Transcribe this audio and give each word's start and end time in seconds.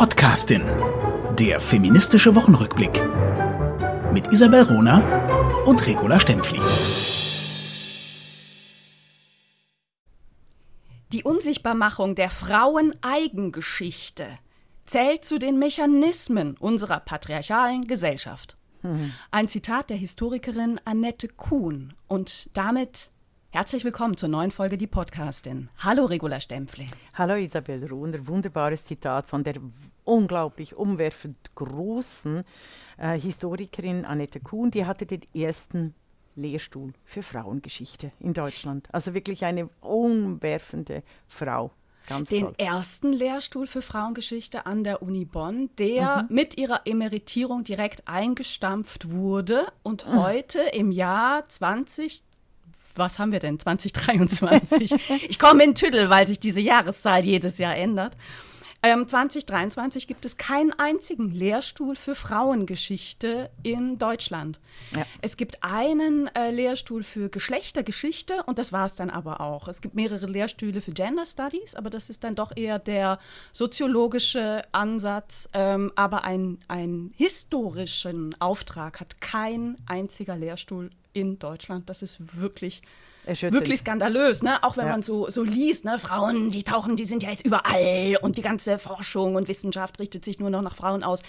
Podcastin. 0.00 0.64
Der 1.38 1.60
feministische 1.60 2.34
Wochenrückblick. 2.34 3.02
Mit 4.14 4.32
Isabel 4.32 4.62
Rona 4.62 5.64
und 5.66 5.86
Regula 5.86 6.18
Stempfli. 6.18 6.58
Die 11.12 11.22
Unsichtbarmachung 11.22 12.14
der 12.14 12.30
Fraueneigengeschichte 12.30 14.38
zählt 14.86 15.26
zu 15.26 15.38
den 15.38 15.58
Mechanismen 15.58 16.56
unserer 16.56 17.00
patriarchalen 17.00 17.86
Gesellschaft. 17.86 18.56
Ein 19.30 19.48
Zitat 19.48 19.90
der 19.90 19.98
Historikerin 19.98 20.80
Annette 20.86 21.28
Kuhn. 21.28 21.92
Und 22.08 22.48
damit 22.54 23.10
herzlich 23.52 23.84
willkommen 23.84 24.16
zur 24.16 24.28
neuen 24.28 24.52
Folge 24.52 24.78
Die 24.78 24.86
Podcastin. 24.86 25.68
Hallo 25.78 26.04
Regula 26.04 26.40
Stempfli. 26.40 26.86
Hallo 27.14 27.34
Isabel 27.34 27.84
Ruhner, 27.86 28.26
wunderbares 28.26 28.84
Zitat 28.84 29.28
von 29.28 29.42
der 29.42 29.56
unglaublich 30.04 30.76
umwerfend 30.76 31.36
großen 31.56 32.44
äh, 32.98 33.18
Historikerin 33.18 34.04
Annette 34.04 34.40
Kuhn. 34.40 34.70
Die 34.70 34.86
hatte 34.86 35.04
den 35.04 35.22
ersten 35.34 35.94
Lehrstuhl 36.36 36.92
für 37.04 37.22
Frauengeschichte 37.22 38.12
in 38.20 38.34
Deutschland. 38.34 38.88
Also 38.92 39.14
wirklich 39.14 39.44
eine 39.44 39.68
umwerfende 39.80 41.02
Frau. 41.26 41.72
Ganz 42.06 42.30
den 42.30 42.44
toll. 42.44 42.54
ersten 42.56 43.12
Lehrstuhl 43.12 43.66
für 43.66 43.82
Frauengeschichte 43.82 44.64
an 44.64 44.84
der 44.84 45.02
Uni 45.02 45.24
Bonn, 45.24 45.70
der 45.78 46.26
mit 46.30 46.56
ihrer 46.56 46.82
Emeritierung 46.84 47.62
direkt 47.62 48.08
eingestampft 48.08 49.10
wurde 49.10 49.66
und 49.82 50.06
heute 50.06 50.60
im 50.72 50.92
Jahr 50.92 51.48
20 51.48 52.22
was 52.94 53.18
haben 53.18 53.32
wir 53.32 53.40
denn? 53.40 53.58
2023. 53.58 54.92
ich 55.28 55.38
komme 55.38 55.64
in 55.64 55.74
Tüdel, 55.74 56.10
weil 56.10 56.26
sich 56.26 56.40
diese 56.40 56.60
Jahreszahl 56.60 57.24
jedes 57.24 57.58
Jahr 57.58 57.76
ändert. 57.76 58.16
Ähm, 58.82 59.06
2023 59.06 60.06
gibt 60.06 60.24
es 60.24 60.38
keinen 60.38 60.72
einzigen 60.78 61.30
Lehrstuhl 61.30 61.96
für 61.96 62.14
Frauengeschichte 62.14 63.50
in 63.62 63.98
Deutschland. 63.98 64.58
Ja. 64.96 65.04
Es 65.20 65.36
gibt 65.36 65.62
einen 65.62 66.28
äh, 66.28 66.50
Lehrstuhl 66.50 67.02
für 67.02 67.28
Geschlechtergeschichte 67.28 68.42
und 68.46 68.58
das 68.58 68.72
war 68.72 68.86
es 68.86 68.94
dann 68.94 69.10
aber 69.10 69.42
auch. 69.42 69.68
Es 69.68 69.82
gibt 69.82 69.94
mehrere 69.94 70.24
Lehrstühle 70.24 70.80
für 70.80 70.92
Gender 70.92 71.26
Studies, 71.26 71.74
aber 71.74 71.90
das 71.90 72.08
ist 72.08 72.24
dann 72.24 72.34
doch 72.34 72.56
eher 72.56 72.78
der 72.78 73.18
soziologische 73.52 74.62
Ansatz. 74.72 75.50
Ähm, 75.52 75.92
aber 75.94 76.24
ein, 76.24 76.58
einen 76.68 77.12
historischen 77.16 78.34
Auftrag 78.40 79.00
hat 79.00 79.20
kein 79.20 79.76
einziger 79.86 80.36
Lehrstuhl 80.36 80.90
in 81.12 81.38
Deutschland. 81.38 81.88
Das 81.88 82.02
ist 82.02 82.40
wirklich 82.40 82.82
Erschütternd. 83.26 83.60
wirklich 83.60 83.80
skandalös, 83.80 84.42
ne? 84.42 84.62
Auch 84.62 84.76
wenn 84.76 84.86
Ja. 84.86 84.92
man 84.92 85.02
so, 85.02 85.28
so 85.28 85.42
liest, 85.42 85.84
ne? 85.84 85.98
Frauen, 85.98 86.50
die 86.50 86.62
tauchen, 86.62 86.96
die 86.96 87.04
sind 87.04 87.22
ja 87.22 87.30
jetzt 87.30 87.44
überall 87.44 88.16
und 88.22 88.38
die 88.38 88.42
ganze 88.42 88.78
Forschung 88.78 89.34
und 89.34 89.46
Wissenschaft 89.48 89.98
richtet 90.00 90.24
sich 90.24 90.38
nur 90.40 90.48
noch 90.50 90.62
nach 90.62 90.74
Frauen 90.76 91.02
aus. 91.02 91.22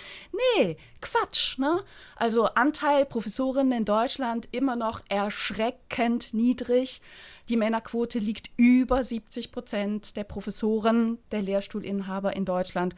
Nee, 0.58 0.78
Quatsch, 1.02 1.58
ne? 1.58 1.84
Also 2.16 2.46
Anteil 2.46 3.06
Professorinnen 3.06 3.72
in 3.80 3.86
Deutschland 3.86 4.48
immer 4.52 4.76
noch 4.76 5.02
erschreckend 5.10 6.34
niedrig. 6.34 7.02
Die 7.50 7.58
Männerquote 7.58 8.20
liegt 8.20 8.50
über 8.56 9.04
70 9.04 9.52
Prozent 9.52 10.16
der 10.16 10.24
Professoren, 10.24 11.18
der 11.32 11.42
Lehrstuhlinhaber 11.42 12.36
in 12.36 12.46
Deutschland. 12.46 12.96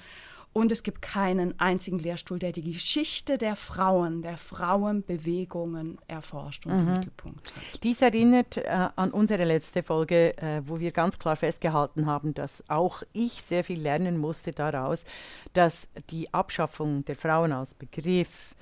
Und 0.53 0.71
es 0.71 0.83
gibt 0.83 1.01
keinen 1.01 1.59
einzigen 1.59 1.97
Lehrstuhl, 1.97 2.37
der 2.37 2.51
die 2.51 2.73
Geschichte 2.73 3.39
der 3.39 3.55
Frauen, 3.55 4.21
der 4.21 4.37
Frauenbewegungen 4.37 5.97
erforscht 6.07 6.67
und 6.67 6.73
im 6.73 6.93
Mittelpunkt 6.93 7.51
hat. 7.55 7.83
Dies 7.83 8.03
erinnert 8.03 8.57
äh, 8.57 8.89
an 8.95 9.11
unsere 9.11 9.45
letzte 9.45 9.81
Folge, 9.81 10.37
äh, 10.37 10.61
wo 10.65 10.79
wir 10.79 10.91
ganz 10.91 11.17
klar 11.17 11.35
festgehalten 11.35 12.05
haben, 12.05 12.35
dass 12.35 12.63
auch 12.69 13.01
ich 13.13 13.41
sehr 13.41 13.63
viel 13.63 13.81
lernen 13.81 14.19
musste 14.19 14.51
daraus, 14.51 15.03
dass 15.53 15.87
die 16.11 16.31
Abschaffung 16.33 17.03
der 17.05 17.15
Frauen 17.15 17.51
als 17.51 17.73
Begriff 17.73 18.55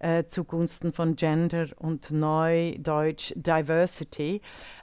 äh, 0.00 0.24
zugunsten 0.26 0.92
von 0.92 1.16
Gender 1.16 1.68
und 1.78 2.10
Neudeutsch 2.10 3.32
Diversity, 3.36 4.42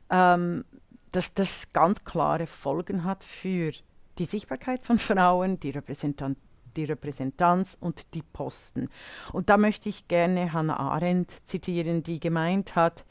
ähm, 0.10 0.66
dass 1.12 1.34
das 1.34 1.72
ganz 1.74 2.04
klare 2.04 2.48
Folgen 2.48 3.04
hat 3.04 3.24
für 3.24 3.72
die 4.18 4.26
Sichtbarkeit 4.26 4.86
von 4.86 4.98
Frauen, 4.98 5.60
die 5.60 5.70
Repräsentanz 5.70 6.38
die 6.76 6.86
Repräsentanz 6.86 7.78
und 7.80 8.14
die 8.14 8.22
Posten. 8.22 8.90
Und 9.34 9.50
da 9.50 9.58
möchte 9.58 9.90
ich 9.90 10.08
gerne 10.08 10.54
Hannah 10.54 10.80
Arendt 10.80 11.32
zitieren, 11.46 12.04
die 12.04 12.20
gemeint 12.20 12.76
hat, 12.76 13.06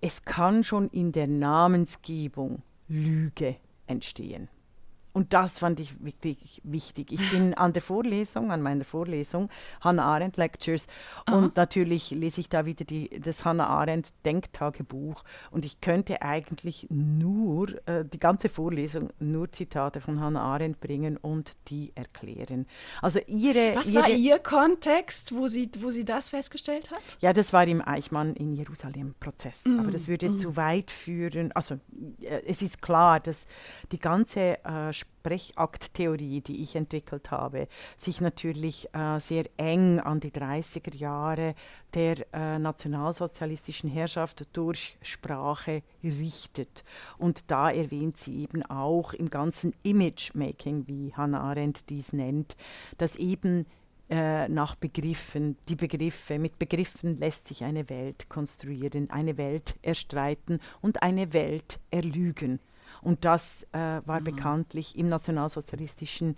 es 0.00 0.24
kann 0.24 0.64
schon 0.64 0.88
in 0.88 1.12
der 1.12 1.26
Namensgebung 1.26 2.62
Lüge 2.88 3.56
entstehen. 3.86 4.48
Und 5.12 5.32
das 5.32 5.58
fand 5.58 5.80
ich 5.80 6.04
wirklich 6.04 6.60
wichtig. 6.64 7.12
Ich 7.12 7.30
bin 7.30 7.54
an 7.58 7.72
der 7.72 7.82
Vorlesung, 7.82 8.52
an 8.52 8.62
meiner 8.62 8.84
Vorlesung, 8.84 9.48
Hannah 9.80 10.04
Arendt 10.04 10.36
Lectures, 10.36 10.86
und 11.30 11.56
natürlich 11.56 12.10
lese 12.10 12.40
ich 12.40 12.48
da 12.48 12.64
wieder 12.64 12.84
die, 12.84 13.08
das 13.20 13.44
Hannah 13.44 13.66
Arendt 13.66 14.08
Denktagebuch. 14.24 15.24
Und 15.50 15.64
ich 15.64 15.80
könnte 15.80 16.22
eigentlich 16.22 16.86
nur 16.90 17.68
äh, 17.86 18.04
die 18.04 18.18
ganze 18.18 18.48
Vorlesung 18.48 19.10
nur 19.18 19.50
Zitate 19.52 20.00
von 20.00 20.20
Hannah 20.20 20.42
Arendt 20.42 20.80
bringen 20.80 21.16
und 21.16 21.56
die 21.68 21.92
erklären. 21.94 22.66
Also 23.02 23.20
ihre. 23.26 23.74
Was 23.74 23.90
ihre, 23.90 24.02
war 24.02 24.10
Ihr 24.10 24.38
Kontext, 24.38 25.34
wo 25.34 25.48
sie, 25.48 25.70
wo 25.78 25.90
sie 25.90 26.04
das 26.04 26.30
festgestellt 26.30 26.90
hat? 26.90 27.02
Ja, 27.20 27.32
das 27.32 27.52
war 27.52 27.66
im 27.66 27.86
Eichmann 27.86 28.34
in 28.34 28.54
Jerusalem-Prozess. 28.54 29.64
Mm, 29.64 29.80
Aber 29.80 29.90
das 29.90 30.08
würde 30.08 30.36
zu 30.36 30.56
weit 30.56 30.90
führen. 30.90 31.52
Also 31.52 31.76
äh, 32.20 32.42
es 32.46 32.62
ist 32.62 32.82
klar, 32.82 33.20
dass 33.20 33.40
die 33.92 33.98
ganze 33.98 34.62
äh, 34.64 34.92
Sprechakttheorie, 35.00 36.40
die 36.40 36.62
ich 36.62 36.76
entwickelt 36.76 37.30
habe, 37.30 37.68
sich 37.96 38.20
natürlich 38.20 38.88
äh, 38.94 39.18
sehr 39.20 39.44
eng 39.56 40.00
an 40.00 40.20
die 40.20 40.30
30er 40.30 40.96
Jahre 40.96 41.54
der 41.94 42.26
äh, 42.32 42.58
nationalsozialistischen 42.58 43.90
Herrschaft 43.90 44.46
durch 44.52 44.96
Sprache 45.02 45.82
richtet. 46.02 46.84
Und 47.18 47.50
da 47.50 47.70
erwähnt 47.70 48.16
sie 48.16 48.42
eben 48.42 48.62
auch 48.64 49.12
im 49.12 49.30
ganzen 49.30 49.74
Image-Making, 49.82 50.86
wie 50.86 51.12
Hannah 51.14 51.40
Arendt 51.40 51.90
dies 51.90 52.12
nennt, 52.12 52.56
dass 52.98 53.16
eben 53.16 53.66
äh, 54.10 54.48
nach 54.48 54.74
Begriffen, 54.74 55.56
die 55.68 55.76
Begriffe, 55.76 56.38
mit 56.38 56.58
Begriffen 56.58 57.18
lässt 57.18 57.46
sich 57.46 57.62
eine 57.62 57.88
Welt 57.88 58.28
konstruieren, 58.28 59.08
eine 59.10 59.36
Welt 59.36 59.76
erstreiten 59.82 60.58
und 60.80 61.02
eine 61.02 61.32
Welt 61.32 61.78
erlügen. 61.90 62.58
Und 63.02 63.24
das 63.24 63.66
äh, 63.72 64.00
war 64.04 64.20
bekanntlich 64.20 64.96
im 64.98 65.08
nationalsozialistischen 65.08 66.36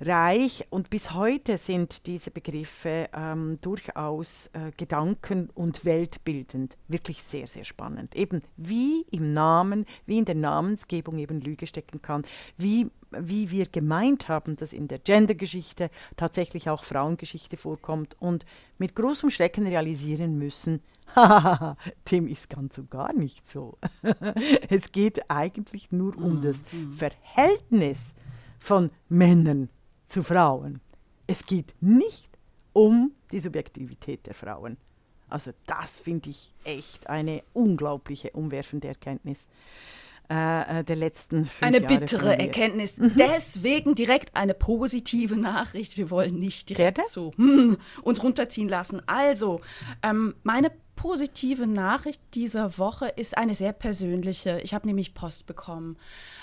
Reich. 0.00 0.66
Und 0.70 0.90
bis 0.90 1.14
heute 1.14 1.56
sind 1.58 2.06
diese 2.06 2.30
Begriffe 2.30 3.08
ähm, 3.14 3.58
durchaus 3.60 4.48
äh, 4.48 4.72
gedanken- 4.76 5.50
und 5.54 5.84
weltbildend. 5.84 6.76
Wirklich 6.88 7.22
sehr, 7.22 7.46
sehr 7.46 7.64
spannend. 7.64 8.14
Eben 8.14 8.42
wie 8.56 9.06
im 9.10 9.32
Namen, 9.32 9.86
wie 10.04 10.18
in 10.18 10.24
der 10.24 10.34
Namensgebung 10.34 11.18
eben 11.18 11.40
Lüge 11.40 11.66
stecken 11.66 12.02
kann, 12.02 12.24
wie, 12.58 12.90
wie 13.10 13.50
wir 13.50 13.66
gemeint 13.66 14.28
haben, 14.28 14.56
dass 14.56 14.72
in 14.72 14.88
der 14.88 14.98
Gendergeschichte 14.98 15.90
tatsächlich 16.16 16.68
auch 16.68 16.84
Frauengeschichte 16.84 17.56
vorkommt 17.56 18.16
und 18.20 18.44
mit 18.78 18.94
großem 18.94 19.30
Schrecken 19.30 19.66
realisieren 19.66 20.36
müssen, 20.36 20.82
dem 22.10 22.26
ist 22.26 22.50
ganz 22.50 22.78
und 22.78 22.90
gar 22.90 23.12
nicht 23.12 23.48
so. 23.48 23.78
es 24.68 24.92
geht 24.92 25.30
eigentlich 25.30 25.92
nur 25.92 26.16
um 26.16 26.42
das 26.42 26.62
Verhältnis 26.96 28.14
von 28.58 28.90
Männern 29.08 29.68
zu 30.04 30.22
Frauen. 30.22 30.80
Es 31.26 31.46
geht 31.46 31.74
nicht 31.80 32.38
um 32.72 33.12
die 33.32 33.40
Subjektivität 33.40 34.26
der 34.26 34.34
Frauen. 34.34 34.76
Also 35.28 35.52
das 35.66 35.98
finde 35.98 36.30
ich 36.30 36.52
echt 36.64 37.08
eine 37.08 37.42
unglaubliche, 37.52 38.30
umwerfende 38.30 38.88
Erkenntnis 38.88 39.44
äh, 40.28 40.80
äh, 40.80 40.84
der 40.84 40.96
letzten 40.96 41.44
fünf 41.44 41.62
Eine 41.62 41.80
Jahre 41.80 41.98
bittere. 41.98 42.38
Erkenntnis. 42.38 42.96
Deswegen 42.98 43.94
direkt 43.94 44.34
eine 44.34 44.54
positive 44.54 45.36
Nachricht. 45.40 45.96
Wir 45.96 46.10
wollen 46.10 46.34
nicht 46.34 46.68
direkt 46.68 46.96
Gerne. 46.96 47.08
so 47.08 47.32
hm, 47.36 47.76
uns 48.02 48.22
runterziehen 48.22 48.68
lassen. 48.68 49.00
Also, 49.06 49.60
ähm, 50.02 50.34
meine 50.42 50.72
positive 50.96 51.66
Nachricht 51.66 52.20
dieser 52.34 52.78
Woche 52.78 53.06
ist 53.06 53.36
eine 53.36 53.54
sehr 53.54 53.72
persönliche. 53.72 54.60
Ich 54.62 54.74
habe 54.74 54.86
nämlich 54.86 55.14
Post 55.14 55.46
bekommen. 55.46 55.96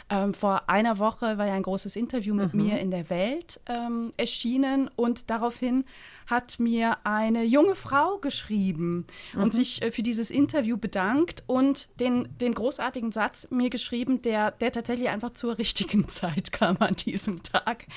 Ähm, 0.10 0.34
vor 0.34 0.70
einer 0.70 1.00
Woche 1.00 1.38
war 1.38 1.48
ja 1.48 1.54
ein 1.54 1.64
großes 1.64 1.96
Interview 1.96 2.34
mit 2.36 2.54
mir 2.54 2.80
in 2.80 2.92
der 2.92 3.10
Welt 3.10 3.60
ähm, 3.66 4.14
erschienen 4.16 4.90
und 4.96 5.30
daraufhin 5.30 5.86
hat 6.28 6.60
mir 6.60 6.98
eine 7.06 7.44
junge 7.44 7.76
Frau 7.76 8.18
geschrieben 8.18 9.06
und 9.36 9.54
sich 9.54 9.82
äh, 9.82 9.92
für 9.92 10.04
dieses 10.04 10.30
Interview 10.32 10.78
bedankt 10.78 11.44
und 11.48 11.90
den, 12.00 12.30
den 12.40 12.54
großartigen 12.54 13.12
Satz 13.12 13.48
mir 13.50 13.70
geschrieben, 13.70 14.22
der, 14.22 14.52
der 14.52 14.72
tatsächlich 14.72 15.10
einfach 15.10 15.32
zur 15.32 15.58
richtigen 15.58 16.08
Zeit 16.08 16.52
kam 16.52 16.78
an 16.80 16.96
diesem 16.96 17.44
Tag. 17.44 17.88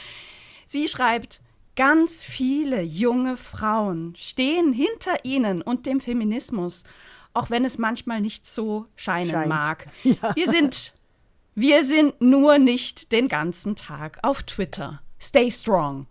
Sie 0.66 0.88
schreibt, 0.88 1.40
Ganz 1.76 2.25
viele 2.25 2.82
junge 2.82 3.37
Frauen 3.37 4.14
stehen 4.17 4.73
hinter 4.73 5.25
ihnen 5.25 5.62
und 5.62 5.87
dem 5.87 6.00
Feminismus, 6.00 6.84
auch 7.34 7.50
wenn 7.50 7.64
es 7.64 7.78
manchmal 7.78 8.20
nicht 8.20 8.46
so 8.46 8.87
scheinen 8.96 9.31
Scheint. 9.31 9.49
mag. 9.49 9.87
Wir 10.34 10.49
sind 10.49 10.94
wir 11.58 11.84
sind 11.84 12.20
nur 12.20 12.58
nicht 12.58 13.12
den 13.12 13.28
ganzen 13.28 13.76
Tag 13.76 14.19
auf 14.23 14.43
Twitter. 14.43 15.00
Stay 15.19 15.50
strong. 15.50 16.06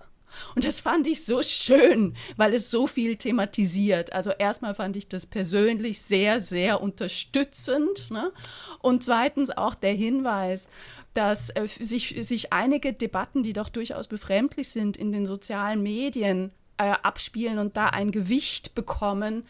Und 0.56 0.66
das 0.66 0.80
fand 0.80 1.08
ich 1.08 1.26
so 1.26 1.42
schön, 1.44 2.16
weil 2.38 2.54
es 2.54 2.72
so 2.72 2.88
viel 2.88 3.16
thematisiert. 3.16 4.14
Also 4.14 4.32
erstmal 4.32 4.76
fand 4.76 4.96
ich 4.96 5.08
das 5.08 5.26
persönlich 5.26 6.02
sehr, 6.02 6.42
sehr 6.42 6.82
unterstützend. 6.82 8.10
Ne? 8.12 8.32
Und 8.80 9.04
zweitens 9.04 9.50
auch 9.50 9.76
der 9.76 9.94
Hinweis, 9.94 10.70
dass 11.14 11.50
äh, 11.50 11.68
sich, 11.68 12.16
sich 12.20 12.54
einige 12.54 12.94
Debatten, 12.94 13.44
die 13.44 13.54
doch 13.54 13.70
durchaus 13.70 14.08
befremdlich 14.08 14.70
sind, 14.70 14.98
in 14.98 15.12
den 15.12 15.26
sozialen 15.26 15.82
Medien 15.82 16.52
äh, 16.78 16.94
abspielen 17.04 17.60
und 17.60 17.78
da 17.78 17.88
ein 17.88 18.12
Gewicht 18.12 18.76
bekommen, 18.76 19.46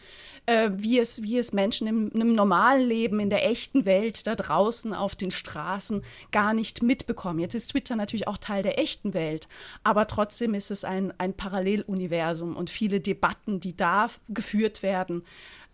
äh, 0.46 0.70
wie, 0.74 0.98
es, 0.98 1.22
wie 1.22 1.38
es 1.38 1.52
Menschen 1.52 1.86
im, 1.86 2.10
im 2.10 2.34
normalen 2.34 2.86
Leben, 2.86 3.20
in 3.20 3.30
der 3.30 3.48
echten 3.48 3.84
Welt, 3.84 4.26
da 4.26 4.34
draußen 4.34 4.94
auf 4.94 5.14
den 5.14 5.30
Straßen 5.30 6.02
gar 6.30 6.54
nicht 6.54 6.82
mitbekommen. 6.82 7.40
Jetzt 7.40 7.54
ist 7.54 7.72
Twitter 7.72 7.96
natürlich 7.96 8.28
auch 8.28 8.38
Teil 8.38 8.62
der 8.62 8.78
echten 8.78 9.14
Welt, 9.14 9.48
aber 9.82 10.06
trotzdem 10.06 10.54
ist 10.54 10.70
es 10.70 10.84
ein, 10.84 11.12
ein 11.18 11.34
Paralleluniversum 11.34 12.56
und 12.56 12.70
viele 12.70 13.00
Debatten, 13.00 13.60
die 13.60 13.76
da 13.76 14.08
geführt 14.28 14.82
werden, 14.82 15.22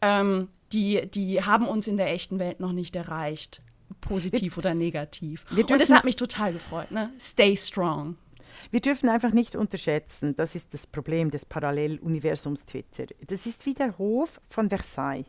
ähm, 0.01 0.49
die, 0.73 1.07
die 1.07 1.45
haben 1.45 1.69
uns 1.69 1.87
in 1.87 1.99
der 1.99 2.11
echten 2.11 2.39
Welt 2.39 2.61
noch 2.61 2.73
nicht 2.73 2.97
erreicht 2.97 3.63
positiv 4.01 4.57
wir, 4.57 4.59
oder 4.59 4.75
negativ. 4.75 5.45
Und 5.51 5.71
das 5.71 5.91
hat 5.91 6.05
mich 6.05 6.17
total 6.17 6.53
gefreut. 6.53 6.91
Ne? 6.91 7.11
Stay 7.19 7.57
strong. 7.57 8.17
Wir 8.71 8.81
dürfen 8.81 9.09
einfach 9.09 9.33
nicht 9.33 9.57
unterschätzen, 9.57 10.37
das 10.37 10.55
ist 10.55 10.73
das 10.75 10.87
Problem 10.87 11.31
des 11.31 11.45
Paralleluniversums 11.45 12.65
Twitter. 12.65 13.07
Das 13.27 13.47
ist 13.47 13.67
wie 13.67 13.75
der 13.75 13.99
Hof 13.99 14.41
von 14.49 14.69
Versailles. 14.69 15.27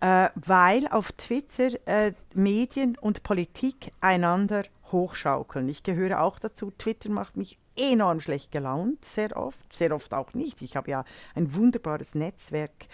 Äh, 0.00 0.28
weil 0.34 0.86
auf 0.88 1.12
Twitter 1.12 1.70
äh, 1.86 2.12
Medien 2.34 2.98
und 2.98 3.22
Politik 3.22 3.92
einander 4.00 4.64
hochschaukeln. 4.92 5.68
Ich 5.68 5.82
gehöre 5.82 6.20
auch 6.20 6.38
dazu. 6.38 6.70
Twitter 6.70 7.10
macht 7.10 7.36
mich 7.36 7.58
enorm 7.76 8.20
schlecht 8.20 8.52
gelaunt, 8.52 9.04
sehr 9.04 9.36
oft, 9.36 9.74
sehr 9.74 9.94
oft 9.94 10.12
auch 10.12 10.34
nicht. 10.34 10.62
Ich 10.62 10.76
habe 10.76 10.90
ja 10.90 11.04
ein 11.34 11.54
wunderbares 11.54 12.14
Netzwerk. 12.14 12.88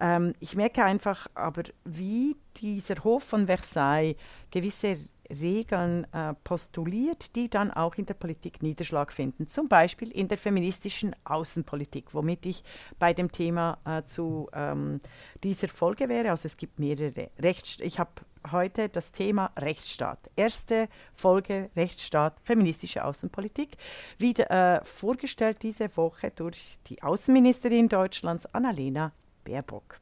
Ähm, 0.00 0.34
ich 0.40 0.56
merke 0.56 0.84
einfach 0.84 1.28
aber, 1.34 1.62
wie 1.84 2.36
dieser 2.56 3.02
Hof 3.04 3.22
von 3.24 3.46
Versailles 3.46 4.16
gewisse 4.50 4.96
Regeln 5.30 6.06
äh, 6.12 6.34
postuliert, 6.44 7.36
die 7.36 7.48
dann 7.48 7.70
auch 7.70 7.96
in 7.96 8.06
der 8.06 8.14
Politik 8.14 8.62
Niederschlag 8.62 9.12
finden. 9.12 9.48
Zum 9.48 9.68
Beispiel 9.68 10.10
in 10.10 10.28
der 10.28 10.38
feministischen 10.38 11.14
Außenpolitik, 11.24 12.14
womit 12.14 12.46
ich 12.46 12.62
bei 12.98 13.12
dem 13.12 13.30
Thema 13.30 13.78
äh, 13.84 14.02
zu 14.04 14.48
ähm, 14.52 15.00
dieser 15.42 15.68
Folge 15.68 16.08
wäre. 16.08 16.30
Also 16.30 16.46
es 16.46 16.56
gibt 16.56 16.78
mehrere 16.78 17.28
Rechts. 17.38 17.78
Ich 17.80 17.98
habe 17.98 18.10
heute 18.50 18.88
das 18.88 19.12
Thema 19.12 19.50
Rechtsstaat. 19.56 20.30
Erste 20.36 20.88
Folge 21.14 21.70
Rechtsstaat, 21.76 22.36
feministische 22.42 23.04
Außenpolitik. 23.04 23.76
Wieder 24.18 24.50
äh, 24.50 24.84
vorgestellt 24.84 25.58
diese 25.62 25.94
Woche 25.96 26.30
durch 26.34 26.78
die 26.86 27.02
Außenministerin 27.02 27.88
Deutschlands, 27.88 28.46
Annalena 28.54 29.12
Baerbock. 29.44 30.00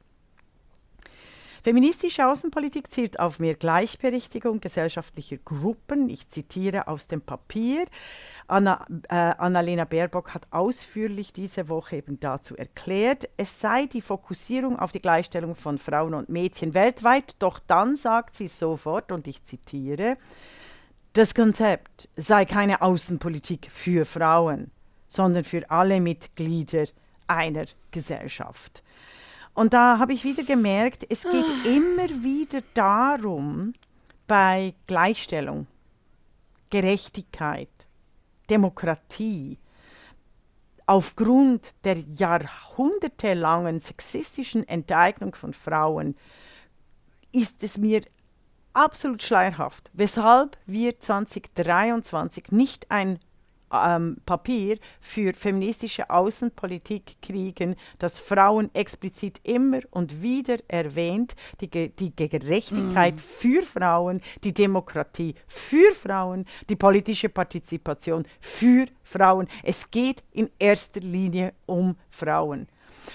Feministische 1.66 2.24
Außenpolitik 2.28 2.92
zielt 2.92 3.18
auf 3.18 3.40
mehr 3.40 3.56
Gleichberechtigung 3.56 4.60
gesellschaftlicher 4.60 5.38
Gruppen. 5.38 6.08
Ich 6.08 6.28
zitiere 6.28 6.86
aus 6.86 7.08
dem 7.08 7.20
Papier. 7.20 7.86
Anna, 8.46 8.86
äh, 9.08 9.16
Annalena 9.16 9.84
Baerbock 9.84 10.32
hat 10.32 10.46
ausführlich 10.52 11.32
diese 11.32 11.68
Woche 11.68 11.96
eben 11.96 12.20
dazu 12.20 12.56
erklärt, 12.56 13.28
es 13.36 13.60
sei 13.60 13.86
die 13.86 14.00
Fokussierung 14.00 14.78
auf 14.78 14.92
die 14.92 15.00
Gleichstellung 15.00 15.56
von 15.56 15.78
Frauen 15.78 16.14
und 16.14 16.28
Mädchen 16.28 16.72
weltweit, 16.72 17.34
doch 17.40 17.58
dann 17.58 17.96
sagt 17.96 18.36
sie 18.36 18.46
sofort, 18.46 19.10
und 19.10 19.26
ich 19.26 19.44
zitiere, 19.44 20.18
das 21.14 21.34
Konzept 21.34 22.08
sei 22.14 22.44
keine 22.44 22.80
Außenpolitik 22.80 23.72
für 23.72 24.04
Frauen, 24.04 24.70
sondern 25.08 25.42
für 25.42 25.68
alle 25.68 26.00
Mitglieder 26.00 26.84
einer 27.26 27.64
Gesellschaft. 27.90 28.84
Und 29.56 29.72
da 29.72 29.98
habe 29.98 30.12
ich 30.12 30.22
wieder 30.22 30.42
gemerkt, 30.42 31.06
es 31.08 31.22
geht 31.22 31.46
immer 31.64 32.08
wieder 32.22 32.60
darum, 32.74 33.72
bei 34.26 34.74
Gleichstellung, 34.86 35.66
Gerechtigkeit, 36.68 37.70
Demokratie, 38.50 39.58
aufgrund 40.84 41.70
der 41.84 42.00
jahrhundertelangen 42.00 43.80
sexistischen 43.80 44.68
Enteignung 44.68 45.34
von 45.34 45.54
Frauen, 45.54 46.16
ist 47.32 47.62
es 47.62 47.78
mir 47.78 48.02
absolut 48.74 49.22
schleierhaft, 49.22 49.90
weshalb 49.94 50.58
wir 50.66 51.00
2023 51.00 52.52
nicht 52.52 52.90
ein 52.90 53.18
ähm, 53.84 54.18
Papier 54.26 54.78
für 55.00 55.32
feministische 55.34 56.08
Außenpolitik 56.10 57.16
kriegen, 57.22 57.76
das 57.98 58.18
Frauen 58.18 58.70
explizit 58.74 59.40
immer 59.44 59.80
und 59.90 60.22
wieder 60.22 60.56
erwähnt, 60.68 61.34
die, 61.60 61.68
die 61.68 62.14
Gerechtigkeit 62.14 63.16
mm. 63.16 63.18
für 63.18 63.62
Frauen, 63.62 64.20
die 64.44 64.52
Demokratie 64.52 65.34
für 65.46 65.92
Frauen, 65.92 66.44
die 66.68 66.76
politische 66.76 67.28
Partizipation 67.28 68.26
für 68.40 68.86
Frauen. 69.02 69.48
Es 69.62 69.90
geht 69.90 70.22
in 70.32 70.50
erster 70.58 71.00
Linie 71.00 71.52
um 71.66 71.96
Frauen. 72.10 72.68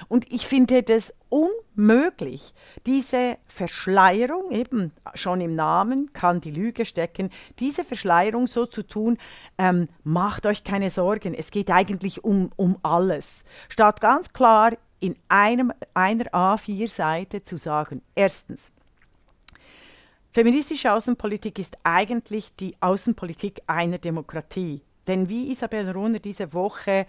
Und 0.07 0.31
ich 0.31 0.47
finde 0.47 0.83
das 0.83 1.13
unmöglich, 1.29 2.53
diese 2.85 3.37
Verschleierung, 3.47 4.51
eben 4.51 4.91
schon 5.13 5.41
im 5.41 5.55
Namen 5.55 6.13
kann 6.13 6.41
die 6.41 6.51
Lüge 6.51 6.85
stecken, 6.85 7.29
diese 7.59 7.83
Verschleierung 7.83 8.47
so 8.47 8.65
zu 8.65 8.83
tun, 8.83 9.17
ähm, 9.57 9.87
macht 10.03 10.45
euch 10.45 10.63
keine 10.63 10.89
Sorgen, 10.89 11.33
es 11.33 11.51
geht 11.51 11.69
eigentlich 11.69 12.23
um, 12.23 12.51
um 12.55 12.77
alles. 12.83 13.43
Statt 13.69 14.01
ganz 14.01 14.33
klar 14.33 14.73
in 14.99 15.15
einem, 15.29 15.71
einer 15.93 16.25
A4-Seite 16.25 17.43
zu 17.43 17.57
sagen, 17.57 18.01
erstens, 18.15 18.71
Feministische 20.33 20.93
Außenpolitik 20.93 21.59
ist 21.59 21.77
eigentlich 21.83 22.55
die 22.55 22.77
Außenpolitik 22.79 23.63
einer 23.67 23.97
Demokratie. 23.97 24.81
Denn 25.05 25.29
wie 25.29 25.51
Isabel 25.51 25.91
Rohner 25.91 26.19
diese 26.19 26.53
Woche 26.53 27.05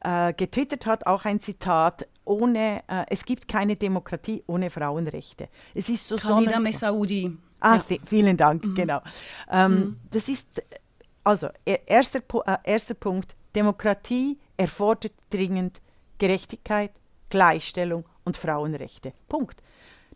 äh, 0.00 0.32
getwittert 0.32 0.86
hat, 0.86 1.06
auch 1.06 1.26
ein 1.26 1.38
Zitat, 1.38 2.08
ohne, 2.24 2.82
äh, 2.86 3.04
es 3.08 3.24
gibt 3.24 3.48
keine 3.48 3.76
Demokratie 3.76 4.42
ohne 4.46 4.70
Frauenrechte. 4.70 5.48
Es 5.74 5.88
ist 5.88 6.06
so 6.06 6.16
Khalida 6.16 6.60
Messaoudi. 6.60 7.36
Ah, 7.60 7.80
ja. 7.88 7.96
vielen 8.04 8.36
Dank, 8.36 8.64
mhm. 8.64 8.74
genau. 8.74 9.00
Ähm, 9.50 9.72
mhm. 9.72 9.96
Das 10.10 10.28
ist, 10.28 10.62
also, 11.24 11.48
erster, 11.64 12.20
äh, 12.46 12.58
erster 12.64 12.94
Punkt, 12.94 13.36
Demokratie 13.54 14.38
erfordert 14.56 15.12
dringend 15.30 15.80
Gerechtigkeit, 16.18 16.92
Gleichstellung 17.30 18.04
und 18.24 18.36
Frauenrechte. 18.36 19.12
Punkt 19.28 19.62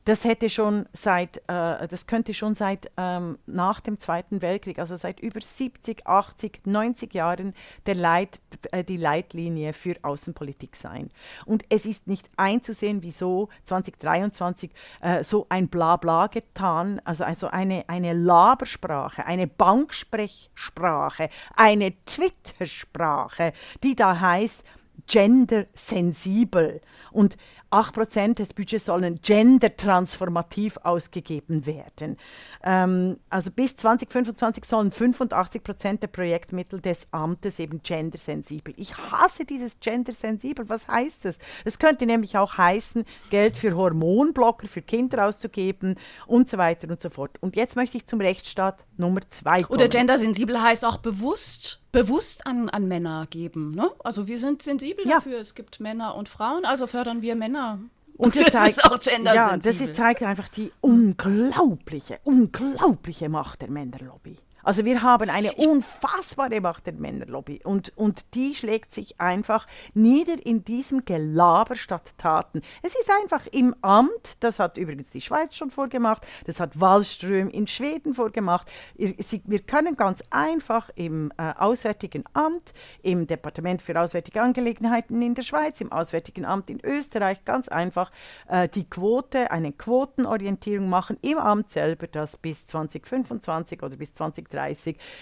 das 0.07 0.25
hätte 0.25 0.49
schon 0.49 0.87
seit, 0.93 1.39
äh, 1.49 1.89
das 1.89 2.07
könnte 2.07 2.33
schon 2.33 2.55
seit 2.55 2.93
ähm, 2.97 3.39
nach 3.47 3.81
dem 3.81 3.99
Zweiten 3.99 4.41
Weltkrieg, 4.41 4.79
also 4.79 4.95
seit 4.95 5.19
über 5.19 5.41
70, 5.41 6.07
80, 6.07 6.61
90 6.65 7.13
Jahren 7.13 7.55
der 7.87 7.97
Leit, 7.97 8.39
äh, 8.71 8.85
die 8.85 8.99
Leitlinie 8.99 9.73
für 9.73 9.97
Außenpolitik 10.03 10.77
sein. 10.77 11.11
Und 11.45 11.65
es 11.71 11.87
ist 11.87 12.07
nicht 12.07 12.31
einzusehen, 12.37 13.03
wieso 13.03 13.49
2023 13.65 14.71
äh, 15.01 15.25
so 15.25 15.47
ein 15.49 15.67
Blabla 15.67 16.29
getan, 16.29 17.01
also, 17.05 17.25
also 17.25 17.49
eine, 17.49 17.89
eine 17.89 18.13
Labersprache, 18.13 19.27
eine 19.27 19.49
Banksprechsprache, 19.49 21.31
eine 21.57 21.93
Twittersprache, 22.05 23.53
die 23.83 23.97
da 23.97 24.21
heißt, 24.21 24.63
gendersensibel. 25.07 26.81
Und 27.13 27.37
8% 27.71 28.35
des 28.35 28.55
Budgets 28.55 28.87
sollen 28.87 29.21
gendertransformativ 29.21 30.79
ausgegeben 30.83 31.67
werden. 31.67 32.17
Ähm, 32.63 33.19
also 33.29 33.51
bis 33.51 33.77
2025 33.77 34.65
sollen 34.65 34.91
85% 34.91 35.99
der 35.99 36.07
Projektmittel 36.07 36.81
des 36.81 37.09
Amtes 37.11 37.59
eben 37.59 37.83
gendersensibel. 37.83 38.73
Ich 38.77 38.97
hasse 38.97 39.45
dieses 39.45 39.79
gendersensibel. 39.81 40.69
Was 40.69 40.87
heißt 40.89 41.25
das? 41.25 41.39
Es 41.65 41.79
könnte 41.79 42.07
nämlich 42.07 42.39
auch 42.39 42.57
heißen, 42.57 43.05
Geld 43.31 43.57
für 43.57 43.77
Hormonblocker 43.77 44.69
für 44.69 44.83
Kinder 44.83 45.27
auszugeben 45.27 45.97
und 46.27 46.49
so 46.49 46.59
weiter 46.59 46.89
und 46.89 47.03
so 47.03 47.11
fort. 47.11 47.37
Und 47.41 47.57
jetzt 47.57 47.77
möchte 47.77 47.97
ich 47.97 48.07
zum 48.07 48.21
Rechtsstaat 48.21 48.86
Nummer 48.99 49.21
2 49.29 49.63
kommen. 49.63 49.79
Oder 49.79 49.89
gendersensibel 49.89 50.61
heißt 50.61 50.85
auch 50.85 50.99
bewusst 50.99 51.81
bewusst 51.97 52.47
an, 52.47 52.69
an 52.69 52.89
Männer 52.89 53.27
geben. 53.31 53.75
Ne? 53.75 53.91
Also 54.05 54.29
wir 54.29 54.39
sind 54.39 54.63
sensibel 54.63 55.07
ja. 55.07 55.17
dafür. 55.17 55.39
Es 55.39 55.55
gibt 55.55 55.81
Männer 55.81 56.15
und 56.15 56.29
Frauen, 56.29 56.65
also 56.65 56.87
fördern 56.87 57.23
wir 57.23 57.35
Männer. 57.37 57.81
Und, 58.17 58.37
und 58.37 58.37
das 58.37 58.53
zeigt, 58.53 58.79
ist 58.79 58.85
auch 58.85 58.99
gendersensibel. 58.99 59.35
Ja, 59.35 59.57
das 59.57 59.81
ist, 59.81 59.95
zeigt 59.95 60.23
einfach 60.23 60.49
die 60.49 60.73
unglaubliche, 60.81 62.19
unglaubliche 62.25 63.29
Macht 63.29 63.63
der 63.63 63.71
Männerlobby. 63.71 64.39
Also 64.67 64.85
wir 64.85 65.01
haben 65.03 65.31
eine 65.31 65.53
unfassbare 65.53 66.61
Macht 66.61 66.87
der 66.87 66.95
Männerlobby 66.95 67.61
und, 67.63 67.97
und 67.97 68.35
die 68.35 68.53
schlägt 68.53 68.93
sich 68.93 69.21
einfach 69.21 69.69
nieder 69.95 70.45
in 70.45 70.65
diesem 70.65 71.05
Gelaber 71.05 71.77
statt 71.77 72.15
Taten. 72.19 72.63
Es 72.83 72.97
ist 72.97 73.09
einfach 73.23 73.47
im 73.53 73.77
Amt, 73.83 74.39
das 74.41 74.59
hat 74.59 74.77
übrigens 74.77 75.13
die 75.13 75.21
Schweiz 75.21 75.55
schon 75.55 75.71
vorgemacht, 75.71 76.27
das 76.47 76.59
hat 76.59 76.81
Wallström 76.81 77.49
in 77.49 77.69
Schweden 77.69 78.13
vorgemacht. 78.13 78.69
Wir 78.97 79.61
können 79.61 79.95
ganz 79.95 80.25
einfach 80.31 80.91
im 80.97 81.33
äh, 81.39 81.53
Auswärtigen 81.57 82.25
Amt, 82.33 82.75
im 83.05 83.29
Departement 83.29 83.81
für 83.81 84.01
Auswärtige 84.01 84.43
Angelegenheiten 84.43 85.23
in 85.23 85.37
der 85.37 85.45
Schweiz, 85.45 85.81
im 85.81 85.93
Auswärtigen 85.93 86.45
Amt 86.45 86.71
in 86.71 86.81
Österreich 86.85 87.45
ganz 87.45 87.69
einfach 87.69 88.11
äh, 88.49 88.69
die 88.69 88.91
Quote, 88.91 89.53
eine 89.53 89.71
Quotenorientierung 89.71 90.89
machen 90.89 91.19
im 91.23 91.39
Amt 91.39 91.71
selber, 91.71 92.09
dass 92.09 92.37
bis 92.37 92.67
2025 92.67 93.85
oder 93.85 93.95
bis 93.95 94.13
2030 94.13 94.56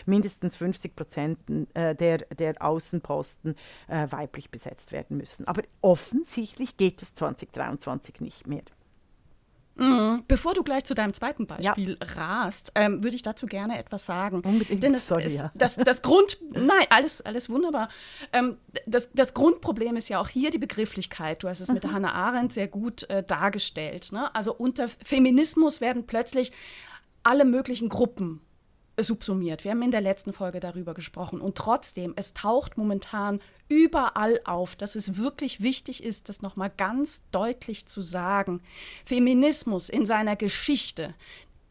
mindestens 0.07 0.57
50 0.57 0.97
Prozent 0.97 1.38
äh, 1.75 1.95
der, 1.95 2.19
der 2.19 2.62
Außenposten 2.62 3.57
äh, 3.88 4.07
weiblich 4.11 4.50
besetzt 4.50 4.93
werden 4.93 5.17
müssen. 5.17 5.47
Aber 5.47 5.62
offensichtlich 5.81 6.76
geht 6.76 7.03
es 7.03 7.14
2023 7.14 8.21
nicht 8.21 8.47
mehr. 8.47 8.62
Mhm. 9.76 10.23
Bevor 10.29 10.55
du 10.55 10.62
gleich 10.62 10.85
zu 10.85 10.95
deinem 10.95 11.12
zweiten 11.14 11.47
Beispiel 11.47 11.99
ja. 12.00 12.23
rast, 12.23 12.73
ähm, 12.75 13.03
würde 13.03 13.17
ich 13.17 13.23
dazu 13.23 13.47
gerne 13.47 13.79
etwas 13.79 14.07
sagen. 14.07 14.41
Unbedingt. 14.41 14.83
Denn 14.83 14.95
es, 14.95 15.09
Sorry, 15.09 15.35
ja. 15.35 15.50
das, 15.55 15.76
das 15.76 16.03
Grund, 16.03 16.38
nein, 16.53 16.87
alles, 16.91 17.21
alles 17.23 17.50
wunderbar. 17.50 17.88
Ähm, 18.33 18.57
das, 18.87 19.11
das 19.12 19.35
Grundproblem 19.35 19.97
ist 19.97 20.09
ja 20.09 20.21
auch 20.21 20.29
hier 20.29 20.50
die 20.50 20.59
Begrifflichkeit. 20.59 21.43
Du 21.43 21.49
hast 21.49 21.61
es 21.61 21.69
mhm. 21.69 21.75
mit 21.75 21.93
Hannah 21.93 22.12
Arendt 22.12 22.53
sehr 22.53 22.69
gut 22.69 23.09
äh, 23.11 23.25
dargestellt. 23.25 24.12
Ne? 24.12 24.33
Also 24.35 24.55
unter 24.55 24.88
Feminismus 24.88 25.81
werden 25.81 26.07
plötzlich 26.07 26.53
alle 27.25 27.45
möglichen 27.45 27.88
Gruppen 27.88 28.41
subsumiert. 28.99 29.65
Wir 29.65 29.73
haben 29.73 29.83
in 29.83 29.91
der 29.91 30.01
letzten 30.01 30.33
Folge 30.33 30.61
darüber 30.61 30.95
gesprochen. 30.95 31.41
Und 31.41 31.57
trotzdem, 31.57 32.13
es 32.17 32.33
taucht 32.33 32.77
momentan 32.77 33.41
überall 33.69 34.41
auf, 34.45 34.77
dass 34.77 34.95
es 34.95 35.17
wirklich 35.17 35.63
wichtig 35.63 36.05
ist, 36.05 36.29
das 36.29 36.43
nochmal 36.43 36.71
ganz 36.77 37.23
deutlich 37.31 37.87
zu 37.87 38.03
sagen. 38.03 38.63
Feminismus 39.05 39.89
in 39.89 40.07
seiner 40.07 40.37
Geschichte, 40.37 41.15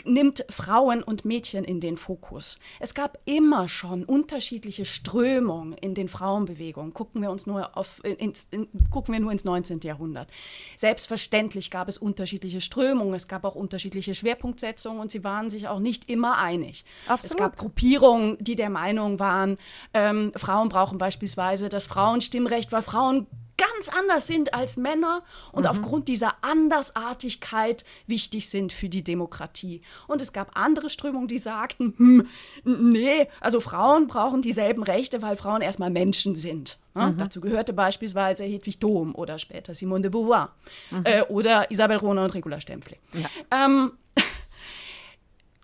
nimmt 0.05 0.45
Frauen 0.49 1.03
und 1.03 1.25
Mädchen 1.25 1.63
in 1.63 1.79
den 1.79 1.97
Fokus. 1.97 2.57
Es 2.79 2.93
gab 2.93 3.17
immer 3.25 3.67
schon 3.67 4.03
unterschiedliche 4.05 4.85
Strömungen 4.85 5.73
in 5.73 5.93
den 5.95 6.07
Frauenbewegungen. 6.07 6.93
Gucken 6.93 7.21
wir 7.21 7.31
uns 7.31 7.45
nur 7.45 7.77
auf, 7.77 8.03
ins, 8.03 8.47
in, 8.51 8.67
gucken 8.89 9.13
wir 9.13 9.19
nur 9.19 9.31
ins 9.31 9.43
19. 9.43 9.81
Jahrhundert. 9.81 10.29
Selbstverständlich 10.77 11.71
gab 11.71 11.87
es 11.87 11.97
unterschiedliche 11.97 12.61
Strömungen. 12.61 13.13
Es 13.13 13.27
gab 13.27 13.45
auch 13.45 13.55
unterschiedliche 13.55 14.15
Schwerpunktsetzungen 14.15 14.99
und 14.99 15.11
sie 15.11 15.23
waren 15.23 15.49
sich 15.49 15.67
auch 15.67 15.79
nicht 15.79 16.09
immer 16.09 16.37
einig. 16.37 16.85
Absolut. 17.07 17.25
Es 17.25 17.37
gab 17.37 17.57
Gruppierungen, 17.57 18.37
die 18.39 18.55
der 18.55 18.69
Meinung 18.69 19.19
waren, 19.19 19.57
ähm, 19.93 20.31
Frauen 20.35 20.69
brauchen 20.69 20.97
beispielsweise 20.97 21.69
das 21.69 21.87
Frauenstimmrecht, 21.87 22.71
weil 22.71 22.81
Frauen 22.81 23.27
ganz 23.57 23.89
anders 23.89 24.27
sind 24.27 24.53
als 24.53 24.77
Männer 24.77 25.23
und 25.51 25.63
mhm. 25.63 25.69
aufgrund 25.69 26.07
dieser 26.07 26.35
Andersartigkeit 26.41 27.83
wichtig 28.07 28.49
sind 28.49 28.73
für 28.73 28.89
die 28.89 29.03
Demokratie. 29.03 29.81
Und 30.07 30.21
es 30.21 30.33
gab 30.33 30.57
andere 30.57 30.89
Strömungen, 30.89 31.27
die 31.27 31.37
sagten, 31.37 31.93
hm, 31.97 32.27
nee, 32.63 33.27
also 33.39 33.59
Frauen 33.59 34.07
brauchen 34.07 34.41
dieselben 34.41 34.83
Rechte, 34.83 35.21
weil 35.21 35.35
Frauen 35.35 35.61
erstmal 35.61 35.89
Menschen 35.89 36.35
sind. 36.35 36.77
Ja, 36.95 37.07
mhm. 37.07 37.17
Dazu 37.17 37.41
gehörte 37.41 37.73
beispielsweise 37.73 38.43
Hedwig 38.43 38.79
Dohm 38.79 39.15
oder 39.15 39.39
später 39.39 39.73
Simone 39.73 40.03
de 40.03 40.11
Beauvoir 40.11 40.51
mhm. 40.91 41.03
äh, 41.05 41.21
oder 41.23 41.69
Isabel 41.71 41.97
Rona 41.97 42.23
und 42.23 42.33
Regula 42.33 42.61
Stempfli. 42.61 42.97
Ja. 43.13 43.65
Ähm, 43.65 43.93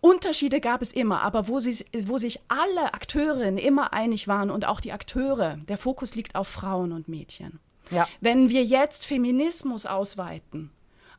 Unterschiede 0.01 0.60
gab 0.60 0.81
es 0.81 0.91
immer, 0.91 1.22
aber 1.22 1.48
wo, 1.48 1.60
sie, 1.60 1.86
wo 2.08 2.17
sich 2.17 2.39
alle 2.48 2.93
Akteurinnen 2.93 3.58
immer 3.58 3.93
einig 3.93 4.27
waren 4.27 4.50
und 4.50 4.65
auch 4.65 4.79
die 4.79 4.91
Akteure, 4.91 5.58
der 5.67 5.77
Fokus 5.77 6.15
liegt 6.15 6.36
auf 6.36 6.48
Frauen 6.48 6.93
und 6.93 7.08
Mädchen. 7.08 7.60
Ja. 7.91 8.08
Wenn 8.22 8.50
wir 8.50 8.63
jetzt 8.63 9.05
Feminismus 9.05 9.86
ausweiten 9.86 10.72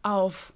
auf 0.02 0.52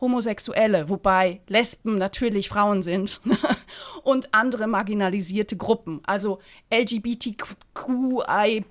Homosexuelle, 0.00 0.88
wobei 0.88 1.40
Lesben 1.48 1.96
natürlich 1.96 2.48
Frauen 2.48 2.82
sind 2.82 3.20
und 4.02 4.34
andere 4.34 4.66
marginalisierte 4.66 5.56
Gruppen, 5.56 6.00
also 6.06 6.38
LGBTQI+, 6.70 8.64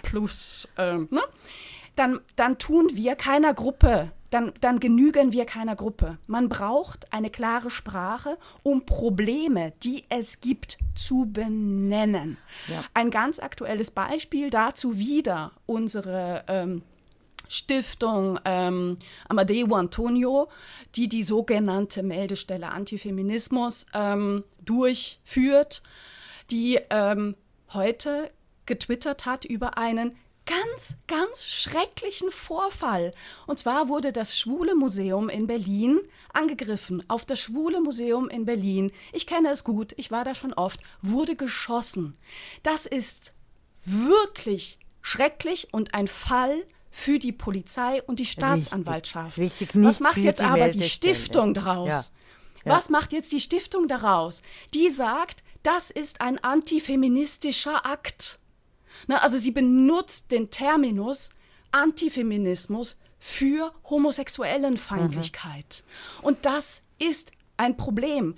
äh, 0.78 0.98
ne? 0.98 1.22
dann, 1.96 2.20
dann 2.36 2.58
tun 2.60 2.90
wir 2.94 3.16
keiner 3.16 3.54
Gruppe 3.54 4.12
dann, 4.30 4.54
dann 4.62 4.80
genügen 4.80 5.32
wir 5.32 5.46
keiner 5.46 5.76
Gruppe. 5.76 6.18
Man 6.28 6.50
braucht 6.50 7.12
eine 7.14 7.30
klare 7.30 7.70
Sprache, 7.70 8.38
um 8.64 8.86
Probleme, 8.86 9.74
die 9.84 10.04
es 10.10 10.42
gibt, 10.42 10.78
zu 10.96 11.26
benennen. 11.32 12.38
Ja. 12.68 12.84
Ein 12.94 13.12
ganz 13.12 13.40
aktuelles 13.40 13.92
Beispiel 13.92 14.50
dazu 14.50 14.98
wieder 14.98 15.52
unsere 15.66 16.44
ähm, 16.48 16.82
Stiftung 17.48 18.40
ähm, 18.46 18.98
Amadeo 19.28 19.76
Antonio, 19.76 20.50
die 20.96 21.08
die 21.08 21.24
sogenannte 21.24 22.04
Meldestelle 22.04 22.72
Antifeminismus 22.72 23.86
ähm, 23.94 24.44
durchführt, 24.64 25.84
die 26.52 26.80
ähm, 26.90 27.36
heute 27.74 28.32
getwittert 28.66 29.26
hat 29.26 29.46
über 29.46 29.78
einen 29.78 30.16
ganz, 30.46 30.96
ganz 31.08 31.46
schrecklichen 31.46 32.32
Vorfall. 32.32 33.14
Und 33.48 33.60
zwar 33.60 33.88
wurde 33.88 34.12
das 34.12 34.38
Schwule 34.38 34.76
Museum 34.76 35.30
in 35.30 35.48
Berlin 35.48 36.00
angegriffen. 36.34 37.04
Auf 37.08 37.26
das 37.26 37.40
Schwule 37.40 37.82
Museum 37.82 38.30
in 38.30 38.46
Berlin, 38.46 38.92
ich 39.12 39.28
kenne 39.28 39.50
es 39.50 39.64
gut, 39.64 39.94
ich 39.98 40.12
war 40.12 40.24
da 40.24 40.36
schon 40.36 40.54
oft, 40.54 40.80
wurde 41.02 41.36
geschossen. 41.36 42.18
Das 42.64 42.86
ist 42.86 43.34
wirklich 43.86 44.80
schrecklich 45.02 45.70
und 45.72 45.94
ein 45.94 46.08
Fall 46.08 46.66
für 46.92 47.20
die 47.20 47.32
Polizei 47.32 48.02
und 48.04 48.20
die 48.20 48.26
Staatsanwaltschaft. 48.26 49.38
Richtig, 49.38 49.70
richtig 49.70 49.84
Was 49.84 50.00
macht 50.00 50.18
jetzt 50.18 50.42
aber 50.42 50.70
die 50.70 50.84
Stiftung 50.84 51.54
daraus? 51.54 51.88
Ja. 51.90 52.04
Ja. 52.66 52.76
Was 52.78 52.90
macht 52.90 53.12
jetzt 53.12 53.32
die 53.32 53.40
Stiftung 53.40 53.88
daraus? 53.88 54.42
Die 54.74 54.90
sagt, 54.90 55.44
das 55.62 55.92
ist 55.92 56.22
ein 56.22 56.44
antifeministischer 56.44 57.86
Akt. 57.86 58.40
Na, 59.08 59.18
also 59.18 59.38
sie 59.38 59.52
benutzt 59.52 60.32
den 60.32 60.50
Terminus 60.50 61.30
Antifeminismus 61.72 62.98
für 63.20 63.74
Homosexuellenfeindlichkeit. 63.90 65.84
Mhm. 66.20 66.26
Und 66.26 66.46
das 66.46 66.84
ist 67.00 67.32
ein 67.58 67.78
Problem. 67.78 68.36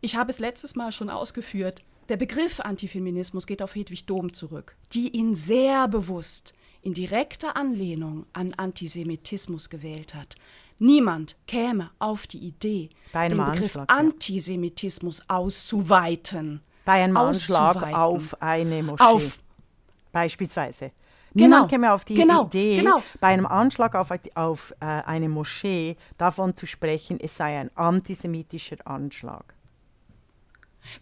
Ich 0.00 0.16
habe 0.16 0.30
es 0.30 0.38
letztes 0.38 0.74
Mal 0.74 0.92
schon 0.92 1.08
ausgeführt. 1.08 1.82
Der 2.08 2.16
Begriff 2.16 2.60
Antifeminismus 2.60 3.46
geht 3.46 3.62
auf 3.62 3.74
Hedwig 3.74 4.04
Dom 4.06 4.32
zurück, 4.34 4.76
die 4.92 5.08
ihn 5.16 5.34
sehr 5.34 5.88
bewusst 5.88 6.52
in 6.82 6.92
direkter 6.92 7.56
Anlehnung 7.56 8.26
an 8.34 8.52
Antisemitismus 8.54 9.70
gewählt 9.70 10.14
hat. 10.14 10.34
Niemand 10.78 11.36
käme 11.46 11.90
auf 11.98 12.26
die 12.26 12.38
Idee, 12.38 12.90
den 13.14 13.38
Begriff 13.38 13.76
Anschlag, 13.76 13.90
Antisemitismus 13.90 15.18
ja. 15.20 15.36
auszuweiten. 15.36 16.60
Bei 16.84 17.02
einem 17.02 17.16
Anschlag 17.16 17.94
auf 17.94 18.42
eine 18.42 18.82
Moschee. 18.82 19.02
Auf 19.02 19.38
beispielsweise. 20.14 20.92
Genau, 21.34 21.56
Niemand 21.56 21.70
käme 21.70 21.92
auf 21.92 22.04
die 22.04 22.14
genau, 22.14 22.46
Idee, 22.46 22.76
genau. 22.76 23.02
bei 23.20 23.26
einem 23.28 23.46
Anschlag 23.46 23.96
auf, 23.96 24.10
auf 24.34 24.72
äh, 24.80 24.84
eine 24.84 25.28
Moschee 25.28 25.96
davon 26.16 26.56
zu 26.56 26.64
sprechen, 26.66 27.18
es 27.20 27.36
sei 27.36 27.58
ein 27.58 27.76
antisemitischer 27.76 28.76
Anschlag. 28.84 29.54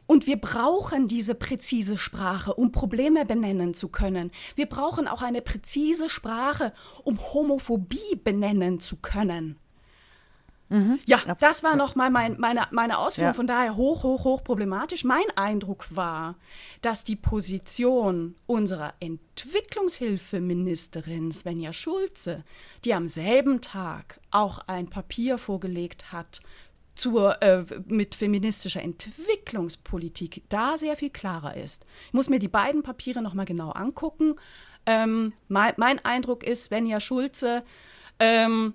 Und 0.07 0.27
wir 0.27 0.41
brauchen 0.41 1.09
diese 1.09 1.35
präzise 1.35 1.99
Sprache, 1.99 2.55
um 2.55 2.73
Probleme 2.73 3.27
benennen 3.27 3.75
zu 3.75 3.89
können. 3.89 4.31
Wir 4.55 4.67
brauchen 4.67 5.09
auch 5.09 5.23
eine 5.23 5.43
präzise 5.43 6.09
Sprache, 6.09 6.73
um 7.05 7.19
Homophobie 7.21 8.17
benennen 8.23 8.81
zu 8.81 8.97
können. 8.97 9.59
Mhm. 10.73 10.99
Ja, 11.05 11.21
das 11.39 11.63
war 11.63 11.77
noch 11.77 11.95
mal 11.97 12.11
mein, 12.11 12.41
meine, 12.41 12.67
meine 12.71 12.97
Ausführung, 12.97 13.29
ja. 13.29 13.35
von 13.35 13.47
daher 13.47 13.77
hoch, 13.77 14.05
hoch, 14.05 14.25
hoch 14.25 14.43
problematisch. 14.43 15.05
Mein 15.05 15.27
Eindruck 15.37 15.95
war, 15.95 16.37
dass 16.81 17.05
die 17.05 17.17
Position 17.17 18.37
unserer 18.47 18.95
Entwicklungshilfeministerin 18.99 21.31
Svenja 21.31 21.75
Schulze, 21.75 22.43
die 22.87 22.95
am 22.95 23.09
selben 23.09 23.61
Tag 23.61 24.19
auch 24.31 24.61
ein 24.67 24.89
Papier 24.89 25.37
vorgelegt 25.37 26.11
hat 26.11 26.41
zur, 26.95 27.43
äh, 27.43 27.67
mit 27.87 28.15
feministischer 28.15 28.81
Entwicklungspolitik, 28.81 30.45
da 30.49 30.79
sehr 30.79 30.97
viel 30.97 31.11
klarer 31.11 31.55
ist. 31.57 31.85
Ich 32.07 32.15
muss 32.15 32.31
mir 32.31 32.39
die 32.39 32.49
beiden 32.49 32.83
Papiere 32.83 33.21
noch 33.21 33.35
mal 33.35 33.45
genau 33.45 33.73
angucken. 33.73 34.37
Ähm, 34.87 35.35
mein, 35.49 35.75
mein, 35.77 36.03
Eindruck 36.03 36.45
ist, 36.45 36.65
Svenja 36.65 36.99
Schulze 36.99 37.63
ähm, 38.19 38.73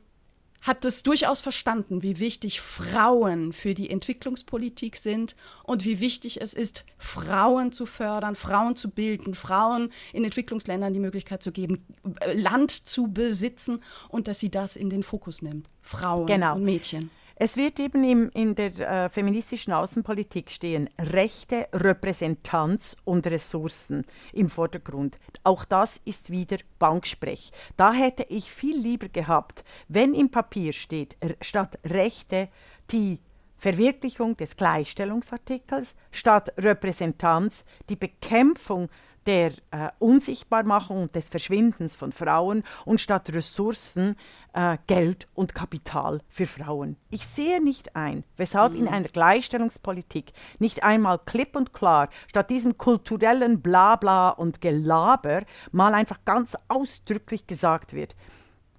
hat 0.62 0.86
es 0.86 1.04
durchaus 1.04 1.42
verstanden, 1.42 2.04
wie 2.04 2.20
wichtig 2.20 2.62
Frauen 2.62 3.54
für 3.54 3.74
die 3.74 3.90
Entwicklungspolitik 3.90 4.98
sind 4.98 5.36
und 5.64 5.86
wie 5.86 6.00
wichtig 6.00 6.42
es 6.42 6.54
ist, 6.54 6.84
Frauen 6.98 7.72
zu 7.72 7.86
fördern, 7.86 8.36
Frauen 8.36 8.76
zu 8.76 8.90
bilden, 8.90 9.34
Frauen 9.34 9.92
in 10.14 10.24
Entwicklungsländern 10.26 10.94
die 10.94 11.00
Möglichkeit 11.00 11.44
zu 11.44 11.52
geben, 11.52 11.86
äh, 12.20 12.34
Land 12.34 12.72
zu 12.72 13.08
besitzen 13.08 13.82
und 14.10 14.28
dass 14.28 14.40
sie 14.40 14.50
das 14.50 14.76
in 14.76 14.90
den 14.90 15.04
Fokus 15.04 15.42
nimmt. 15.42 15.68
Frauen 15.82 16.28
genau. 16.28 16.56
und 16.56 16.64
Mädchen. 16.64 17.10
Es 17.39 17.56
wird 17.56 17.79
eben 17.79 18.03
im, 18.03 18.32
in 18.34 18.56
der 18.56 18.79
äh, 18.79 19.10
feministischen 19.10 19.72
Außenpolitik 19.72 20.50
stehen 20.50 20.89
Rechte, 20.98 21.67
Repräsentanz 21.72 22.96
und 23.06 23.27
Ressourcen 23.27 24.06
im 24.34 24.50
Vordergrund. 24.50 25.20
Auch 25.44 25.63
das 25.63 26.01
ist 26.03 26.32
wieder 26.32 26.58
Banksprech. 26.79 27.51
Da 27.75 27.94
hätte 27.94 28.25
ich 28.27 28.51
viel 28.51 28.75
lieber 28.75 29.08
gehabt, 29.10 29.63
wenn 29.88 30.15
im 30.15 30.32
Papier 30.32 30.74
steht, 30.74 31.15
statt 31.41 31.77
Rechte 31.86 32.50
die 32.89 33.20
Verwirklichung 33.56 34.36
des 34.36 34.56
Gleichstellungsartikels, 34.56 35.94
statt 36.10 36.51
Repräsentanz 36.58 37.65
die 37.89 37.96
Bekämpfung 37.96 38.88
der 38.88 38.98
äh, 39.27 39.51
Unsichtbarmachung 40.00 41.03
und 41.03 41.15
des 41.15 41.29
Verschwindens 41.29 41.96
von 41.96 42.12
Frauen 42.12 42.63
und 42.86 43.01
statt 43.01 43.34
Ressourcen 43.34 44.15
äh, 44.53 44.77
Geld 44.88 45.27
und 45.36 45.53
Kapital 45.53 46.22
für 46.29 46.46
Frauen. 46.46 46.98
Ich 47.10 47.27
sehe 47.27 47.63
nicht 47.63 47.96
ein, 47.96 48.24
weshalb 48.38 48.74
mhm. 48.74 48.79
in 48.79 48.88
einer 48.88 49.07
Gleichstellungspolitik 49.07 50.34
nicht 50.60 50.84
einmal 50.84 51.19
klipp 51.19 51.55
und 51.55 51.74
klar 51.74 52.10
statt 52.27 52.50
diesem 52.50 52.77
kulturellen 52.77 53.62
Blabla 53.62 54.29
und 54.29 54.62
Gelaber 54.62 55.43
mal 55.72 55.93
einfach 55.93 56.19
ganz 56.25 56.57
ausdrücklich 56.67 57.48
gesagt 57.48 57.93
wird, 57.93 58.15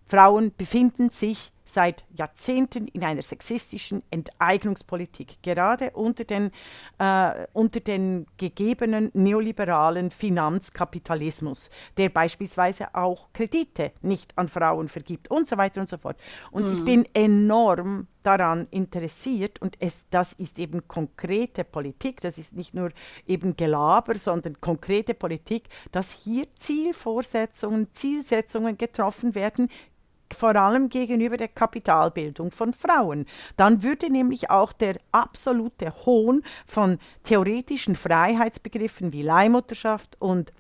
Frauen 0.06 0.52
befinden 0.56 1.10
sich 1.10 1.52
seit 1.68 2.04
Jahrzehnten 2.16 2.88
in 2.88 3.04
einer 3.04 3.22
sexistischen 3.22 4.02
Enteignungspolitik, 4.10 5.42
gerade 5.42 5.90
unter 5.90 6.24
den, 6.24 6.50
äh, 6.98 7.46
unter 7.52 7.80
den 7.80 8.26
gegebenen 8.38 9.10
neoliberalen 9.12 10.10
Finanzkapitalismus, 10.10 11.68
der 11.98 12.08
beispielsweise 12.08 12.94
auch 12.94 13.28
Kredite 13.34 13.92
nicht 14.00 14.36
an 14.36 14.48
Frauen 14.48 14.88
vergibt 14.88 15.30
und 15.30 15.46
so 15.46 15.58
weiter 15.58 15.80
und 15.80 15.90
so 15.90 15.98
fort. 15.98 16.16
Und 16.50 16.66
mhm. 16.66 16.72
ich 16.72 16.84
bin 16.84 17.08
enorm 17.12 18.06
daran 18.22 18.66
interessiert 18.70 19.62
und 19.62 19.76
es, 19.80 20.04
das 20.10 20.34
ist 20.34 20.58
eben 20.58 20.86
konkrete 20.86 21.64
Politik, 21.64 22.20
das 22.20 22.36
ist 22.36 22.54
nicht 22.54 22.74
nur 22.74 22.90
eben 23.26 23.56
Gelaber, 23.56 24.18
sondern 24.18 24.60
konkrete 24.60 25.14
Politik, 25.14 25.68
dass 25.92 26.12
hier 26.12 26.46
Zielvorsetzungen, 26.58 27.88
Zielsetzungen 27.92 28.76
getroffen 28.76 29.34
werden, 29.34 29.70
vor 30.34 30.56
allem 30.56 30.88
gegenüber 30.88 31.36
der 31.36 31.48
Kapitalbildung 31.48 32.50
von 32.50 32.72
Frauen. 32.72 33.26
Dann 33.56 33.82
würde 33.82 34.10
nämlich 34.10 34.50
auch 34.50 34.72
der 34.72 34.96
absolute 35.12 35.92
Hohn 36.06 36.42
von 36.66 36.98
theoretischen 37.22 37.96
Freiheitsbegriffen 37.96 39.12
wie 39.12 39.22
Leihmutterschaft 39.22 40.16
und 40.20 40.52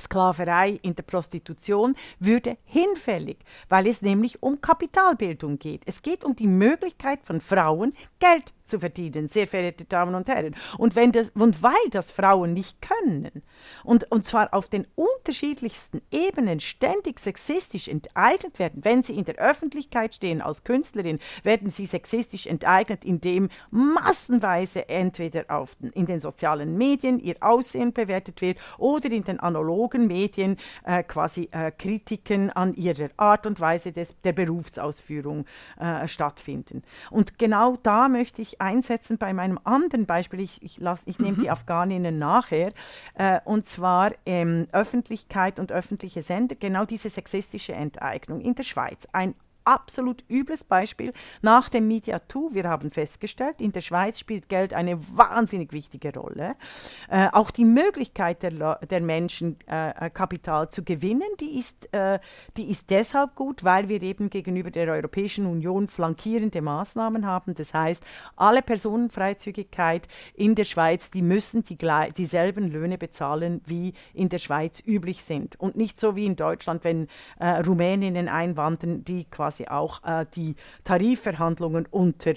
Sklaverei 0.00 0.78
in 0.82 0.94
der 0.94 1.02
Prostitution 1.02 1.96
würde 2.18 2.56
hinfällig, 2.64 3.38
weil 3.68 3.86
es 3.86 4.02
nämlich 4.02 4.42
um 4.42 4.60
Kapitalbildung 4.60 5.58
geht. 5.58 5.82
Es 5.86 6.02
geht 6.02 6.24
um 6.24 6.34
die 6.34 6.46
Möglichkeit 6.46 7.20
von 7.22 7.40
Frauen, 7.40 7.92
Geld 8.18 8.54
zu 8.64 8.80
verdienen, 8.80 9.28
sehr 9.28 9.46
verehrte 9.46 9.84
Damen 9.84 10.14
und 10.14 10.28
Herren. 10.28 10.54
Und, 10.78 10.96
wenn 10.96 11.12
das, 11.12 11.30
und 11.34 11.62
weil 11.62 11.72
das 11.90 12.10
Frauen 12.10 12.52
nicht 12.52 12.80
können, 12.80 13.42
und, 13.84 14.10
und 14.10 14.26
zwar 14.26 14.54
auf 14.54 14.68
den 14.68 14.86
unterschiedlichsten 14.94 16.00
Ebenen 16.10 16.60
ständig 16.60 17.20
sexistisch 17.20 17.88
enteignet 17.88 18.58
werden, 18.58 18.84
wenn 18.84 19.02
sie 19.02 19.14
in 19.14 19.24
der 19.24 19.36
Öffentlichkeit 19.36 20.14
stehen 20.14 20.40
als 20.40 20.64
Künstlerin, 20.64 21.18
werden 21.42 21.70
sie 21.70 21.86
sexistisch 21.86 22.46
enteignet, 22.46 23.04
indem 23.04 23.48
massenweise 23.70 24.88
entweder 24.88 25.44
auf, 25.48 25.76
in 25.94 26.06
den 26.06 26.20
sozialen 26.20 26.76
Medien 26.76 27.18
ihr 27.18 27.36
Aussehen 27.40 27.92
bewertet 27.92 28.40
wird 28.40 28.58
oder 28.78 29.10
in 29.10 29.24
den 29.24 29.40
analogen 29.40 30.06
Medien 30.06 30.56
äh, 30.84 31.02
quasi 31.02 31.48
äh, 31.52 31.70
Kritiken 31.70 32.50
an 32.50 32.74
ihrer 32.74 33.10
Art 33.16 33.46
und 33.46 33.60
Weise 33.60 33.92
des, 33.92 34.14
der 34.22 34.32
Berufsausführung 34.32 35.46
äh, 35.78 36.06
stattfinden. 36.08 36.82
Und 37.10 37.38
genau 37.38 37.76
da 37.82 38.08
möchte 38.08 38.42
ich 38.42 38.51
einsetzen 38.60 39.18
bei 39.18 39.32
meinem 39.32 39.58
anderen 39.64 40.06
Beispiel. 40.06 40.40
Ich, 40.40 40.62
ich, 40.62 40.80
ich 41.06 41.18
nehme 41.18 41.36
mhm. 41.36 41.42
die 41.42 41.50
Afghaninnen 41.50 42.18
nachher. 42.18 42.72
Äh, 43.14 43.40
und 43.44 43.66
zwar 43.66 44.12
ähm, 44.26 44.68
Öffentlichkeit 44.72 45.58
und 45.58 45.72
öffentliche 45.72 46.22
Sender, 46.22 46.54
genau 46.54 46.84
diese 46.84 47.10
sexistische 47.10 47.72
Enteignung 47.72 48.40
in 48.40 48.54
der 48.54 48.64
Schweiz. 48.64 49.06
Ein 49.12 49.34
absolut 49.64 50.24
übles 50.28 50.64
Beispiel 50.64 51.12
nach 51.40 51.68
dem 51.68 51.88
Media 51.88 52.20
2. 52.26 52.54
Wir 52.54 52.64
haben 52.64 52.90
festgestellt, 52.90 53.60
in 53.60 53.72
der 53.72 53.80
Schweiz 53.80 54.18
spielt 54.18 54.48
Geld 54.48 54.74
eine 54.74 54.98
wahnsinnig 55.16 55.72
wichtige 55.72 56.14
Rolle. 56.14 56.54
Äh, 57.08 57.28
auch 57.32 57.50
die 57.50 57.64
Möglichkeit 57.64 58.42
der, 58.42 58.78
der 58.78 59.00
Menschen, 59.00 59.58
äh, 59.66 60.10
Kapital 60.10 60.68
zu 60.68 60.84
gewinnen, 60.84 61.28
die 61.40 61.58
ist, 61.58 61.92
äh, 61.94 62.18
die 62.56 62.70
ist 62.70 62.90
deshalb 62.90 63.34
gut, 63.34 63.64
weil 63.64 63.88
wir 63.88 64.02
eben 64.02 64.30
gegenüber 64.30 64.70
der 64.70 64.92
Europäischen 64.92 65.46
Union 65.46 65.88
flankierende 65.88 66.62
Maßnahmen 66.62 67.26
haben. 67.26 67.54
Das 67.54 67.74
heißt, 67.74 68.02
alle 68.36 68.62
Personenfreizügigkeit 68.62 70.08
in 70.34 70.54
der 70.54 70.64
Schweiz, 70.64 71.10
die 71.10 71.22
müssen 71.22 71.62
die, 71.62 71.78
dieselben 72.16 72.70
Löhne 72.70 72.98
bezahlen, 72.98 73.60
wie 73.66 73.94
in 74.14 74.28
der 74.28 74.38
Schweiz 74.38 74.82
üblich 74.84 75.22
sind. 75.22 75.58
Und 75.60 75.76
nicht 75.76 75.98
so 75.98 76.16
wie 76.16 76.26
in 76.26 76.36
Deutschland, 76.36 76.84
wenn 76.84 77.08
äh, 77.38 77.48
Rumäninnen 77.48 78.28
einwandern, 78.28 79.04
die 79.04 79.24
quasi 79.24 79.51
quasi 79.52 79.66
auch 79.68 80.02
äh, 80.04 80.26
die 80.34 80.54
Tarifverhandlungen 80.84 81.86
unter 81.90 82.34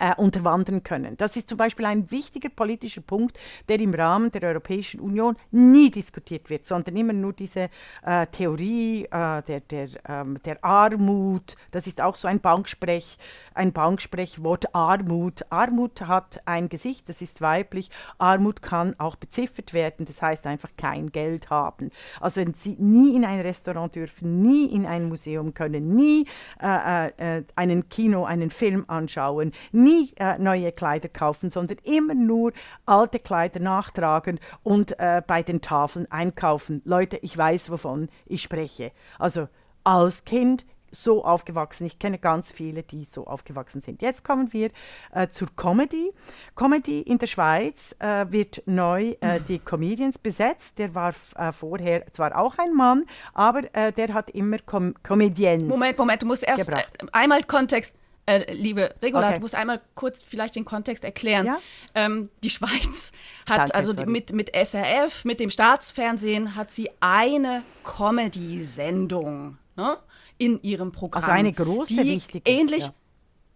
äh, 0.00 0.14
unterwandern 0.16 0.82
können. 0.82 1.16
Das 1.16 1.36
ist 1.36 1.48
zum 1.48 1.58
Beispiel 1.58 1.84
ein 1.84 2.10
wichtiger 2.10 2.48
politischer 2.48 3.02
Punkt, 3.02 3.38
der 3.68 3.78
im 3.80 3.94
Rahmen 3.94 4.32
der 4.32 4.42
Europäischen 4.42 4.98
Union 4.98 5.36
nie 5.50 5.90
diskutiert 5.90 6.50
wird, 6.50 6.66
sondern 6.66 6.96
immer 6.96 7.12
nur 7.12 7.32
diese 7.32 7.68
äh, 8.02 8.26
Theorie 8.26 9.04
äh, 9.04 9.42
der, 9.42 9.60
der, 9.60 9.88
ähm, 10.08 10.38
der 10.44 10.64
Armut, 10.64 11.54
das 11.70 11.86
ist 11.86 12.00
auch 12.00 12.16
so 12.16 12.26
ein 12.26 12.40
Banksprech, 12.40 13.18
ein 13.54 13.72
Banksprechwort 13.72 14.74
Armut. 14.74 15.44
Armut 15.50 16.00
hat 16.02 16.40
ein 16.46 16.68
Gesicht, 16.68 17.08
das 17.08 17.20
ist 17.20 17.40
weiblich. 17.40 17.90
Armut 18.18 18.62
kann 18.62 18.94
auch 18.98 19.16
beziffert 19.16 19.74
werden, 19.74 20.06
das 20.06 20.22
heißt 20.22 20.46
einfach 20.46 20.70
kein 20.76 21.12
Geld 21.12 21.50
haben. 21.50 21.90
Also 22.20 22.42
sie 22.56 22.76
nie 22.78 23.14
in 23.14 23.24
ein 23.24 23.40
Restaurant 23.40 23.94
dürfen, 23.94 24.40
nie 24.42 24.66
in 24.66 24.86
ein 24.86 25.08
Museum 25.08 25.52
können, 25.52 25.94
nie 25.94 26.26
äh, 26.62 27.08
äh, 27.38 27.44
einen 27.54 27.88
Kino, 27.90 28.24
einen 28.24 28.50
Film 28.50 28.84
anschauen, 28.88 29.52
nie 29.72 29.89
nie 29.90 30.12
äh, 30.16 30.38
neue 30.38 30.72
Kleider 30.72 31.08
kaufen, 31.08 31.50
sondern 31.50 31.78
immer 31.84 32.14
nur 32.14 32.52
alte 32.86 33.18
Kleider 33.18 33.60
nachtragen 33.60 34.40
und 34.62 34.98
äh, 34.98 35.22
bei 35.26 35.42
den 35.42 35.60
Tafeln 35.60 36.10
einkaufen. 36.10 36.82
Leute, 36.84 37.18
ich 37.18 37.36
weiß, 37.36 37.70
wovon 37.70 38.08
ich 38.26 38.42
spreche. 38.42 38.92
Also 39.18 39.48
als 39.84 40.24
Kind 40.24 40.64
so 40.92 41.24
aufgewachsen. 41.24 41.86
Ich 41.86 41.98
kenne 41.98 42.18
ganz 42.18 42.52
viele, 42.52 42.82
die 42.82 43.04
so 43.04 43.26
aufgewachsen 43.26 43.80
sind. 43.80 44.02
Jetzt 44.02 44.24
kommen 44.24 44.52
wir 44.52 44.70
äh, 45.12 45.28
zur 45.28 45.48
Comedy. 45.54 46.12
Comedy 46.54 47.00
in 47.00 47.18
der 47.18 47.26
Schweiz 47.26 47.94
äh, 47.98 48.26
wird 48.30 48.62
neu 48.66 49.14
äh, 49.20 49.40
die 49.40 49.58
Comedians 49.58 50.18
besetzt. 50.18 50.78
Der 50.78 50.94
war 50.94 51.14
äh, 51.36 51.52
vorher 51.52 52.12
zwar 52.12 52.36
auch 52.36 52.58
ein 52.58 52.74
Mann, 52.74 53.04
aber 53.34 53.72
äh, 53.74 53.92
der 53.92 54.14
hat 54.14 54.30
immer 54.30 54.58
Com 54.58 54.94
Comedians. 55.02 55.62
Moment, 55.62 55.98
Moment, 55.98 56.22
du 56.22 56.26
musst 56.26 56.44
erst 56.44 56.70
äh, 56.70 56.82
einmal 57.12 57.44
Kontext. 57.44 57.94
Äh, 58.30 58.52
liebe 58.52 58.94
Regula, 59.02 59.26
okay. 59.26 59.34
du 59.36 59.40
musst 59.40 59.56
einmal 59.56 59.80
kurz 59.96 60.22
vielleicht 60.22 60.54
den 60.54 60.64
Kontext 60.64 61.02
erklären. 61.02 61.46
Ja? 61.46 61.58
Ähm, 61.96 62.28
die 62.44 62.50
Schweiz 62.50 63.10
hat 63.48 63.58
Danke, 63.58 63.74
also 63.74 63.92
mit, 64.06 64.32
mit 64.32 64.52
SRF, 64.54 65.24
mit 65.24 65.40
dem 65.40 65.50
Staatsfernsehen, 65.50 66.54
hat 66.54 66.70
sie 66.70 66.90
eine 67.00 67.64
Comedy-Sendung 67.82 69.58
ne, 69.76 69.96
in 70.38 70.62
ihrem 70.62 70.92
Programm. 70.92 71.24
Also 71.24 71.32
eine 71.32 71.52
große, 71.52 72.02
die 72.02 72.08
wichtige. 72.08 72.48
Ähnlich, 72.48 72.84
ja. 72.84 72.94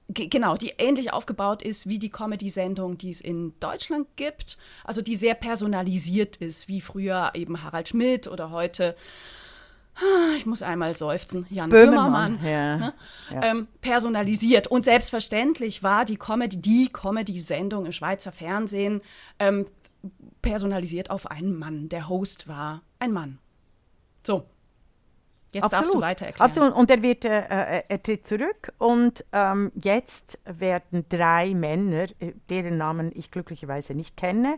Genau, 0.09 0.57
die 0.57 0.75
ähnlich 0.77 1.13
aufgebaut 1.13 1.63
ist 1.63 1.89
wie 1.89 2.01
die 2.01 2.11
Comedy-Sendung, 2.11 2.99
die 2.99 3.11
es 3.11 3.21
in 3.21 3.55
Deutschland 3.61 4.09
gibt. 4.17 4.59
Also 4.83 5.03
die 5.03 5.15
sehr 5.15 5.35
personalisiert 5.35 6.37
ist, 6.39 6.67
wie 6.67 6.81
früher 6.81 7.31
eben 7.35 7.63
Harald 7.63 7.89
Schmidt 7.89 8.27
oder 8.27 8.51
heute 8.51 8.97
ich 10.37 10.47
muss 10.47 10.63
einmal 10.63 10.97
seufzen, 10.97 11.47
Jan 11.51 11.71
Böhmermann, 11.71 12.39
ja, 12.45 12.77
ne? 12.77 12.95
ja. 13.33 13.43
Ähm, 13.43 13.69
personalisiert. 13.81 14.67
Und 14.67 14.85
selbstverständlich 14.85 15.83
war 15.83 16.05
die 16.05 16.17
Comedy, 16.17 16.57
die 16.57 16.89
Comedy-Sendung 16.93 17.87
im 17.87 17.93
Schweizer 17.93 18.33
Fernsehen 18.33 19.01
ähm, 19.39 19.67
personalisiert 20.43 21.11
auf 21.11 21.31
einen 21.31 21.57
Mann. 21.59 21.89
Der 21.89 22.09
Host 22.09 22.49
war 22.49 22.83
ein 22.99 23.13
Mann. 23.13 23.39
So, 24.27 24.47
Jetzt 25.55 25.65
Absolut. 25.65 25.85
darfst 25.85 25.95
du 25.95 26.01
weiter 26.01 26.27
erklären. 26.27 26.51
Absolut. 26.51 26.75
Und 26.75 26.91
er, 26.91 27.03
wird, 27.03 27.25
äh, 27.25 27.79
äh, 27.79 27.83
er 27.89 28.03
tritt 28.03 28.27
zurück 28.27 28.73
und 28.79 29.25
ähm, 29.33 29.71
jetzt 29.75 30.41
werden 30.45 31.07
drei 31.09 31.55
Männer, 31.55 32.07
äh, 32.19 32.33
deren 32.51 32.77
Namen 32.77 33.13
ich 33.15 33.31
glücklicherweise 33.31 33.95
nicht 33.95 34.17
kenne, 34.17 34.57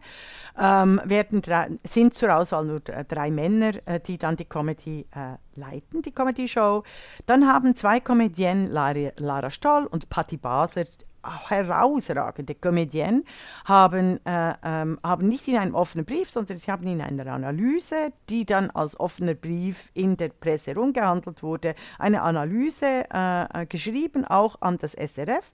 ähm, 0.58 1.00
werden 1.04 1.42
drei, 1.42 1.68
sind 1.84 2.14
zur 2.14 2.34
Auswahl 2.34 2.64
nur 2.64 2.80
drei 2.80 3.30
Männer, 3.30 3.72
äh, 3.84 4.00
die 4.00 4.16
dann 4.16 4.36
die 4.36 4.46
Comedy 4.46 5.06
äh, 5.14 5.36
leiten, 5.58 6.00
die 6.00 6.12
Comedy-Show. 6.12 6.82
Dann 7.26 7.46
haben 7.46 7.76
zwei 7.76 8.00
Comedienne, 8.00 8.68
Lara, 8.68 9.12
Lara 9.18 9.50
Stoll 9.50 9.84
und 9.84 10.08
Patti 10.08 10.38
Basler, 10.38 10.84
herausragende 11.48 12.54
Comedienne, 12.54 13.22
haben, 13.64 14.24
äh, 14.24 14.54
ähm, 14.62 14.98
haben 15.02 15.28
nicht 15.28 15.48
in 15.48 15.56
einem 15.56 15.74
offenen 15.74 16.04
Brief, 16.04 16.30
sondern 16.30 16.58
sie 16.58 16.70
haben 16.70 16.86
in 16.86 17.00
einer 17.00 17.26
Analyse, 17.26 18.12
die 18.28 18.44
dann 18.44 18.70
als 18.70 18.98
offener 18.98 19.34
Brief 19.34 19.90
in 19.94 20.16
der 20.16 20.28
Presse 20.28 20.74
rumgehandelt 20.74 21.42
wurde, 21.42 21.74
eine 21.98 22.22
Analyse 22.22 23.04
äh, 23.12 23.62
äh 23.62 23.66
geschrieben, 23.66 24.24
auch 24.24 24.56
an 24.60 24.76
das 24.78 24.92
SRF, 24.92 25.50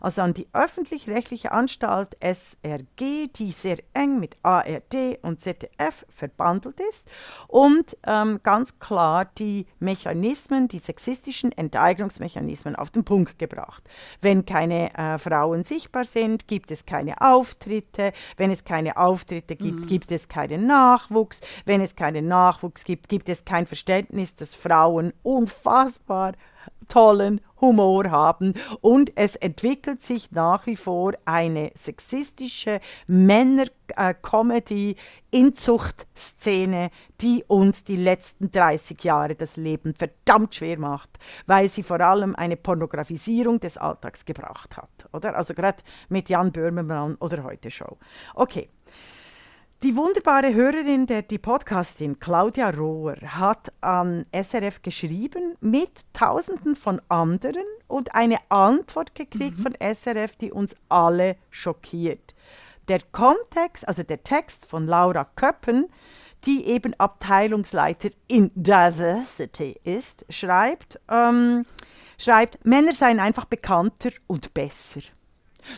also 0.00 0.22
an 0.22 0.34
die 0.34 0.48
öffentlich-rechtliche 0.52 1.52
Anstalt 1.52 2.16
SRG, 2.20 3.28
die 3.34 3.50
sehr 3.50 3.78
eng 3.94 4.20
mit 4.20 4.36
ARD 4.42 5.18
und 5.22 5.40
ZDF 5.40 6.06
verbandelt 6.08 6.80
ist 6.90 7.10
und 7.48 7.96
ähm, 8.06 8.40
ganz 8.42 8.78
klar 8.78 9.26
die 9.38 9.66
Mechanismen, 9.78 10.68
die 10.68 10.78
sexistischen 10.78 11.52
Enteignungsmechanismen 11.52 12.76
auf 12.76 12.90
den 12.90 13.04
Punkt 13.04 13.38
gebracht. 13.38 13.82
Wenn 14.20 14.46
keine 14.46 14.94
äh, 14.94 15.15
Frauen 15.18 15.64
sichtbar 15.64 16.04
sind, 16.04 16.48
gibt 16.48 16.70
es 16.70 16.86
keine 16.86 17.20
Auftritte. 17.20 18.12
Wenn 18.36 18.50
es 18.50 18.64
keine 18.64 18.96
Auftritte 18.96 19.56
gibt, 19.56 19.80
mhm. 19.80 19.86
gibt 19.86 20.12
es 20.12 20.28
keinen 20.28 20.66
Nachwuchs. 20.66 21.40
Wenn 21.64 21.80
es 21.80 21.96
keinen 21.96 22.28
Nachwuchs 22.28 22.84
gibt, 22.84 23.08
gibt 23.08 23.28
es 23.28 23.44
kein 23.44 23.66
Verständnis, 23.66 24.36
dass 24.36 24.54
Frauen 24.54 25.12
unfassbar 25.22 26.32
tollen 26.88 27.40
Humor 27.60 28.10
haben 28.10 28.54
und 28.80 29.12
es 29.16 29.36
entwickelt 29.36 30.02
sich 30.02 30.30
nach 30.30 30.66
wie 30.66 30.76
vor 30.76 31.14
eine 31.24 31.70
sexistische 31.74 32.80
Männer-Comedy, 33.06 34.96
Inzuchtszene, 35.30 36.90
die 37.20 37.44
uns 37.46 37.84
die 37.84 37.96
letzten 37.96 38.50
30 38.50 39.02
Jahre 39.04 39.34
das 39.34 39.56
Leben 39.56 39.94
verdammt 39.94 40.54
schwer 40.54 40.78
macht, 40.78 41.10
weil 41.46 41.68
sie 41.68 41.82
vor 41.82 42.00
allem 42.00 42.34
eine 42.36 42.56
Pornografisierung 42.56 43.58
des 43.60 43.78
Alltags 43.78 44.24
gebracht 44.24 44.76
hat, 44.76 44.95
oder? 45.12 45.36
Also 45.36 45.54
gerade 45.54 45.82
mit 46.08 46.28
Jan 46.28 46.52
Böhmermann 46.52 47.16
oder 47.16 47.44
heute 47.44 47.70
Show. 47.70 47.98
Okay. 48.34 48.68
Die 49.82 49.94
wunderbare 49.94 50.54
Hörerin, 50.54 51.06
der 51.06 51.20
die 51.20 51.38
Podcastin 51.38 52.18
Claudia 52.18 52.70
Rohr, 52.70 53.16
hat 53.20 53.70
an 53.82 54.24
SRF 54.32 54.80
geschrieben 54.80 55.54
mit 55.60 56.06
Tausenden 56.14 56.76
von 56.76 57.02
anderen 57.08 57.66
und 57.86 58.14
eine 58.14 58.38
Antwort 58.48 59.14
gekriegt 59.14 59.58
mhm. 59.58 59.62
von 59.62 59.74
SRF, 59.78 60.36
die 60.36 60.50
uns 60.50 60.74
alle 60.88 61.36
schockiert. 61.50 62.34
Der 62.88 63.00
Kontext, 63.12 63.86
also 63.86 64.02
der 64.02 64.22
Text 64.22 64.64
von 64.64 64.86
Laura 64.86 65.24
Köppen, 65.36 65.88
die 66.44 66.66
eben 66.66 66.94
Abteilungsleiter 66.94 68.10
in 68.28 68.50
Diversity 68.54 69.76
ist, 69.84 70.24
schreibt, 70.30 71.00
ähm, 71.10 71.66
schreibt, 72.18 72.64
Männer 72.64 72.92
seien 72.92 73.20
einfach 73.20 73.44
bekannter 73.44 74.10
und 74.26 74.54
besser. 74.54 75.00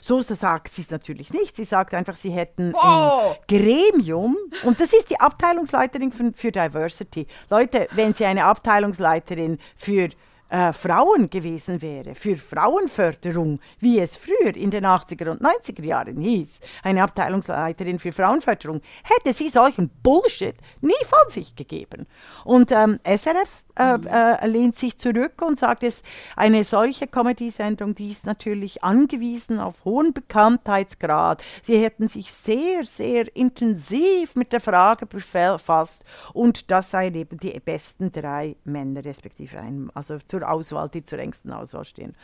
So 0.00 0.20
sagt 0.20 0.72
sie 0.72 0.82
es 0.82 0.90
natürlich 0.90 1.32
nicht. 1.32 1.56
Sie 1.56 1.64
sagt 1.64 1.94
einfach, 1.94 2.16
sie 2.16 2.30
hätten 2.30 2.72
wow. 2.72 3.36
ein 3.36 3.36
Gremium 3.48 4.36
und 4.64 4.80
das 4.80 4.92
ist 4.92 5.10
die 5.10 5.18
Abteilungsleiterin 5.18 6.12
für, 6.12 6.32
für 6.34 6.52
Diversity. 6.52 7.26
Leute, 7.50 7.88
wenn 7.92 8.14
sie 8.14 8.26
eine 8.26 8.44
Abteilungsleiterin 8.44 9.58
für 9.76 10.10
äh, 10.48 10.72
Frauen 10.72 11.30
gewesen 11.30 11.82
wäre, 11.82 12.14
für 12.14 12.36
Frauenförderung, 12.36 13.60
wie 13.80 13.98
es 13.98 14.16
früher 14.16 14.56
in 14.56 14.70
den 14.70 14.84
80er 14.84 15.30
und 15.30 15.42
90er 15.42 15.84
Jahren 15.84 16.20
hieß, 16.20 16.60
eine 16.82 17.02
Abteilungsleiterin 17.02 17.98
für 17.98 18.12
Frauenförderung, 18.12 18.80
hätte 19.02 19.32
sie 19.32 19.48
solchen 19.48 19.90
Bullshit 20.02 20.56
nie 20.80 20.92
von 21.06 21.28
sich 21.28 21.54
gegeben. 21.54 22.06
Und 22.44 22.72
ähm, 22.72 22.98
SRF 23.04 23.64
äh, 23.78 23.96
mhm. 23.96 24.06
äh, 24.06 24.46
lehnt 24.46 24.76
sich 24.76 24.98
zurück 24.98 25.40
und 25.42 25.58
sagt, 25.58 25.82
es 25.82 26.02
eine 26.36 26.64
solche 26.64 27.06
Comedy-Sendung, 27.06 27.94
die 27.94 28.10
ist 28.10 28.26
natürlich 28.26 28.82
angewiesen 28.82 29.60
auf 29.60 29.84
hohen 29.84 30.12
Bekanntheitsgrad. 30.12 31.44
Sie 31.62 31.78
hätten 31.78 32.08
sich 32.08 32.32
sehr, 32.32 32.84
sehr 32.84 33.34
intensiv 33.36 34.34
mit 34.34 34.52
der 34.52 34.60
Frage 34.60 35.06
befasst 35.06 36.04
und 36.32 36.70
das 36.70 36.90
seien 36.90 37.14
eben 37.14 37.38
die 37.38 37.58
besten 37.60 38.10
drei 38.10 38.56
Männer, 38.64 39.04
respektive 39.04 39.58
einem, 39.58 39.90
also 39.94 40.18
zur 40.26 40.37
Auswahl, 40.44 40.88
die 40.88 41.04
zur 41.04 41.18
engsten 41.18 41.52
Auswahl 41.52 41.84
stehen. 41.84 42.14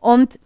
Und 0.00 0.38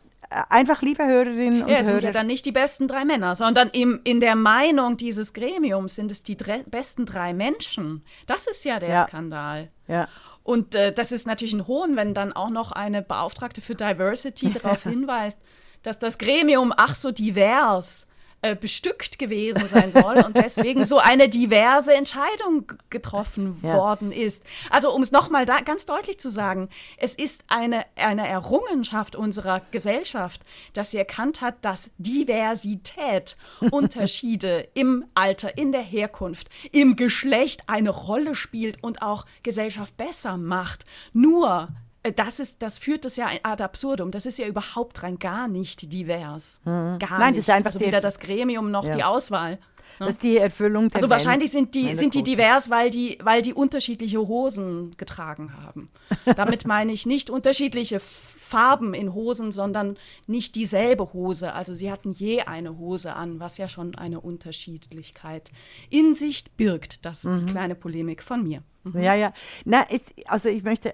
einfach, 0.49 0.83
liebe 0.83 1.05
Hörerinnen 1.07 1.63
und 1.63 1.69
ja, 1.69 1.77
Hörer. 1.77 1.85
sind 1.85 2.03
ja 2.03 2.11
dann 2.11 2.27
nicht 2.27 2.47
die 2.47 2.53
besten 2.53 2.89
drei 2.89 3.05
Männer, 3.05 3.35
sondern 3.35 3.69
im, 3.71 4.01
in 4.05 4.21
der 4.21 4.37
Meinung 4.37 4.97
dieses 4.97 5.33
Gremiums 5.33 5.95
sind 5.95 6.11
es 6.11 6.23
die 6.23 6.37
besten 6.67 7.07
drei 7.07 7.33
Menschen. 7.33 8.05
Das 8.27 8.47
ist 8.47 8.65
ja 8.65 8.79
der 8.79 8.89
ja. 8.89 9.07
Skandal. 9.07 9.71
Ja. 9.89 10.09
Und 10.43 10.75
äh, 10.75 10.93
das 10.93 11.13
ist 11.13 11.27
natürlich 11.27 11.55
ein 11.55 11.67
Hohn, 11.67 11.97
wenn 11.97 12.15
dann 12.15 12.33
auch 12.33 12.51
noch 12.51 12.73
eine 12.73 13.03
Beauftragte 13.03 13.61
für 13.61 13.75
Diversity 13.75 14.53
darauf 14.63 14.83
hinweist, 14.85 15.39
dass 15.83 15.99
das 15.99 16.19
Gremium 16.19 16.73
ach 16.77 16.95
so 16.95 17.11
divers 17.11 18.07
äh, 18.43 18.57
bestückt 18.57 19.21
gewesen 19.21 19.69
sein 19.69 19.93
soll 19.93 20.19
und 20.19 20.37
deswegen 20.37 20.85
so 20.85 20.99
eine 20.99 21.29
diverse 21.29 21.95
Entscheidung 21.95 22.73
getroffen 22.91 23.59
ja. 23.63 23.75
worden 23.75 24.11
ist. 24.11 24.43
Also 24.69 24.93
um 24.93 25.01
es 25.03 25.13
nochmal 25.13 25.47
ganz 25.47 25.87
deutlich 25.87 26.19
zu 26.19 26.29
sagen, 26.29 26.69
es 26.97 27.15
ist 27.15 27.45
eine, 27.47 27.87
eine 27.95 28.27
Errungenschaft 28.27 29.15
unserer 29.15 29.63
Gesellschaft, 29.71 30.41
dass 30.73 30.91
sie 30.91 30.99
erkannt 30.99 31.41
hat, 31.41 31.65
dass 31.65 31.91
Diversität, 31.99 33.37
Unterschiede 33.71 34.69
im 34.75 35.05
Alter, 35.15 35.57
in 35.57 35.71
der 35.71 35.83
Herkunft, 35.83 36.49
im 36.73 36.97
Geschlecht 36.97 37.63
eine 37.69 37.91
Rolle 37.91 38.35
spielt 38.35 38.83
und 38.83 39.03
auch 39.03 39.25
Gesellschaft 39.45 39.97
besser 39.97 40.37
macht. 40.37 40.85
Nur 41.13 41.69
das, 42.17 42.41
ist, 42.41 42.63
das 42.63 42.79
führt 42.79 43.05
das 43.05 43.17
ja 43.17 43.29
ad 43.43 43.63
absurdum. 43.63 44.11
Das 44.11 44.27
ist 44.27 44.39
ja 44.39 44.47
überhaupt 44.47 45.03
rein 45.03 45.19
gar 45.19 45.49
nicht 45.49 45.93
divers. 45.93 46.61
Mhm. 46.65 46.99
Gar 46.99 47.19
Nein, 47.19 47.35
nicht. 47.35 47.39
Das 47.39 47.49
ist 47.49 47.55
einfach 47.55 47.67
also 47.67 47.81
weder 47.81 48.01
das 48.01 48.19
Gremium 48.19 48.71
noch 48.71 48.85
ja. 48.85 48.95
die 48.95 49.05
Auswahl. 49.05 49.59
Das 49.99 50.11
ist 50.15 50.23
die 50.23 50.39
Erfüllung 50.39 50.89
der 50.89 50.97
Also 50.97 51.11
wahrscheinlich 51.11 51.51
sind 51.51 51.75
die, 51.75 51.95
sind 51.95 52.15
die 52.15 52.23
divers, 52.23 52.71
weil 52.71 52.91
die, 52.91 53.19
weil 53.23 53.43
die 53.43 53.55
unterschiedliche 53.55 54.19
Hosen 54.19 54.97
getragen 54.97 55.53
haben. 55.63 55.91
Damit 56.37 56.67
meine 56.67 56.93
ich 56.93 57.07
nicht 57.07 57.31
unterschiedliche 57.31 58.01
Farben 58.01 58.93
in 58.95 59.15
Hosen, 59.15 59.51
sondern 59.51 59.97
nicht 60.27 60.57
dieselbe 60.57 61.13
Hose. 61.13 61.55
Also 61.55 61.73
sie 61.73 61.91
hatten 61.91 62.13
je 62.13 62.43
eine 62.43 62.77
Hose 62.79 63.15
an, 63.15 63.41
was 63.41 63.57
ja 63.57 63.69
schon 63.69 63.95
eine 63.95 64.21
Unterschiedlichkeit 64.21 65.51
in 65.89 66.15
sich 66.15 66.51
birgt. 66.57 67.05
Das 67.05 67.25
ist 67.25 67.31
mhm. 67.31 67.47
die 67.47 67.53
kleine 67.53 67.75
Polemik 67.75 68.23
von 68.23 68.43
mir. 68.43 68.63
Mhm. 68.85 69.01
Ja, 69.01 69.15
ja. 69.15 69.33
Na, 69.65 69.87
es, 69.89 70.03
also 70.27 70.49
ich 70.49 70.65
möchte 70.65 70.93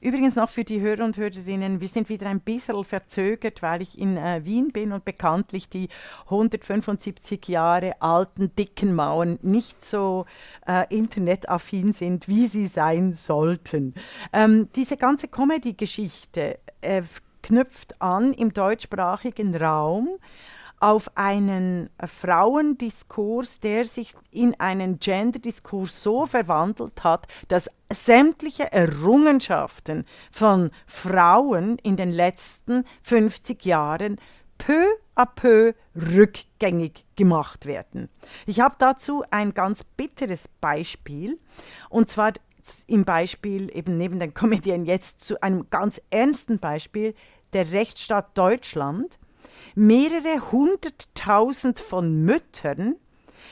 übrigens 0.00 0.36
noch 0.36 0.50
für 0.50 0.64
die 0.64 0.80
Hörer 0.80 1.04
und 1.04 1.16
Hörerinnen, 1.16 1.80
wir 1.80 1.88
sind 1.88 2.08
wieder 2.08 2.28
ein 2.28 2.40
bisschen 2.40 2.84
verzögert, 2.84 3.62
weil 3.62 3.82
ich 3.82 3.98
in 3.98 4.16
äh, 4.16 4.44
Wien 4.44 4.72
bin 4.72 4.92
und 4.92 5.04
bekanntlich 5.04 5.68
die 5.68 5.88
175 6.24 7.48
Jahre 7.48 8.00
alten, 8.00 8.54
dicken 8.56 8.94
Mauern 8.94 9.38
nicht 9.42 9.84
so 9.84 10.26
äh, 10.66 10.86
internetaffin 10.94 11.92
sind, 11.92 12.28
wie 12.28 12.46
sie 12.46 12.66
sein 12.66 13.12
sollten. 13.12 13.94
Ähm, 14.32 14.68
diese 14.74 14.96
ganze 14.96 15.28
Comedy-Geschichte 15.28 16.58
äh, 16.80 17.02
knüpft 17.42 18.00
an 18.00 18.32
im 18.32 18.52
deutschsprachigen 18.52 19.54
Raum 19.56 20.18
auf 20.80 21.16
einen 21.16 21.90
Frauendiskurs, 22.04 23.60
der 23.60 23.84
sich 23.84 24.14
in 24.32 24.58
einen 24.58 24.98
Genderdiskurs 24.98 26.02
so 26.02 26.26
verwandelt 26.26 27.04
hat, 27.04 27.26
dass 27.48 27.70
sämtliche 27.92 28.72
Errungenschaften 28.72 30.06
von 30.32 30.70
Frauen 30.86 31.78
in 31.78 31.96
den 31.96 32.10
letzten 32.10 32.84
50 33.02 33.64
Jahren 33.64 34.16
peu 34.58 34.84
à 35.14 35.26
peu 35.26 35.74
rückgängig 35.94 37.04
gemacht 37.16 37.66
werden. 37.66 38.08
Ich 38.46 38.60
habe 38.60 38.76
dazu 38.78 39.22
ein 39.30 39.52
ganz 39.52 39.84
bitteres 39.84 40.48
Beispiel, 40.60 41.38
und 41.88 42.08
zwar 42.08 42.32
im 42.86 43.04
Beispiel 43.04 43.70
eben 43.74 43.96
neben 43.96 44.20
den 44.20 44.34
Komödien 44.34 44.84
jetzt 44.84 45.20
zu 45.20 45.42
einem 45.42 45.68
ganz 45.70 46.00
ernsten 46.10 46.58
Beispiel 46.58 47.14
der 47.52 47.72
Rechtsstaat 47.72 48.36
Deutschland. 48.36 49.18
Mehrere 49.74 50.52
hunderttausend 50.52 51.78
von 51.78 52.24
Müttern 52.24 52.96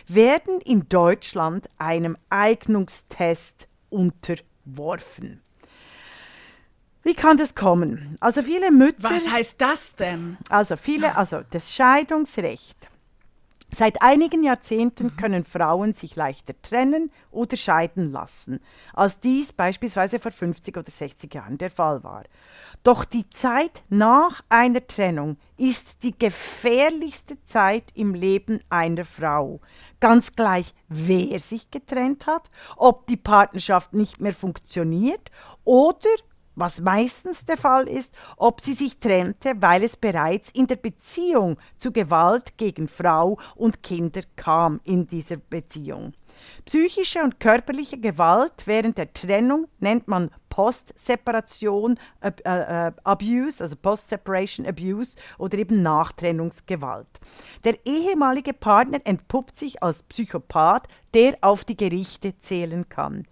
werden 0.07 0.61
in 0.61 0.89
Deutschland 0.89 1.69
einem 1.79 2.17
Eignungstest 2.31 3.69
unterworfen. 3.91 5.43
Wie 7.03 7.15
kann 7.15 7.37
das 7.37 7.55
kommen? 7.55 8.17
Also 8.21 8.43
viele 8.43 8.71
Mütter. 8.71 9.11
Was 9.11 9.31
heißt 9.31 9.61
das 9.61 9.95
denn? 9.95 10.37
Also 10.49 10.77
viele, 10.77 11.17
also 11.17 11.41
das 11.51 11.75
Scheidungsrecht 11.75 12.77
Seit 13.71 14.01
einigen 14.01 14.45
Jahrzehnten 14.45 15.09
mhm. 15.09 15.17
können 15.17 15.45
Frauen 15.45 15.93
sich 15.93 16.17
leichter 16.17 16.55
trennen 16.63 17.11
oder 17.31 17.57
scheiden 17.57 18.11
lassen, 18.11 18.61
als 18.95 19.21
dies 19.21 19.53
beispielsweise 19.53 20.19
vor 20.19 20.31
50 20.31 20.77
oder 20.77 20.91
60 20.91 21.35
Jahren 21.35 21.59
der 21.59 21.71
Fall 21.71 22.03
war. 22.03 22.25
Doch 22.83 23.05
die 23.05 23.29
Zeit 23.29 23.83
nach 23.91 24.43
einer 24.49 24.87
Trennung 24.87 25.37
ist 25.59 26.03
die 26.03 26.17
gefährlichste 26.17 27.43
Zeit 27.45 27.85
im 27.95 28.15
Leben 28.15 28.61
einer 28.71 29.05
Frau. 29.05 29.61
Ganz 30.01 30.33
gleich, 30.33 30.75
wer 30.89 31.39
sich 31.41 31.71
getrennt 31.71 32.27
hat, 32.27 32.49
ob 32.77 33.07
die 33.07 33.17
Partnerschaft 33.17 33.93
nicht 33.93 34.21
mehr 34.21 34.33
funktioniert 34.33 35.31
oder 35.65 36.09
was 36.59 36.81
meistens 36.81 37.45
der 37.45 37.57
Fall 37.57 37.89
ist, 37.89 38.13
ob 38.37 38.61
sie 38.61 38.73
sich 38.73 38.99
trennte, 38.99 39.53
weil 39.61 39.83
es 39.83 39.97
bereits 39.97 40.51
in 40.51 40.67
der 40.67 40.77
Beziehung 40.77 41.57
zu 41.77 41.93
Gewalt 41.93 42.57
gegen 42.57 42.89
Frau 42.89 43.39
und 43.55 43.83
Kinder 43.83 44.23
kam 44.37 44.81
in 44.85 45.07
dieser 45.07 45.37
Beziehung. 45.37 46.15
Psychische 46.65 47.23
und 47.23 47.41
körperliche 47.41 47.99
Gewalt 47.99 48.67
während 48.67 48.99
der 48.99 49.13
Trennung 49.13 49.69
nennt 49.81 50.09
man 50.09 50.31
Post-Separation 50.51 51.99
äh, 52.21 52.33
äh, 52.45 52.93
Abuse, 53.05 53.63
also 53.63 53.77
Post-Separation 53.77 54.67
Abuse 54.67 55.17
oder 55.39 55.59
eben 55.59 55.83
Nachtrennungsgewalt. 55.83 57.09
Der 57.65 57.79
ehemalige 57.85 58.53
Partner 58.53 59.01
entpuppt 59.05 59.57
sich 59.57 59.83
als 59.83 60.03
Psychopath, 60.03 60.89
der 61.15 61.39
auf 61.41 61.65
die 61.65 61.77
Gerichte 61.77 62.39
zählen 62.39 62.89
kann. 62.89 63.27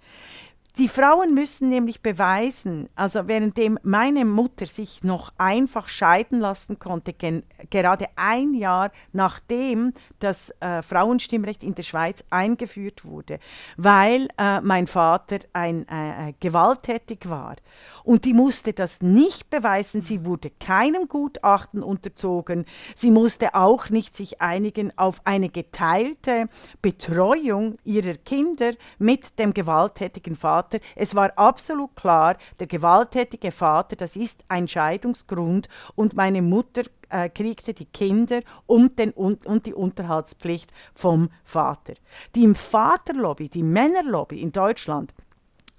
Die 0.79 0.89
Frauen 0.89 1.33
müssen 1.33 1.71
nämlich 1.71 2.03
beweisen, 2.03 2.91
also 2.97 3.29
währenddem 3.29 3.79
meine 3.83 4.27
Mutter 4.27 4.67
sich 4.67 5.03
noch 5.03 5.33
einfach 5.39 5.89
scheiden 5.89 6.39
lassen 6.39 6.79
konnte, 6.79 7.15
gerade 7.15 8.09
ein 8.15 8.53
Jahr 8.53 8.91
nachdem 9.13 9.95
das 10.19 10.51
äh, 10.61 10.83
Frauenstimmrecht 10.83 11.63
in 11.63 11.75
der 11.75 11.83
Schweiz 11.83 12.23
eingeführt 12.29 13.07
wurde, 13.07 13.39
weil 13.79 14.29
äh, 14.37 14.61
mein 14.61 14.87
Vater 14.87 15.39
ein 15.55 15.89
äh, 15.89 16.29
äh 16.29 16.35
gewalttätig 16.41 17.27
war 17.27 17.57
und 18.05 18.27
die 18.27 18.35
musste 18.35 18.75
das 18.75 19.01
nicht 19.01 19.49
beweisen. 19.49 20.03
Sie 20.03 20.27
wurde 20.27 20.51
keinem 20.61 21.09
Gutachten 21.09 21.83
unterzogen. 21.83 22.67
Sie 22.95 23.11
musste 23.11 23.55
auch 23.55 23.89
nicht 23.89 24.15
sich 24.15 24.43
einigen 24.43 24.97
auf 24.97 25.23
eine 25.25 25.49
geteilte 25.49 26.49
Betreuung 26.83 27.79
ihrer 27.85 28.15
Kinder 28.15 28.73
mit 28.99 29.39
dem 29.39 29.55
gewalttätigen 29.55 30.37
Vater. 30.37 30.66
Es 30.95 31.15
war 31.15 31.33
absolut 31.37 31.95
klar, 31.97 32.37
der 32.59 32.67
gewalttätige 32.67 33.51
Vater, 33.51 33.97
das 33.97 34.17
ist 34.17 34.45
ein 34.49 34.69
Scheidungsgrund 34.69 35.69
und 35.95 36.15
meine 36.15 36.43
Mutter 36.43 36.83
äh, 37.09 37.29
kriegte 37.29 37.75
die 37.75 37.87
Kinder 37.87 38.41
und, 38.67 38.99
den, 38.99 39.13
und, 39.13 39.47
und 39.47 39.67
die 39.67 39.75
Unterhaltspflicht 39.75 40.73
vom 40.95 41.31
Vater. 41.45 41.95
Die 42.35 42.53
Vaterlobby, 42.55 43.49
die 43.49 43.63
Männerlobby 43.63 44.41
in 44.41 44.53
Deutschland, 44.53 45.15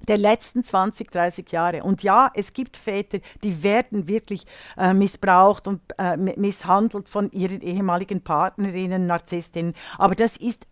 der 0.07 0.17
letzten 0.17 0.63
20, 0.63 1.11
30 1.11 1.51
Jahre. 1.51 1.83
Und 1.83 2.03
ja, 2.03 2.31
es 2.33 2.53
gibt 2.53 2.77
Väter, 2.77 3.19
die 3.43 3.63
werden 3.63 4.07
wirklich 4.07 4.45
äh, 4.77 4.93
missbraucht 4.93 5.67
und 5.67 5.81
äh, 5.97 6.17
misshandelt 6.17 7.09
von 7.09 7.31
ihren 7.31 7.61
ehemaligen 7.61 8.21
Partnerinnen, 8.21 9.05
Narzisstinnen. 9.05 9.73
Aber 9.97 10.15
das 10.15 10.37
ist 10.37 10.65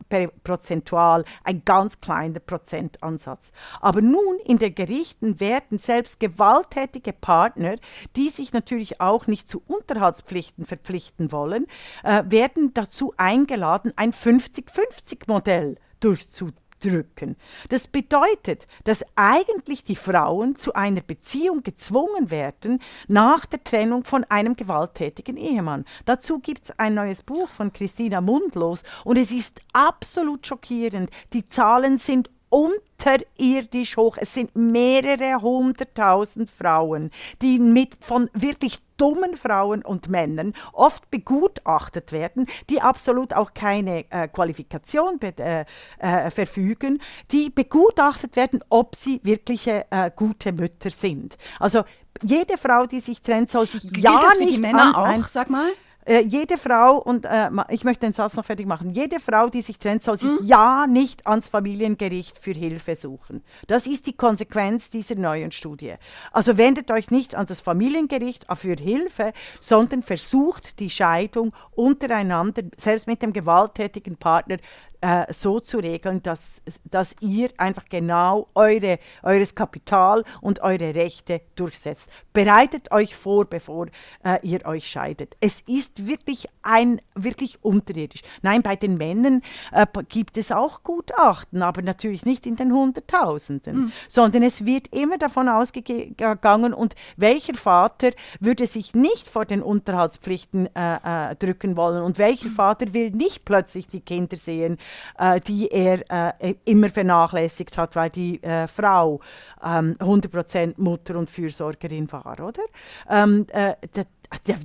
prozentual 0.43 1.25
ein 1.43 1.63
ganz 1.65 1.99
kleiner 1.99 2.39
Prozentansatz. 2.39 3.51
Aber 3.81 4.01
nun 4.01 4.37
in 4.45 4.57
den 4.57 4.73
Gerichten 4.73 5.39
werden 5.39 5.79
selbst 5.79 6.19
gewalttätige 6.19 7.13
Partner, 7.13 7.75
die 8.15 8.29
sich 8.29 8.53
natürlich 8.53 9.01
auch 9.01 9.27
nicht 9.27 9.49
zu 9.49 9.61
Unterhaltspflichten 9.67 10.65
verpflichten 10.65 11.31
wollen, 11.31 11.67
äh, 12.03 12.23
werden 12.27 12.73
dazu 12.73 13.13
eingeladen, 13.17 13.93
ein 13.95 14.13
50-50-Modell 14.13 15.77
durchzuziehen 15.99 16.64
drücken. 16.85 17.35
Das 17.69 17.87
bedeutet, 17.87 18.67
dass 18.83 19.03
eigentlich 19.15 19.83
die 19.83 19.95
Frauen 19.95 20.55
zu 20.55 20.73
einer 20.73 21.01
Beziehung 21.01 21.63
gezwungen 21.63 22.29
werden 22.31 22.81
nach 23.07 23.45
der 23.45 23.63
Trennung 23.63 24.03
von 24.03 24.23
einem 24.25 24.55
gewalttätigen 24.55 25.37
Ehemann. 25.37 25.85
Dazu 26.05 26.39
gibt 26.39 26.65
es 26.65 26.79
ein 26.79 26.93
neues 26.93 27.23
Buch 27.23 27.49
von 27.49 27.73
Christina 27.73 28.21
Mundlos 28.21 28.83
und 29.03 29.17
es 29.17 29.31
ist 29.31 29.61
absolut 29.73 30.45
schockierend. 30.45 31.09
Die 31.33 31.45
Zahlen 31.45 31.97
sind 31.97 32.29
unterirdisch 32.49 33.97
hoch. 33.97 34.17
Es 34.19 34.33
sind 34.33 34.55
mehrere 34.55 35.41
hunderttausend 35.41 36.49
Frauen, 36.49 37.11
die 37.41 37.59
mit 37.59 37.97
von 37.99 38.29
wirklich 38.33 38.84
dummen 38.97 39.35
Frauen 39.35 39.83
und 39.83 40.09
Männern 40.09 40.53
oft 40.73 41.09
begutachtet 41.11 42.11
werden, 42.11 42.47
die 42.69 42.81
absolut 42.81 43.33
auch 43.33 43.53
keine 43.53 44.09
äh, 44.11 44.27
Qualifikation 44.27 45.19
äh, 45.21 45.65
äh, 45.99 46.31
verfügen, 46.31 47.01
die 47.31 47.49
begutachtet 47.49 48.35
werden, 48.35 48.63
ob 48.69 48.95
sie 48.95 49.19
wirkliche 49.23 49.85
äh, 49.89 50.11
gute 50.15 50.51
Mütter 50.51 50.89
sind. 50.89 51.37
Also 51.59 51.83
jede 52.23 52.57
Frau, 52.57 52.85
die 52.85 52.99
sich 52.99 53.21
trennt, 53.21 53.51
soll 53.51 53.65
sich 53.65 53.81
Gilt 53.81 53.97
ja 53.97 54.21
das 54.21 54.35
für 54.35 54.43
nicht 54.43 54.57
die 54.57 54.61
Männer 54.61 54.95
an, 54.95 55.21
auch, 55.21 55.27
sag 55.27 55.49
mal? 55.49 55.71
Äh, 56.05 56.19
jede 56.21 56.57
Frau, 56.57 56.97
und 56.97 57.25
äh, 57.25 57.49
ich 57.69 57.83
möchte 57.83 58.05
den 58.05 58.13
Satz 58.13 58.35
noch 58.35 58.45
fertig 58.45 58.67
machen, 58.67 58.91
jede 58.91 59.19
Frau, 59.19 59.49
die 59.49 59.63
sich 59.63 59.79
trennt, 59.79 60.03
soll 60.03 60.17
sich 60.17 60.29
mhm. 60.29 60.45
ja 60.45 60.85
nicht 60.87 61.25
ans 61.25 61.47
Familiengericht 61.47 62.37
für 62.37 62.51
Hilfe 62.51 62.95
suchen. 62.95 63.43
Das 63.67 63.87
ist 63.87 64.05
die 64.05 64.13
Konsequenz 64.13 64.91
dieser 64.91 65.15
neuen 65.15 65.51
Studie. 65.51 65.95
Also 66.31 66.57
wendet 66.59 66.91
euch 66.91 67.09
nicht 67.09 67.33
an 67.33 67.47
das 67.47 67.59
Familiengericht 67.59 68.45
für 68.55 68.75
Hilfe, 68.75 69.33
sondern 69.59 70.03
versucht 70.03 70.79
die 70.79 70.91
Scheidung 70.91 71.53
untereinander, 71.71 72.61
selbst 72.77 73.07
mit 73.07 73.23
dem 73.23 73.33
gewalttätigen 73.33 74.17
Partner, 74.17 74.57
äh, 75.05 75.31
so 75.31 75.59
zu 75.59 75.77
regeln, 75.77 76.23
dass, 76.23 76.63
dass 76.83 77.15
ihr 77.19 77.49
einfach 77.57 77.85
genau 77.89 78.47
eure, 78.55 78.97
eures 79.21 79.53
Kapital 79.53 80.23
und 80.41 80.61
eure 80.61 80.95
Rechte 80.95 81.41
durchsetzt. 81.55 82.09
Bereitet 82.33 82.91
euch 82.91 83.15
vor, 83.15 83.45
bevor 83.45 83.85
äh, 84.23 84.39
ihr 84.41 84.65
euch 84.65 84.87
scheidet. 84.87 85.37
Es 85.39 85.61
ist 85.61 86.07
wirklich 86.07 86.47
ein, 86.63 87.01
wirklich 87.13 87.63
unterirdisch. 87.63 88.21
Nein, 88.41 88.63
bei 88.63 88.75
den 88.75 88.97
Männern 88.97 89.43
äh, 89.71 89.85
gibt 90.09 90.39
es 90.39 90.51
auch 90.51 90.81
Gutachten, 90.81 91.61
aber 91.61 91.83
natürlich 91.83 92.25
nicht 92.25 92.47
in 92.47 92.55
den 92.55 92.73
Hunderttausenden, 92.73 93.77
mhm. 93.77 93.91
sondern 94.07 94.41
es 94.41 94.65
wird 94.65 94.87
immer 94.87 95.19
davon 95.19 95.49
ausgegangen 95.49 96.73
und 96.73 96.95
welcher 97.15 97.53
Vater 97.53 98.09
würde 98.39 98.65
sich 98.65 98.95
nicht 98.95 99.29
vor 99.29 99.45
den 99.45 99.61
Unterhaltspflichten 99.61 100.67
äh, 100.75 101.31
äh, 101.31 101.35
drücken 101.35 101.77
wollen 101.77 102.01
und 102.01 102.17
welcher 102.17 102.49
mhm. 102.49 102.55
Vater 102.55 102.93
will 102.95 103.11
nicht 103.11 103.45
plötzlich 103.45 103.87
die 103.87 104.01
Kinder 104.01 104.37
sehen, 104.37 104.79
äh, 105.17 105.39
die 105.41 105.69
er 105.71 106.03
äh, 106.39 106.55
immer 106.65 106.89
vernachlässigt 106.89 107.77
hat, 107.77 107.95
weil 107.95 108.09
die 108.09 108.41
äh, 108.43 108.67
Frau 108.67 109.19
ähm, 109.63 109.95
100% 109.99 110.75
Mutter 110.77 111.17
und 111.17 111.29
Fürsorgerin 111.29 112.11
war, 112.11 112.39
oder? 112.39 112.63
Ähm, 113.09 113.45
äh, 113.51 113.75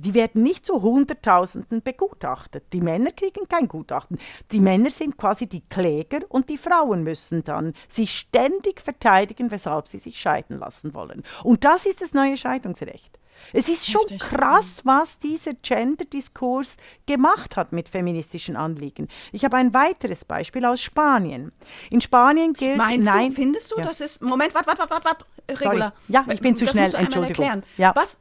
die 0.03 0.13
werden 0.13 0.43
nicht 0.43 0.65
zu 0.65 0.81
Hunderttausenden 0.81 1.81
begutachtet. 1.81 2.65
Die 2.73 2.81
Männer 2.81 3.11
kriegen 3.11 3.47
kein 3.47 3.67
Gutachten. 3.67 4.17
Die 4.51 4.59
Männer 4.59 4.91
sind 4.91 5.17
quasi 5.17 5.47
die 5.47 5.61
Kläger 5.61 6.19
und 6.29 6.49
die 6.49 6.57
Frauen 6.57 7.03
müssen 7.03 7.43
dann 7.43 7.73
sich 7.87 8.11
ständig 8.11 8.81
verteidigen, 8.81 9.51
weshalb 9.51 9.87
sie 9.87 9.99
sich 9.99 10.19
scheiden 10.19 10.59
lassen 10.59 10.93
wollen. 10.93 11.23
Und 11.43 11.63
das 11.63 11.85
ist 11.85 12.01
das 12.01 12.13
neue 12.13 12.37
Scheidungsrecht. 12.37 13.17
Es 13.53 13.69
ist 13.69 13.89
schon 13.89 14.01
Richtig. 14.01 14.19
krass, 14.19 14.81
was 14.85 15.19
dieser 15.19 15.53
Gender-Diskurs 15.53 16.77
gemacht 17.05 17.57
hat 17.57 17.71
mit 17.71 17.89
feministischen 17.89 18.55
Anliegen. 18.55 19.07
Ich 19.31 19.43
habe 19.45 19.57
ein 19.57 19.73
weiteres 19.73 20.25
Beispiel 20.25 20.65
aus 20.65 20.81
Spanien. 20.81 21.51
In 21.89 22.01
Spanien 22.01 22.53
gilt. 22.53 22.77
Meinst 22.77 23.05
nein, 23.05 23.29
du, 23.29 23.35
findest 23.35 23.71
du, 23.71 23.77
ja. 23.77 23.83
das 23.83 24.01
ist. 24.01 24.21
Moment, 24.21 24.53
warte, 24.53 24.67
warte, 24.67 24.89
warte, 24.89 25.05
warte. 25.05 25.25
Regula. 25.49 25.93
Ja, 26.07 26.25
ich 26.31 26.41
bin 26.41 26.55
zu 26.55 26.65
das 26.65 26.73
schnell, 26.73 26.83
musst 26.83 26.93
du 26.93 26.97
Entschuldigung. 26.97 27.45
Erklären. 27.45 27.63
Ja. 27.77 27.93
Was, 27.95 28.17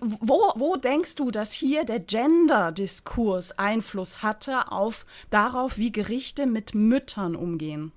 wo, 0.00 0.52
wo 0.56 0.76
denkst 0.76 1.16
du, 1.16 1.30
dass 1.30 1.52
hier 1.52 1.84
der 1.84 2.00
Gender-Diskurs 2.00 3.58
Einfluss 3.58 4.22
hatte 4.22 4.72
auf 4.72 5.06
darauf, 5.30 5.78
wie 5.78 5.92
Gerichte 5.92 6.46
mit 6.46 6.74
Müttern 6.74 7.36
umgehen? 7.36 7.92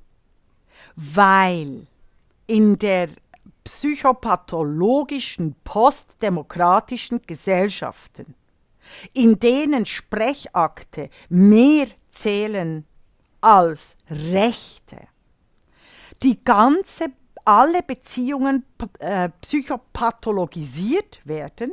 Weil 0.96 1.88
in 2.48 2.78
der 2.80 3.10
psychopathologischen 3.70 5.56
postdemokratischen 5.64 7.22
Gesellschaften, 7.28 8.34
in 9.14 9.38
denen 9.38 9.86
Sprechakte 9.86 11.12
mehr 11.30 11.88
zählen 12.10 12.88
als 13.42 13.96
Rechte, 14.10 14.98
die 16.24 16.44
ganze, 16.44 17.12
alle 17.46 17.84
Beziehungen 17.84 18.66
äh, 18.98 19.30
psychopathologisiert 19.42 21.22
werden, 21.24 21.72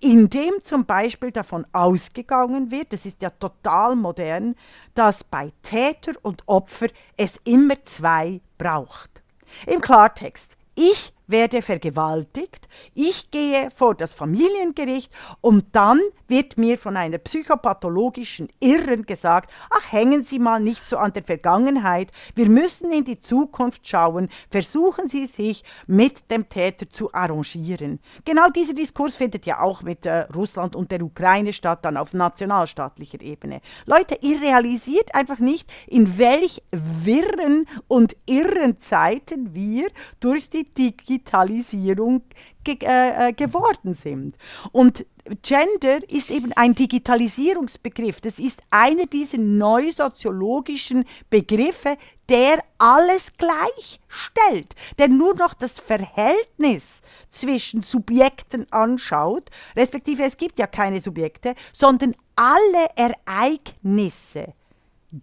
indem 0.00 0.54
zum 0.62 0.86
Beispiel 0.86 1.30
davon 1.30 1.66
ausgegangen 1.72 2.72
wird, 2.72 2.92
das 2.92 3.06
ist 3.06 3.22
ja 3.22 3.30
total 3.30 3.94
modern, 3.94 4.56
dass 4.94 5.22
bei 5.22 5.52
Täter 5.62 6.12
und 6.22 6.42
Opfer 6.46 6.88
es 7.16 7.40
immer 7.44 7.82
zwei 7.84 8.40
braucht. 8.58 9.22
Im 9.66 9.80
Klartext, 9.80 10.56
ich 10.74 11.12
werde 11.28 11.62
vergewaltigt, 11.62 12.68
ich 12.94 13.30
gehe 13.30 13.70
vor 13.70 13.94
das 13.94 14.14
Familiengericht 14.14 15.12
und 15.40 15.66
dann 15.72 16.00
wird 16.26 16.58
mir 16.58 16.78
von 16.78 16.96
einer 16.96 17.18
psychopathologischen 17.18 18.48
Irren 18.60 19.04
gesagt, 19.04 19.50
ach 19.70 19.92
hängen 19.92 20.24
Sie 20.24 20.38
mal 20.38 20.60
nicht 20.60 20.86
so 20.86 20.96
an 20.96 21.12
der 21.12 21.22
Vergangenheit, 21.22 22.10
wir 22.34 22.48
müssen 22.48 22.92
in 22.92 23.04
die 23.04 23.20
Zukunft 23.20 23.86
schauen, 23.86 24.28
versuchen 24.50 25.08
Sie 25.08 25.26
sich 25.26 25.64
mit 25.86 26.30
dem 26.30 26.48
Täter 26.48 26.90
zu 26.90 27.12
arrangieren. 27.12 28.00
Genau 28.24 28.48
dieser 28.48 28.74
Diskurs 28.74 29.16
findet 29.16 29.46
ja 29.46 29.60
auch 29.60 29.82
mit 29.82 30.06
äh, 30.06 30.20
Russland 30.34 30.74
und 30.74 30.90
der 30.90 31.02
Ukraine 31.02 31.52
statt, 31.52 31.84
dann 31.84 31.96
auf 31.96 32.12
nationalstaatlicher 32.12 33.20
Ebene. 33.20 33.60
Leute, 33.86 34.18
ihr 34.22 34.40
realisiert 34.40 35.14
einfach 35.14 35.38
nicht, 35.38 35.70
in 35.86 36.18
welch 36.18 36.62
wirren 36.72 37.66
und 37.86 38.16
irren 38.26 38.80
Zeiten 38.80 39.54
wir 39.54 39.88
durch 40.20 40.48
die 40.50 40.64
Digitalisierung 40.64 41.17
Digitalisierung 41.18 42.22
ge 42.64 42.78
äh, 42.82 43.28
äh, 43.28 43.32
geworden 43.32 43.94
sind. 43.94 44.36
Und 44.72 45.06
Gender 45.42 45.98
ist 46.10 46.30
eben 46.30 46.52
ein 46.54 46.74
Digitalisierungsbegriff. 46.74 48.20
Das 48.20 48.38
ist 48.38 48.62
einer 48.70 49.06
dieser 49.06 49.38
neusoziologischen 49.38 51.04
Begriffe, 51.28 51.98
der 52.28 52.62
alles 52.78 53.32
gleichstellt, 53.36 54.74
der 54.98 55.08
nur 55.08 55.34
noch 55.34 55.54
das 55.54 55.80
Verhältnis 55.80 57.02
zwischen 57.28 57.82
Subjekten 57.82 58.66
anschaut, 58.70 59.50
respektive 59.76 60.22
es 60.24 60.36
gibt 60.36 60.58
ja 60.58 60.66
keine 60.66 61.00
Subjekte, 61.00 61.54
sondern 61.72 62.14
alle 62.36 62.88
Ereignisse 62.96 64.54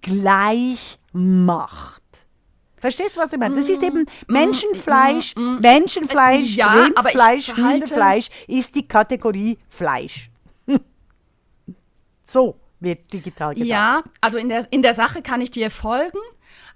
gleich 0.02 1.00
macht. 1.14 2.05
Verstehst 2.78 3.16
du, 3.16 3.20
was 3.20 3.34
ich 3.34 3.40
meine? 3.40 3.56
Das 3.56 3.70
ist 3.70 3.82
eben 3.82 4.02
mm, 4.02 4.32
Menschenfleisch, 4.34 5.36
mm, 5.36 5.40
mm, 5.40 5.60
Menschenfleisch, 5.60 6.56
ja, 6.56 6.74
Rindfleisch, 6.74 7.56
Hundefleisch 7.56 8.30
ist 8.48 8.76
die 8.76 8.88
Kategorie 8.88 9.58
Fleisch. 9.70 10.30
so 12.26 12.56
wird 12.80 13.12
digital 13.12 13.54
gedacht. 13.54 13.70
Ja, 13.70 14.04
also 14.22 14.38
in 14.38 14.50
der, 14.50 14.68
in 14.72 14.82
der 14.82 14.94
Sache 14.94 15.22
kann 15.22 15.42
ich 15.42 15.52
dir 15.52 15.70
folgen. 15.72 16.20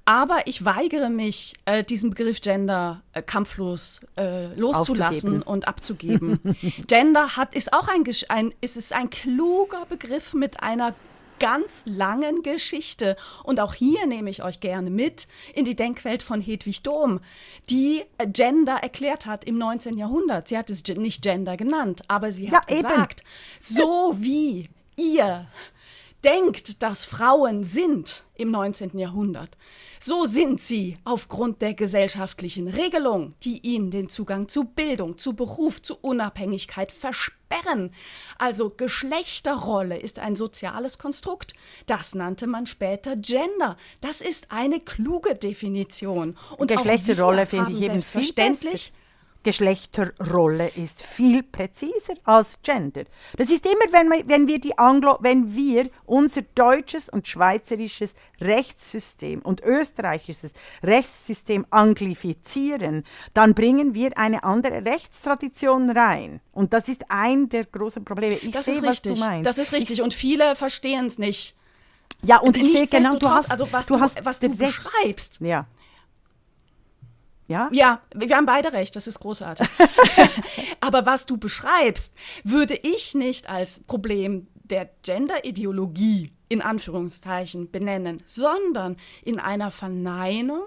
Aber 0.05 0.47
ich 0.47 0.65
weigere 0.65 1.09
mich, 1.09 1.53
äh, 1.65 1.83
diesen 1.83 2.09
Begriff 2.09 2.41
Gender 2.41 3.03
äh, 3.13 3.21
kampflos 3.21 4.01
äh, 4.17 4.47
loszulassen 4.55 5.43
und 5.43 5.67
abzugeben. 5.67 6.39
Gender 6.87 7.35
hat, 7.37 7.53
ist 7.53 7.73
auch 7.73 7.87
ein, 7.87 8.03
ein, 8.29 8.51
ist, 8.59 8.75
ist 8.75 8.91
ein 8.91 9.11
kluger 9.11 9.85
Begriff 9.87 10.33
mit 10.33 10.63
einer 10.63 10.95
ganz 11.39 11.83
langen 11.85 12.43
Geschichte. 12.43 13.15
Und 13.43 13.59
auch 13.59 13.73
hier 13.73 14.05
nehme 14.05 14.29
ich 14.29 14.43
euch 14.43 14.59
gerne 14.59 14.89
mit 14.89 15.27
in 15.53 15.65
die 15.65 15.75
Denkwelt 15.75 16.21
von 16.23 16.41
Hedwig 16.41 16.83
Dohm, 16.83 17.19
die 17.69 18.03
Gender 18.27 18.75
erklärt 18.75 19.25
hat 19.25 19.45
im 19.45 19.57
19. 19.57 19.97
Jahrhundert. 19.97 20.47
Sie 20.47 20.57
hat 20.57 20.69
es 20.69 20.83
nicht 20.83 21.21
Gender 21.21 21.57
genannt, 21.57 22.03
aber 22.07 22.31
sie 22.31 22.51
hat 22.51 22.69
ja, 22.69 22.77
gesagt, 22.77 23.23
so 23.59 24.15
wie 24.17 24.69
ihr 24.95 25.47
denkt, 26.23 26.83
dass 26.83 27.05
Frauen 27.05 27.63
sind 27.63 28.23
im 28.35 28.51
19. 28.51 28.97
Jahrhundert, 28.97 29.57
so 29.99 30.25
sind 30.25 30.61
sie 30.61 30.97
aufgrund 31.03 31.61
der 31.61 31.73
gesellschaftlichen 31.73 32.67
Regelung, 32.67 33.33
die 33.43 33.59
ihnen 33.59 33.91
den 33.91 34.09
Zugang 34.09 34.47
zu 34.47 34.63
Bildung, 34.63 35.17
zu 35.17 35.33
Beruf, 35.33 35.81
zu 35.81 35.97
Unabhängigkeit 35.99 36.91
versperren. 36.91 37.93
Also 38.37 38.69
Geschlechterrolle 38.69 39.97
ist 39.97 40.19
ein 40.19 40.35
soziales 40.35 40.97
Konstrukt. 40.99 41.53
Das 41.85 42.15
nannte 42.15 42.47
man 42.47 42.65
später 42.65 43.15
Gender. 43.15 43.77
Das 44.01 44.21
ist 44.21 44.51
eine 44.51 44.79
kluge 44.79 45.35
Definition. 45.35 46.37
Und 46.57 46.67
Geschlechterrolle 46.67 47.45
finde 47.45 47.71
ich 47.71 47.81
eben 47.81 48.01
selbstverständlich 48.01 48.93
Geschlechterrolle 49.43 50.67
ist 50.75 51.01
viel 51.01 51.43
präziser 51.43 52.15
als 52.25 52.59
Gender. 52.61 53.03
Das 53.37 53.49
ist 53.49 53.65
immer, 53.65 53.91
wenn 53.91 54.09
wir, 54.09 54.27
wenn 54.27 54.47
wir, 54.47 54.59
die 54.59 54.77
Anglo, 54.77 55.17
wenn 55.21 55.55
wir 55.55 55.89
unser 56.05 56.41
deutsches 56.55 57.07
und 57.07 57.27
schweizerisches 57.27 58.15
Rechtssystem 58.41 59.39
und 59.41 59.61
österreichisches 59.61 60.53
Rechtssystem 60.83 61.65
anglifizieren, 61.69 63.05
dann 63.33 63.53
bringen 63.53 63.93
wir 63.93 64.17
eine 64.17 64.43
andere 64.43 64.83
Rechtstradition 64.83 65.89
rein. 65.89 66.41
Und 66.51 66.73
das 66.73 66.89
ist 66.89 67.05
ein 67.07 67.47
der 67.47 67.63
großen 67.63 68.03
Probleme. 68.03 68.35
Ich 68.35 68.51
das 68.51 68.65
sehe, 68.65 68.81
was 68.81 69.01
du 69.01 69.15
meinst. 69.15 69.45
Das 69.45 69.57
ist 69.57 69.71
richtig. 69.71 69.99
Ich 69.99 70.03
und 70.03 70.13
viele 70.13 70.55
verstehen 70.55 71.05
es 71.05 71.17
nicht. 71.17 71.55
Ja, 72.21 72.39
und 72.39 72.57
ich 72.57 72.67
sehe 72.67 72.87
genau, 72.87 73.15
du 73.15 73.29
hast, 73.29 73.49
also 73.49 73.67
was 73.71 73.87
du, 73.87 73.95
du 73.95 74.01
hast 74.01 74.25
was 74.25 74.39
du 74.41 74.49
beschreibst. 74.49 75.39
Ja. 75.39 75.65
Ja? 77.49 77.67
Ja, 77.71 78.01
wir 78.13 78.35
haben 78.35 78.45
beide 78.45 78.71
recht, 78.73 78.95
das 78.95 79.07
ist 79.07 79.19
großartig. 79.19 79.67
Aber 80.79 81.05
was 81.07 81.25
du 81.25 81.37
beschreibst, 81.37 82.15
würde 82.43 82.75
ich 82.75 83.15
nicht 83.15 83.49
als 83.49 83.81
Problem 83.83 84.47
der 84.53 84.87
Gender-Ideologie 85.01 86.31
in 86.47 86.61
Anführungszeichen 86.61 87.71
benennen, 87.71 88.21
sondern 88.25 88.97
in 89.23 89.39
einer 89.39 89.71
Verneinung 89.71 90.63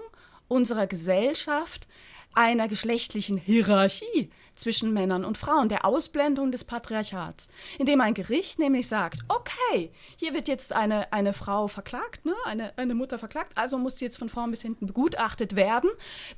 unserer 0.49 0.85
Gesellschaft 0.85 1.87
einer 2.35 2.67
geschlechtlichen 2.67 3.37
Hierarchie 3.37 4.29
zwischen 4.55 4.93
Männern 4.93 5.25
und 5.25 5.37
Frauen, 5.37 5.69
der 5.69 5.85
Ausblendung 5.85 6.51
des 6.51 6.63
Patriarchats, 6.63 7.47
indem 7.79 8.01
ein 8.01 8.13
Gericht 8.13 8.59
nämlich 8.59 8.87
sagt, 8.87 9.19
okay, 9.27 9.91
hier 10.17 10.33
wird 10.33 10.47
jetzt 10.47 10.73
eine, 10.73 11.11
eine 11.11 11.33
Frau 11.33 11.67
verklagt, 11.67 12.25
ne? 12.25 12.35
eine, 12.45 12.77
eine 12.77 12.95
Mutter 12.95 13.17
verklagt, 13.17 13.53
also 13.55 13.77
muss 13.77 13.97
sie 13.97 14.05
jetzt 14.05 14.17
von 14.17 14.29
vorn 14.29 14.51
bis 14.51 14.61
hinten 14.61 14.85
begutachtet 14.85 15.55
werden, 15.55 15.89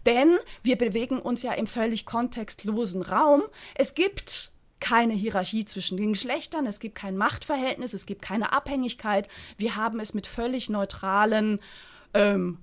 denn 0.05 0.38
wir 0.63 0.77
bewegen 0.77 1.19
uns 1.19 1.43
ja 1.43 1.53
im 1.53 1.67
völlig 1.67 2.05
kontextlosen 2.05 3.01
Raum. 3.01 3.43
Es 3.75 3.95
gibt 3.95 4.51
keine 4.79 5.13
Hierarchie 5.13 5.65
zwischen 5.65 5.97
den 5.97 6.13
Geschlechtern, 6.13 6.67
es 6.67 6.79
gibt 6.79 6.95
kein 6.95 7.17
Machtverhältnis, 7.17 7.93
es 7.93 8.05
gibt 8.05 8.21
keine 8.21 8.53
Abhängigkeit. 8.53 9.27
Wir 9.58 9.75
haben 9.75 9.99
es 9.99 10.13
mit 10.13 10.27
völlig 10.27 10.69
neutralen 10.69 11.60
ähm, 12.13 12.60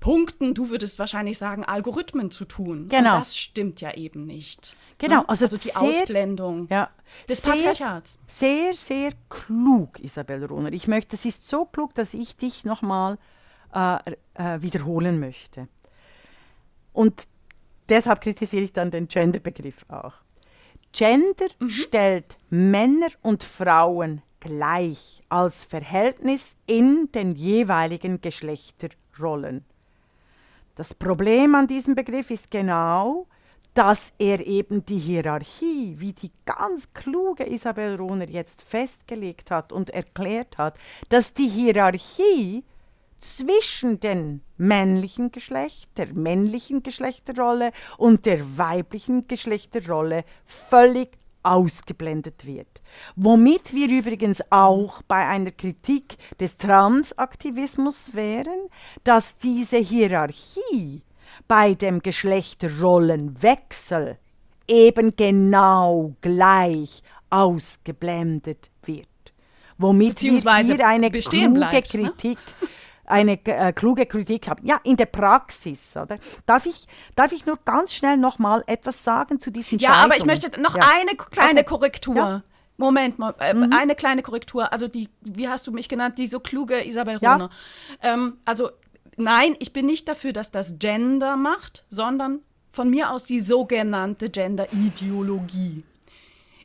Punkten, 0.00 0.54
du 0.54 0.70
würdest 0.70 0.98
wahrscheinlich 0.98 1.38
sagen, 1.38 1.64
Algorithmen 1.64 2.30
zu 2.30 2.46
tun. 2.46 2.88
Genau. 2.88 3.14
Und 3.14 3.20
das 3.20 3.36
stimmt 3.36 3.80
ja 3.80 3.94
eben 3.94 4.24
nicht. 4.24 4.76
Genau, 4.98 5.20
ne? 5.20 5.28
also, 5.28 5.44
also 5.44 5.56
die 5.56 5.68
sehr, 5.68 5.80
Ausblendung 5.80 6.66
ja, 6.70 6.90
des 7.28 7.42
sehr, 7.42 7.52
Patriarchats. 7.52 8.18
Sehr, 8.26 8.74
sehr 8.74 9.12
klug, 9.28 10.00
Isabel 10.00 10.44
Rohner. 10.44 10.72
Ich 10.72 10.88
möchte, 10.88 11.16
es 11.16 11.24
ist 11.24 11.48
so 11.48 11.66
klug, 11.66 11.94
dass 11.94 12.14
ich 12.14 12.36
dich 12.36 12.64
nochmal 12.64 13.18
äh, 13.74 13.96
äh, 14.34 14.62
wiederholen 14.62 15.20
möchte. 15.20 15.68
Und 16.92 17.28
deshalb 17.88 18.20
kritisiere 18.20 18.64
ich 18.64 18.72
dann 18.72 18.90
den 18.90 19.06
Gender-Begriff 19.06 19.84
auch. 19.88 20.14
Gender 20.92 21.46
mhm. 21.58 21.68
stellt 21.70 22.36
Männer 22.48 23.08
und 23.22 23.44
Frauen 23.44 24.22
gleich 24.40 25.22
als 25.28 25.64
Verhältnis 25.64 26.56
in 26.66 27.10
den 27.12 27.32
jeweiligen 27.32 28.20
Geschlechterrollen. 28.20 29.64
Das 30.74 30.94
Problem 30.94 31.54
an 31.54 31.66
diesem 31.66 31.94
Begriff 31.94 32.30
ist 32.30 32.50
genau, 32.50 33.26
dass 33.74 34.12
er 34.18 34.46
eben 34.46 34.84
die 34.84 34.98
Hierarchie, 34.98 35.94
wie 35.98 36.12
die 36.12 36.32
ganz 36.44 36.92
kluge 36.92 37.48
Isabel 37.48 37.96
Rohner 37.96 38.28
jetzt 38.28 38.62
festgelegt 38.62 39.50
hat 39.50 39.72
und 39.72 39.90
erklärt 39.90 40.58
hat, 40.58 40.76
dass 41.08 41.34
die 41.34 41.48
Hierarchie 41.48 42.64
zwischen 43.18 44.00
den 44.00 44.42
männlichen 44.56 45.30
Geschlecht, 45.30 45.90
der 45.96 46.12
männlichen 46.14 46.82
Geschlechterrolle 46.82 47.72
und 47.98 48.26
der 48.26 48.58
weiblichen 48.58 49.28
Geschlechterrolle 49.28 50.24
völlig 50.44 51.18
ausgeblendet 51.42 52.46
wird. 52.46 52.80
Womit 53.16 53.74
wir 53.74 53.88
übrigens 53.88 54.40
auch 54.50 55.02
bei 55.02 55.26
einer 55.26 55.50
Kritik 55.50 56.16
des 56.38 56.56
Transaktivismus 56.56 58.14
wären, 58.14 58.68
dass 59.04 59.36
diese 59.36 59.78
Hierarchie 59.78 61.02
bei 61.48 61.74
dem 61.74 62.00
Geschlechterrollenwechsel 62.00 64.18
eben 64.68 65.16
genau 65.16 66.14
gleich 66.20 67.02
ausgeblendet 67.30 68.70
wird. 68.84 69.08
Womit 69.78 70.22
wir 70.22 70.40
hier 70.40 70.86
eine 70.86 71.10
kluge 71.10 71.48
bleibt, 71.48 71.94
ne? 71.94 72.02
Kritik 72.02 72.38
ne? 72.60 72.68
Eine 73.10 73.38
äh, 73.44 73.72
kluge 73.72 74.06
Kritik 74.06 74.48
haben. 74.48 74.64
Ja, 74.66 74.80
in 74.84 74.96
der 74.96 75.06
Praxis, 75.06 75.96
oder? 75.96 76.18
Darf 76.46 76.66
ich, 76.66 76.86
darf 77.16 77.32
ich 77.32 77.46
nur 77.46 77.58
ganz 77.64 77.92
schnell 77.92 78.16
noch 78.16 78.38
mal 78.38 78.62
etwas 78.66 79.04
sagen 79.04 79.40
zu 79.40 79.50
diesen 79.50 79.78
Ja, 79.78 79.94
aber 79.94 80.16
ich 80.16 80.24
möchte 80.24 80.60
noch 80.60 80.76
ja. 80.76 80.82
eine 80.94 81.16
kleine 81.16 81.60
okay. 81.60 81.64
Korrektur. 81.64 82.16
Ja. 82.16 82.42
Moment, 82.76 83.16
äh, 83.40 83.52
mhm. 83.52 83.72
eine 83.72 83.94
kleine 83.94 84.22
Korrektur. 84.22 84.72
Also 84.72 84.88
die, 84.88 85.08
wie 85.20 85.48
hast 85.48 85.66
du 85.66 85.72
mich 85.72 85.88
genannt, 85.88 86.16
die 86.16 86.26
so 86.26 86.40
kluge 86.40 86.86
Isabel 86.86 87.16
Rohner. 87.16 87.50
Ja. 88.02 88.14
Ähm, 88.14 88.38
also 88.46 88.70
nein, 89.16 89.54
ich 89.58 89.72
bin 89.72 89.86
nicht 89.86 90.08
dafür, 90.08 90.32
dass 90.32 90.50
das 90.50 90.78
Gender 90.78 91.36
macht, 91.36 91.84
sondern 91.90 92.40
von 92.72 92.88
mir 92.88 93.10
aus 93.10 93.24
die 93.24 93.40
sogenannte 93.40 94.30
Gender-Ideologie. 94.30 95.84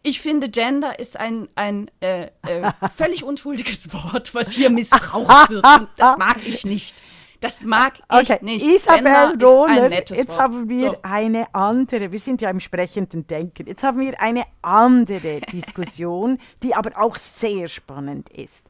Ich 0.08 0.22
finde, 0.22 0.50
Gender 0.50 1.00
ist 1.00 1.18
ein, 1.18 1.50
ein 1.56 1.90
äh, 2.00 2.26
äh, 2.26 2.72
völlig 2.96 3.24
unschuldiges 3.24 3.92
Wort, 3.94 4.36
was 4.36 4.52
hier 4.52 4.70
missbraucht 4.70 5.50
wird. 5.50 5.66
Und 5.66 5.90
das 5.96 6.16
mag 6.18 6.38
ich 6.46 6.64
nicht. 6.64 7.02
Das 7.42 7.62
mag 7.64 7.94
ich 7.98 8.32
okay. 8.32 8.38
nicht. 8.42 8.64
Isabel 8.64 9.36
Rohner, 9.44 9.92
jetzt 9.92 10.16
Wort. 10.28 10.40
haben 10.40 10.70
wir 10.70 10.92
so. 10.92 10.98
eine 11.02 11.48
andere, 11.56 12.12
wir 12.12 12.20
sind 12.20 12.40
ja 12.42 12.52
im 12.52 12.60
sprechenden 12.60 13.26
Denken, 13.26 13.66
jetzt 13.66 13.84
haben 13.84 14.00
wir 14.00 14.22
eine 14.22 14.44
andere 14.62 15.42
Diskussion, 15.52 16.38
die 16.62 16.76
aber 16.76 17.02
auch 17.02 17.18
sehr 17.18 17.68
spannend 17.68 18.30
ist. 18.30 18.68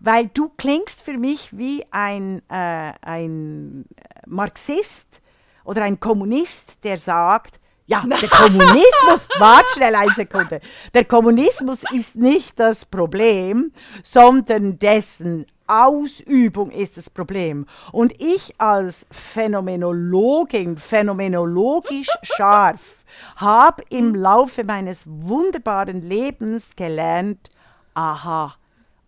Weil 0.00 0.30
du 0.34 0.48
klingst 0.48 1.02
für 1.02 1.16
mich 1.16 1.56
wie 1.56 1.84
ein, 1.92 2.42
äh, 2.48 2.92
ein 3.02 3.84
Marxist 4.26 5.22
oder 5.64 5.84
ein 5.84 6.00
Kommunist, 6.00 6.82
der 6.82 6.98
sagt, 6.98 7.60
ja, 7.86 8.04
der 8.06 8.28
Kommunismus, 8.28 9.28
warte 9.38 9.68
schnell 9.74 9.94
eine 9.94 10.12
Sekunde. 10.12 10.60
Der 10.94 11.04
Kommunismus 11.04 11.84
ist 11.92 12.16
nicht 12.16 12.58
das 12.58 12.84
Problem, 12.84 13.72
sondern 14.02 14.78
dessen 14.78 15.46
Ausübung 15.66 16.70
ist 16.70 16.96
das 16.96 17.08
Problem. 17.08 17.66
Und 17.92 18.12
ich 18.20 18.60
als 18.60 19.06
Phänomenologin, 19.10 20.76
phänomenologisch 20.76 22.08
scharf, 22.22 23.04
habe 23.36 23.82
im 23.90 24.14
Laufe 24.14 24.64
meines 24.64 25.04
wunderbaren 25.06 26.02
Lebens 26.02 26.76
gelernt, 26.76 27.50
aha, 27.94 28.54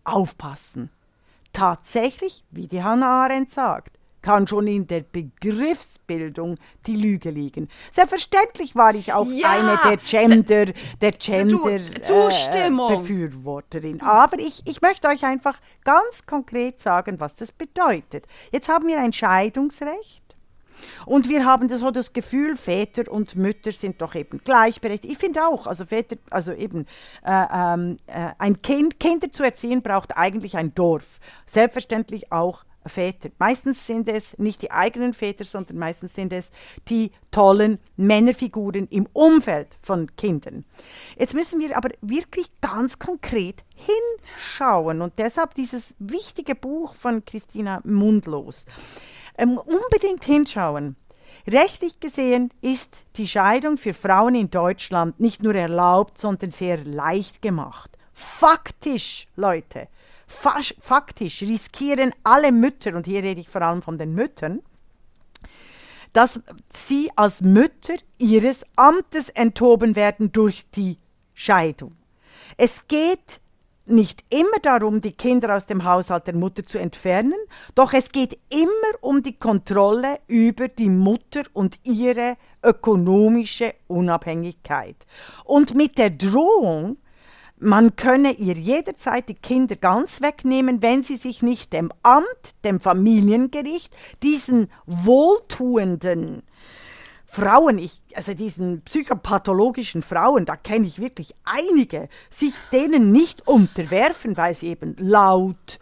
aufpassen. 0.05 0.91
Tatsächlich, 1.53 2.45
wie 2.51 2.66
die 2.66 2.83
Hannah 2.83 3.25
Arendt 3.25 3.51
sagt, 3.51 3.94
kann 4.25 4.47
schon 4.47 4.66
in 4.66 4.87
der 4.87 5.03
Begriffsbildung 5.03 6.55
die 6.87 6.97
Lüge 6.97 7.29
liegen. 7.31 7.68
Selbstverständlich 7.91 8.75
war 8.75 8.95
ich 8.95 9.12
auch 9.12 9.27
ja, 9.27 9.51
eine 9.51 9.79
der 9.85 9.99
Gender, 9.99 10.72
der 11.01 11.12
Gender 11.12 11.77
äh, 11.77 12.70
Befürworterin. 12.70 14.01
Aber 14.01 14.39
ich, 14.39 14.62
ich 14.64 14.81
möchte 14.81 15.09
euch 15.09 15.25
einfach 15.25 15.61
ganz 15.85 16.25
konkret 16.25 16.81
sagen, 16.81 17.20
was 17.20 17.35
das 17.35 17.53
bedeutet. 17.53 18.27
Jetzt 18.51 18.70
haben 18.70 18.89
wir 18.89 18.99
ein 18.99 19.12
Scheidungsrecht. 19.12 20.25
Und 21.05 21.29
wir 21.29 21.45
haben 21.45 21.68
so 21.68 21.91
das 21.91 22.12
Gefühl, 22.14 22.57
Väter 22.57 23.11
und 23.12 23.37
Mütter 23.37 23.72
sind 23.72 24.01
doch 24.01 24.14
eben 24.14 24.39
gleichberechtigt. 24.39 25.12
Ich 25.12 25.18
finde 25.18 25.47
auch, 25.47 25.66
also 25.66 25.85
Väter, 25.85 26.16
also 26.31 26.53
eben 26.53 26.87
äh, 27.25 27.45
ähm, 27.55 27.99
äh, 28.07 28.31
ein 28.39 28.62
Kind, 28.62 28.99
Kinder 28.99 29.31
zu 29.31 29.45
erziehen 29.45 29.83
braucht 29.83 30.16
eigentlich 30.16 30.57
ein 30.57 30.75
Dorf. 30.75 31.20
Selbstverständlich 31.47 32.33
auch 32.33 32.64
Väter. 32.87 33.30
Meistens 33.39 33.87
sind 33.87 34.09
es 34.09 34.39
nicht 34.39 34.62
die 34.62 34.70
eigenen 34.70 35.12
Väter, 35.12 35.45
sondern 35.45 35.78
meistens 35.78 36.14
sind 36.14 36.32
es 36.32 36.51
die 36.89 37.12
tollen 37.30 37.78
Männerfiguren 37.97 38.87
im 38.89 39.07
Umfeld 39.12 39.76
von 39.80 40.14
Kindern. 40.16 40.64
Jetzt 41.18 41.35
müssen 41.35 41.61
wir 41.61 41.76
aber 41.76 41.91
wirklich 42.01 42.47
ganz 42.61 42.99
konkret 42.99 43.64
hinschauen 43.74 45.01
und 45.01 45.14
deshalb 45.18 45.55
dieses 45.55 45.95
wichtige 45.99 46.55
Buch 46.55 46.95
von 46.95 47.24
Christina 47.24 47.80
Mundlos. 47.85 48.66
Ähm, 49.37 49.59
unbedingt 49.59 50.24
hinschauen. 50.24 50.97
Rechtlich 51.47 52.01
gesehen 52.01 52.51
ist 52.62 53.05
die 53.16 53.26
Scheidung 53.26 53.76
für 53.76 53.93
Frauen 53.93 54.35
in 54.35 54.51
Deutschland 54.51 55.20
nicht 55.20 55.43
nur 55.43 55.55
erlaubt, 55.55 56.18
sondern 56.18 56.53
sehr 56.53 56.78
leicht 56.85 57.43
gemacht. 57.43 57.99
Faktisch, 58.14 59.28
Leute, 59.37 59.89
faktisch 60.27 61.43
riskieren 61.43 62.12
alle 62.22 62.53
Mütter, 62.53 62.95
und 62.97 63.07
hier 63.07 63.22
rede 63.22 63.41
ich 63.41 63.49
vor 63.49 63.62
allem 63.62 63.83
von 63.83 63.99
den 63.99 64.14
Müttern, 64.14 64.62
dass 66.12 66.41
sie 66.72 67.11
als 67.16 67.43
Mütter 67.43 67.97
ihres 68.18 68.64
Amtes 68.77 69.29
enthoben 69.31 69.97
werden 69.97 70.33
durch 70.33 70.70
die 70.70 70.99
Scheidung. 71.35 71.97
Es 72.57 72.87
geht 72.87 73.41
nicht 73.87 74.25
immer 74.31 74.59
darum, 74.62 75.01
die 75.01 75.12
Kinder 75.12 75.55
aus 75.55 75.66
dem 75.66 75.85
Haushalt 75.85 76.27
der 76.27 76.35
Mutter 76.35 76.64
zu 76.64 76.79
entfernen, 76.79 77.39
doch 77.75 77.93
es 77.93 78.11
geht 78.11 78.39
immer 78.49 79.03
um 79.03 79.22
die 79.22 79.39
Kontrolle 79.39 80.20
über 80.27 80.68
die 80.68 80.89
Mutter 80.89 81.43
und 81.53 81.79
ihre 81.83 82.37
ökonomische 82.62 83.75
Unabhängigkeit. 83.89 84.97
Und 85.45 85.75
mit 85.75 85.99
der 85.99 86.11
Drohung, 86.11 86.97
man 87.65 87.97
könne 87.97 88.33
ihr 88.33 88.55
jederzeit 88.55 89.29
die 89.29 89.35
Kinder 89.35 89.77
ganz 89.77 90.21
wegnehmen, 90.21 90.83
wenn 90.83 91.03
sie 91.03 91.17
sich 91.17 91.43
nicht 91.43 91.73
dem 91.73 91.91
Amt, 92.03 92.55
dem 92.65 92.79
Familiengericht, 92.79 93.95
diesen 94.23 94.71
wohltuenden 94.87 96.43
Frauen, 97.25 97.79
ich, 97.79 98.01
also 98.15 98.35
diesen 98.35 98.83
psychopathologischen 98.83 100.03
Frauen, 100.03 100.45
da 100.45 100.57
kenne 100.57 100.87
ich 100.87 101.01
wirklich 101.01 101.35
einige, 101.45 102.09
sich 102.31 102.55
denen 102.71 103.11
nicht 103.11 103.49
unterwerfen, 103.49 104.37
weil 104.37 104.55
sie 104.55 104.69
eben 104.69 104.95
laut, 104.99 105.81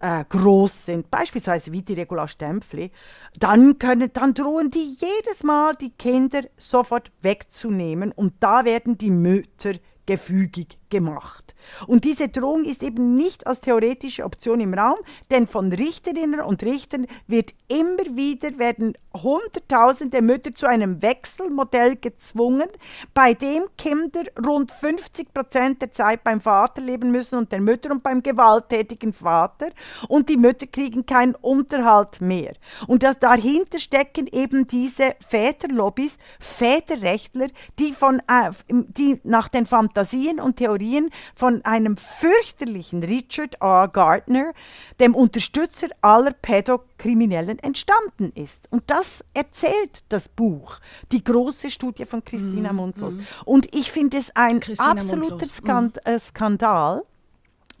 äh, 0.00 0.24
groß 0.28 0.86
sind, 0.86 1.10
beispielsweise 1.10 1.72
wie 1.72 1.82
die 1.82 1.94
Regula 1.94 2.28
Stempfli, 2.28 2.90
dann, 3.38 3.78
können, 3.78 4.10
dann 4.12 4.34
drohen 4.34 4.70
die 4.70 4.96
jedes 4.98 5.44
Mal 5.44 5.74
die 5.74 5.90
Kinder 5.90 6.40
sofort 6.56 7.10
wegzunehmen 7.22 8.12
und 8.12 8.34
da 8.40 8.64
werden 8.64 8.96
die 8.96 9.10
Mütter 9.10 9.72
gefügig 10.06 10.78
gemacht. 10.94 11.54
Und 11.88 12.04
diese 12.04 12.28
Drohung 12.28 12.64
ist 12.64 12.82
eben 12.82 13.16
nicht 13.16 13.46
als 13.46 13.60
theoretische 13.60 14.24
Option 14.24 14.60
im 14.60 14.74
Raum, 14.74 14.98
denn 15.30 15.48
von 15.48 15.72
Richterinnen 15.72 16.40
und 16.40 16.62
Richtern 16.62 17.06
wird 17.26 17.54
immer 17.68 18.16
wieder, 18.16 18.58
werden 18.58 18.96
Hunderttausende 19.12 20.22
Mütter 20.22 20.52
zu 20.54 20.66
einem 20.66 21.00
Wechselmodell 21.00 21.96
gezwungen, 21.96 22.68
bei 23.12 23.32
dem 23.34 23.64
Kinder 23.78 24.22
rund 24.44 24.72
50 24.72 25.32
Prozent 25.32 25.82
der 25.82 25.92
Zeit 25.92 26.24
beim 26.24 26.40
Vater 26.40 26.80
leben 26.80 27.12
müssen 27.12 27.38
und 27.38 27.52
der 27.52 27.60
Mütter 27.60 27.92
und 27.92 28.02
beim 28.02 28.22
gewalttätigen 28.22 29.12
Vater 29.12 29.68
und 30.08 30.28
die 30.28 30.36
Mütter 30.36 30.66
kriegen 30.66 31.06
keinen 31.06 31.36
Unterhalt 31.36 32.20
mehr. 32.20 32.54
Und 32.88 33.04
dahinter 33.20 33.78
stecken 33.78 34.26
eben 34.26 34.66
diese 34.66 35.14
Väterlobbys, 35.26 36.18
Väterrechtler, 36.40 37.46
die, 37.78 37.92
von, 37.92 38.20
äh, 38.26 38.50
die 38.68 39.20
nach 39.22 39.48
den 39.48 39.66
Fantasien 39.66 40.40
und 40.40 40.56
Theorien 40.56 40.83
Theorien 40.84 41.10
von 41.34 41.64
einem 41.64 41.96
fürchterlichen 41.96 43.02
Richard 43.02 43.56
R. 43.60 43.88
Gardner, 43.88 44.52
dem 45.00 45.14
Unterstützer 45.14 45.88
aller 46.02 46.32
Pädokriminellen, 46.32 47.58
entstanden 47.58 48.32
ist. 48.34 48.70
Und 48.70 48.84
das 48.88 49.24
erzählt 49.34 50.04
das 50.08 50.28
Buch, 50.28 50.78
die 51.12 51.24
große 51.24 51.70
Studie 51.70 52.04
von 52.04 52.24
Christina 52.24 52.72
mm, 52.72 52.76
Mundlos. 52.76 53.16
Mm. 53.16 53.22
Und 53.44 53.74
ich 53.74 53.90
finde 53.90 54.18
es 54.18 54.34
ein 54.36 54.60
Christina 54.60 54.90
absoluter 54.90 55.46
Skand 55.46 56.00
mm. 56.04 56.18
Skandal, 56.18 57.02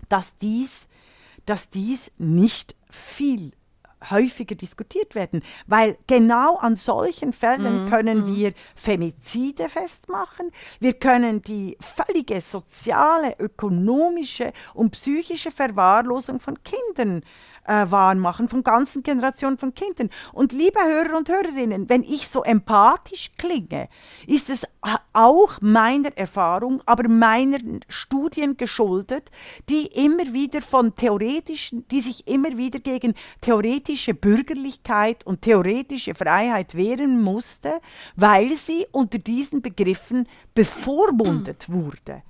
dass 0.08 0.36
dies, 0.38 0.86
dass 1.46 1.68
dies 1.68 2.10
nicht 2.18 2.74
viel 2.90 3.52
häufiger 4.10 4.54
diskutiert 4.54 5.14
werden, 5.14 5.42
weil 5.66 5.96
genau 6.06 6.56
an 6.56 6.76
solchen 6.76 7.32
Fällen 7.32 7.86
mm, 7.86 7.88
können 7.88 8.18
mm. 8.22 8.26
wir 8.26 8.52
Femizide 8.74 9.68
festmachen, 9.68 10.50
wir 10.80 10.94
können 10.94 11.42
die 11.42 11.76
völlige 11.80 12.40
soziale, 12.40 13.36
ökonomische 13.38 14.52
und 14.74 14.92
psychische 14.92 15.50
Verwahrlosung 15.50 16.40
von 16.40 16.58
Kindern 16.62 17.18
äh, 17.18 17.24
wahrmachen, 17.66 18.48
von 18.48 18.62
ganzen 18.62 19.02
Generationen 19.02 19.58
von 19.58 19.74
Kindern. 19.74 20.10
Und 20.32 20.52
liebe 20.52 20.78
Hörer 20.84 21.16
und 21.16 21.28
Hörerinnen, 21.28 21.88
wenn 21.88 22.02
ich 22.02 22.28
so 22.28 22.42
empathisch 22.42 23.32
klinge, 23.36 23.88
ist 24.26 24.50
es 24.50 24.66
auch 25.12 25.60
meiner 25.60 26.16
Erfahrung, 26.16 26.82
aber 26.86 27.08
meiner 27.08 27.58
Studien 27.88 28.56
geschuldet, 28.56 29.30
die 29.68 29.86
immer 29.86 30.32
wieder 30.32 30.60
von 30.60 30.94
theoretischen, 30.94 31.86
die 31.88 32.00
sich 32.00 32.26
immer 32.26 32.56
wieder 32.56 32.80
gegen 32.80 33.14
theoretische 33.40 34.14
Bürgerlichkeit 34.14 35.26
und 35.26 35.42
theoretische 35.42 36.14
Freiheit 36.14 36.74
wehren 36.74 37.22
musste, 37.22 37.80
weil 38.16 38.54
sie 38.54 38.86
unter 38.92 39.18
diesen 39.18 39.62
Begriffen 39.62 40.28
bevormundet 40.54 41.70
wurde. 41.70 42.22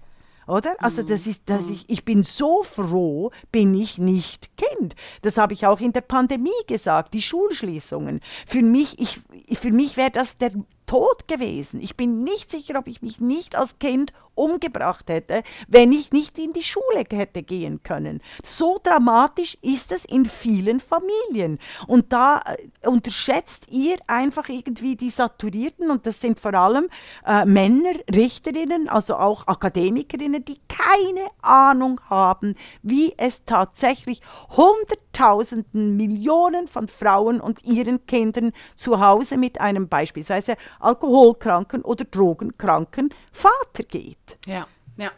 Oder? 0.46 0.74
Also 0.78 1.02
das 1.02 1.26
ist, 1.26 1.42
dass 1.46 1.70
ich, 1.70 1.88
ich 1.88 2.04
bin 2.04 2.24
so 2.24 2.62
froh, 2.62 3.30
bin 3.50 3.74
ich 3.74 3.98
nicht 3.98 4.50
Kind. 4.56 4.94
Das 5.22 5.38
habe 5.38 5.52
ich 5.52 5.66
auch 5.66 5.80
in 5.80 5.92
der 5.92 6.02
Pandemie 6.02 6.50
gesagt, 6.66 7.14
die 7.14 7.22
Schulschließungen. 7.22 8.20
Für 8.46 8.62
mich, 8.62 8.98
ich, 8.98 9.20
für 9.58 9.72
mich 9.72 9.96
wäre 9.96 10.10
das 10.10 10.36
der 10.36 10.52
Tod 10.86 11.26
gewesen. 11.28 11.80
Ich 11.80 11.96
bin 11.96 12.24
nicht 12.24 12.50
sicher, 12.50 12.78
ob 12.78 12.86
ich 12.86 13.00
mich 13.00 13.20
nicht 13.20 13.56
als 13.56 13.78
Kind 13.78 14.12
umgebracht 14.34 15.08
hätte, 15.08 15.42
wenn 15.68 15.92
ich 15.92 16.12
nicht 16.12 16.38
in 16.38 16.52
die 16.52 16.62
Schule 16.62 17.04
hätte 17.10 17.42
gehen 17.42 17.82
können. 17.82 18.20
So 18.42 18.80
dramatisch 18.82 19.56
ist 19.62 19.92
es 19.92 20.04
in 20.04 20.26
vielen 20.26 20.80
Familien. 20.80 21.58
Und 21.86 22.12
da 22.12 22.40
äh, 22.40 22.88
unterschätzt 22.88 23.66
ihr 23.70 23.96
einfach 24.06 24.48
irgendwie 24.48 24.96
die 24.96 25.10
Saturierten, 25.10 25.90
und 25.90 26.06
das 26.06 26.20
sind 26.20 26.40
vor 26.40 26.54
allem 26.54 26.88
äh, 27.26 27.44
Männer, 27.44 27.94
Richterinnen, 28.14 28.88
also 28.88 29.16
auch 29.16 29.46
Akademikerinnen, 29.46 30.44
die 30.44 30.58
keine 30.68 31.26
Ahnung 31.42 32.00
haben, 32.08 32.56
wie 32.82 33.14
es 33.16 33.44
tatsächlich 33.44 34.20
Hunderttausenden, 34.56 35.96
Millionen 35.96 36.66
von 36.66 36.88
Frauen 36.88 37.40
und 37.40 37.64
ihren 37.64 38.06
Kindern 38.06 38.52
zu 38.76 39.00
Hause 39.00 39.36
mit 39.36 39.60
einem 39.60 39.88
beispielsweise 39.88 40.56
alkoholkranken 40.80 41.82
oder 41.82 42.04
drogenkranken 42.04 43.10
Vater 43.32 43.84
geht. 43.84 44.23
Ja. 44.46 44.66
Ja. 44.96 45.10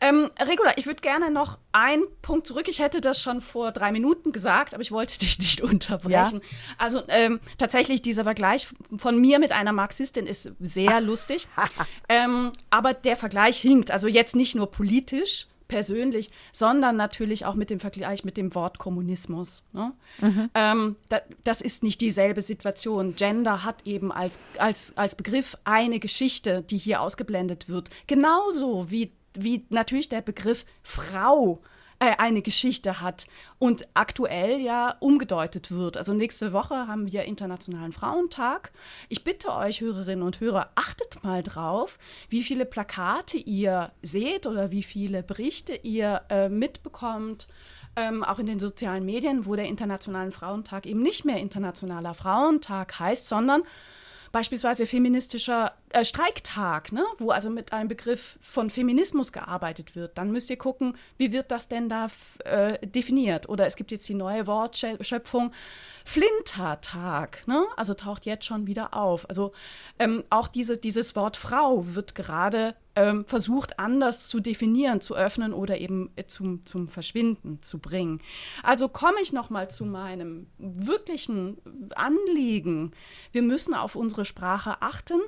Ähm, 0.00 0.30
Regula, 0.40 0.72
ich 0.76 0.86
würde 0.86 1.00
gerne 1.00 1.30
noch 1.30 1.58
einen 1.70 2.02
Punkt 2.22 2.46
zurück. 2.46 2.66
Ich 2.66 2.80
hätte 2.80 3.00
das 3.00 3.22
schon 3.22 3.40
vor 3.40 3.70
drei 3.70 3.92
Minuten 3.92 4.32
gesagt, 4.32 4.74
aber 4.74 4.82
ich 4.82 4.90
wollte 4.90 5.16
dich 5.20 5.38
nicht 5.38 5.60
unterbrechen. 5.60 6.40
Ja. 6.42 6.48
Also 6.78 7.02
ähm, 7.08 7.40
tatsächlich, 7.56 8.02
dieser 8.02 8.24
Vergleich 8.24 8.68
von 8.96 9.20
mir 9.20 9.38
mit 9.38 9.52
einer 9.52 9.72
Marxistin 9.72 10.26
ist 10.26 10.52
sehr 10.58 11.00
lustig. 11.00 11.46
ähm, 12.08 12.50
aber 12.70 12.94
der 12.94 13.16
Vergleich 13.16 13.58
hinkt. 13.58 13.90
Also 13.90 14.08
jetzt 14.08 14.34
nicht 14.34 14.56
nur 14.56 14.70
politisch, 14.70 15.46
persönlich, 15.72 16.30
sondern 16.52 16.96
natürlich 16.96 17.46
auch 17.46 17.54
mit 17.54 17.70
dem 17.70 17.80
Vergleich 17.80 18.24
mit 18.24 18.36
dem 18.36 18.54
Wort 18.54 18.78
Kommunismus. 18.78 19.64
Ne? 19.72 19.92
Mhm. 20.20 20.50
Ähm, 20.54 20.96
da, 21.08 21.22
das 21.44 21.62
ist 21.62 21.82
nicht 21.82 22.02
dieselbe 22.02 22.42
Situation. 22.42 23.16
Gender 23.16 23.64
hat 23.64 23.86
eben 23.86 24.12
als, 24.12 24.38
als, 24.58 24.96
als 24.98 25.14
Begriff 25.14 25.56
eine 25.64 25.98
Geschichte, 25.98 26.62
die 26.62 26.76
hier 26.76 27.00
ausgeblendet 27.00 27.70
wird. 27.70 27.88
Genauso 28.06 28.90
wie, 28.90 29.12
wie 29.32 29.64
natürlich 29.70 30.10
der 30.10 30.20
Begriff 30.20 30.66
Frau 30.82 31.62
äh, 32.02 32.16
eine 32.18 32.42
Geschichte 32.42 33.00
hat 33.00 33.28
und 33.60 33.86
aktuell 33.94 34.60
ja 34.60 34.96
umgedeutet 34.98 35.70
wird. 35.70 35.96
Also 35.96 36.12
nächste 36.14 36.52
Woche 36.52 36.88
haben 36.88 37.12
wir 37.12 37.22
Internationalen 37.22 37.92
Frauentag. 37.92 38.72
Ich 39.08 39.22
bitte 39.22 39.52
euch, 39.54 39.80
Hörerinnen 39.80 40.24
und 40.24 40.40
Hörer, 40.40 40.70
achtet 40.74 41.22
mal 41.22 41.44
drauf, 41.44 42.00
wie 42.28 42.42
viele 42.42 42.66
Plakate 42.66 43.36
ihr 43.36 43.92
seht 44.02 44.48
oder 44.48 44.72
wie 44.72 44.82
viele 44.82 45.22
Berichte 45.22 45.74
ihr 45.74 46.22
äh, 46.28 46.48
mitbekommt. 46.48 47.46
Ähm, 47.94 48.24
auch 48.24 48.40
in 48.40 48.46
den 48.46 48.58
sozialen 48.58 49.04
Medien, 49.04 49.46
wo 49.46 49.54
der 49.54 49.66
Internationalen 49.66 50.32
Frauentag 50.32 50.86
eben 50.86 51.02
nicht 51.02 51.24
mehr 51.24 51.36
Internationaler 51.36 52.14
Frauentag 52.14 52.98
heißt, 52.98 53.28
sondern 53.28 53.62
beispielsweise 54.32 54.86
feministischer 54.86 55.72
äh, 55.90 56.04
Streiktag, 56.04 56.90
ne? 56.90 57.04
wo 57.18 57.30
also 57.30 57.50
mit 57.50 57.72
einem 57.72 57.88
Begriff 57.88 58.38
von 58.40 58.70
Feminismus 58.70 59.32
gearbeitet 59.32 59.94
wird, 59.94 60.16
dann 60.18 60.32
müsst 60.32 60.50
ihr 60.50 60.56
gucken, 60.56 60.96
wie 61.18 61.32
wird 61.32 61.50
das 61.50 61.68
denn 61.68 61.88
da 61.88 62.08
äh, 62.44 62.84
definiert? 62.86 63.48
Oder 63.48 63.66
es 63.66 63.76
gibt 63.76 63.90
jetzt 63.90 64.08
die 64.08 64.14
neue 64.14 64.46
Wortschöpfung 64.46 65.52
Flintertag, 66.04 67.46
ne? 67.46 67.66
also 67.76 67.94
taucht 67.94 68.24
jetzt 68.24 68.46
schon 68.46 68.66
wieder 68.66 68.94
auf. 68.94 69.28
Also 69.28 69.52
ähm, 69.98 70.24
auch 70.30 70.48
diese, 70.48 70.78
dieses 70.78 71.14
Wort 71.14 71.36
Frau 71.36 71.94
wird 71.94 72.14
gerade 72.14 72.74
ähm, 72.94 73.24
versucht 73.24 73.78
anders 73.78 74.28
zu 74.28 74.40
definieren, 74.40 75.00
zu 75.00 75.16
öffnen 75.16 75.52
oder 75.52 75.78
eben 75.78 76.10
äh, 76.16 76.24
zum, 76.24 76.64
zum 76.66 76.88
Verschwinden 76.88 77.62
zu 77.62 77.78
bringen. 77.78 78.20
Also 78.62 78.88
komme 78.88 79.20
ich 79.22 79.32
nochmal 79.32 79.70
zu 79.70 79.86
meinem 79.86 80.46
wirklichen 80.58 81.58
Anliegen. 81.94 82.92
Wir 83.32 83.42
müssen 83.42 83.74
auf 83.74 83.96
unsere 83.96 84.24
Sprache 84.24 84.82
achten 84.82 85.20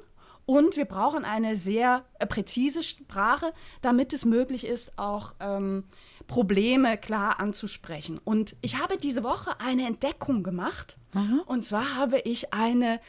und 0.46 0.76
wir 0.76 0.84
brauchen 0.84 1.24
eine 1.24 1.56
sehr 1.56 2.04
äh, 2.18 2.26
präzise 2.26 2.82
Sprache, 2.82 3.52
damit 3.80 4.12
es 4.12 4.24
möglich 4.24 4.66
ist, 4.66 4.98
auch 4.98 5.34
ähm, 5.40 5.84
Probleme 6.26 6.98
klar 6.98 7.40
anzusprechen. 7.40 8.20
Und 8.22 8.56
ich 8.60 8.78
habe 8.78 8.98
diese 8.98 9.22
Woche 9.22 9.58
eine 9.60 9.86
Entdeckung 9.86 10.42
gemacht. 10.42 10.96
Mhm. 11.14 11.42
Und 11.46 11.64
zwar 11.64 11.96
habe 11.96 12.18
ich 12.18 12.52
eine 12.52 13.00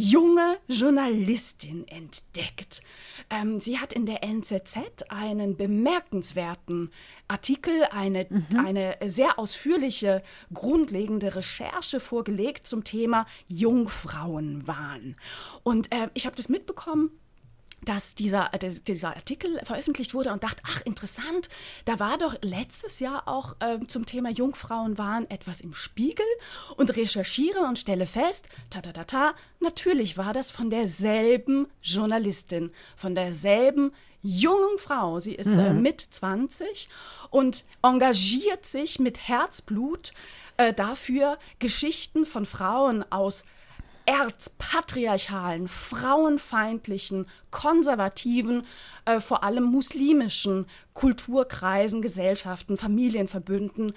junge 0.00 0.58
Journalistin 0.66 1.86
entdeckt. 1.86 2.80
Ähm, 3.28 3.60
sie 3.60 3.78
hat 3.78 3.92
in 3.92 4.06
der 4.06 4.24
NZZ 4.24 4.78
einen 5.10 5.56
bemerkenswerten 5.56 6.90
Artikel, 7.28 7.84
eine, 7.90 8.26
mhm. 8.30 8.58
eine 8.64 8.96
sehr 9.04 9.38
ausführliche, 9.38 10.22
grundlegende 10.54 11.36
Recherche 11.36 12.00
vorgelegt 12.00 12.66
zum 12.66 12.82
Thema 12.82 13.26
Jungfrauenwahn. 13.48 15.16
Und 15.64 15.92
äh, 15.92 16.08
ich 16.14 16.24
habe 16.24 16.36
das 16.36 16.48
mitbekommen 16.48 17.10
dass 17.82 18.14
dieser, 18.14 18.52
äh, 18.52 18.58
dieser 18.58 19.16
Artikel 19.16 19.60
veröffentlicht 19.64 20.14
wurde 20.14 20.32
und 20.32 20.42
dachte, 20.42 20.62
ach 20.66 20.82
interessant, 20.82 21.48
da 21.84 21.98
war 21.98 22.18
doch 22.18 22.36
letztes 22.42 23.00
Jahr 23.00 23.26
auch 23.26 23.56
äh, 23.60 23.78
zum 23.86 24.06
Thema 24.06 24.30
Jungfrauenwahn 24.30 25.28
etwas 25.30 25.60
im 25.60 25.74
Spiegel 25.74 26.26
und 26.76 26.96
recherchiere 26.96 27.60
und 27.60 27.78
stelle 27.78 28.06
fest, 28.06 28.48
ta 28.68 28.80
ta 28.80 28.92
ta 28.92 29.04
ta, 29.04 29.34
natürlich 29.60 30.16
war 30.16 30.32
das 30.32 30.50
von 30.50 30.70
derselben 30.70 31.68
Journalistin, 31.82 32.70
von 32.96 33.14
derselben 33.14 33.92
jungen 34.22 34.78
Frau. 34.78 35.20
Sie 35.20 35.34
ist 35.34 35.54
äh, 35.54 35.70
mhm. 35.70 35.78
äh, 35.78 35.80
mit 35.80 36.00
20 36.00 36.88
und 37.30 37.64
engagiert 37.82 38.66
sich 38.66 38.98
mit 38.98 39.28
Herzblut 39.28 40.12
äh, 40.56 40.74
dafür, 40.74 41.38
Geschichten 41.58 42.26
von 42.26 42.46
Frauen 42.46 43.04
aus 43.10 43.44
erzpatriarchalen, 44.10 45.68
frauenfeindlichen, 45.68 47.26
konservativen, 47.52 48.66
äh, 49.04 49.20
vor 49.20 49.44
allem 49.44 49.62
muslimischen 49.62 50.66
Kulturkreisen, 50.94 52.02
Gesellschaften, 52.02 52.76
Familienverbünden 52.76 53.92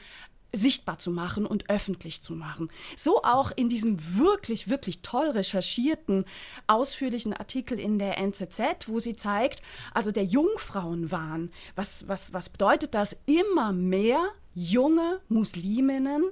sichtbar 0.56 1.00
zu 1.00 1.10
machen 1.10 1.48
und 1.48 1.68
öffentlich 1.72 2.22
zu 2.22 2.36
machen. 2.36 2.70
So 2.96 3.24
auch 3.24 3.52
in 3.56 3.70
diesem 3.70 3.98
wirklich, 4.16 4.70
wirklich 4.70 5.02
toll 5.02 5.32
recherchierten, 5.32 6.26
ausführlichen 6.68 7.34
Artikel 7.34 7.80
in 7.80 7.98
der 7.98 8.20
NZZ, 8.20 8.88
wo 8.88 9.00
sie 9.00 9.16
zeigt, 9.16 9.64
also 9.96 10.12
der 10.12 10.26
Jungfrauenwahn, 10.26 11.52
was, 11.76 12.08
was, 12.08 12.34
was 12.34 12.50
bedeutet 12.50 12.94
das? 12.94 13.18
Immer 13.26 13.74
mehr 13.74 14.30
junge 14.54 15.22
Musliminnen 15.28 16.26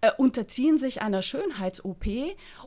äh, 0.00 0.10
unterziehen 0.16 0.78
sich 0.78 1.02
einer 1.02 1.22
Schönheits-OP 1.22 2.06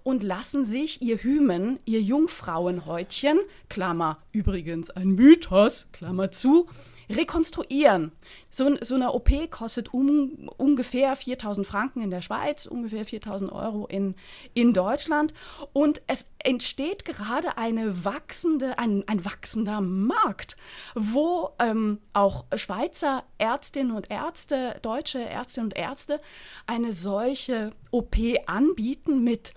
und 0.04 0.24
lassen 0.24 0.66
sich 0.66 1.02
ihr 1.02 1.18
Hymen, 1.18 1.80
ihr 1.86 2.02
Jungfrauenhäutchen, 2.02 3.40
Klammer 3.70 4.18
übrigens 4.32 4.90
ein 4.90 5.10
Mythos, 5.10 5.90
Klammer 5.92 6.32
zu, 6.32 6.68
rekonstruieren. 7.10 8.12
So, 8.50 8.78
so 8.82 8.96
eine 8.96 9.14
OP 9.14 9.30
kostet 9.50 9.94
um, 9.94 10.50
ungefähr 10.58 11.16
4000 11.16 11.66
Franken 11.66 12.02
in 12.02 12.12
der 12.12 12.22
Schweiz, 12.22 12.66
ungefähr 12.66 13.04
4000 13.04 13.52
Euro 13.52 13.88
in, 13.88 14.16
in 14.54 14.74
Deutschland. 14.74 15.34
Und 15.74 16.02
es 16.08 16.28
entsteht 16.40 17.06
gerade 17.06 17.58
eine 17.58 18.06
wachsende, 18.06 18.78
ein, 18.78 19.04
ein 19.08 19.26
wachsender 19.26 19.82
Markt, 19.82 20.56
wo 20.96 21.52
ähm, 21.60 22.00
auch 22.14 22.46
Schweizer 22.56 23.24
Ärztinnen 23.38 23.96
und 23.96 24.12
Ärzte, 24.12 24.78
deutsche 24.82 25.20
Ärztinnen 25.20 25.68
und 25.68 25.78
Ärzte 25.78 26.22
eine 26.68 26.92
solche 26.92 27.72
OP 27.92 28.16
anbieten 28.46 29.24
mit 29.24 29.54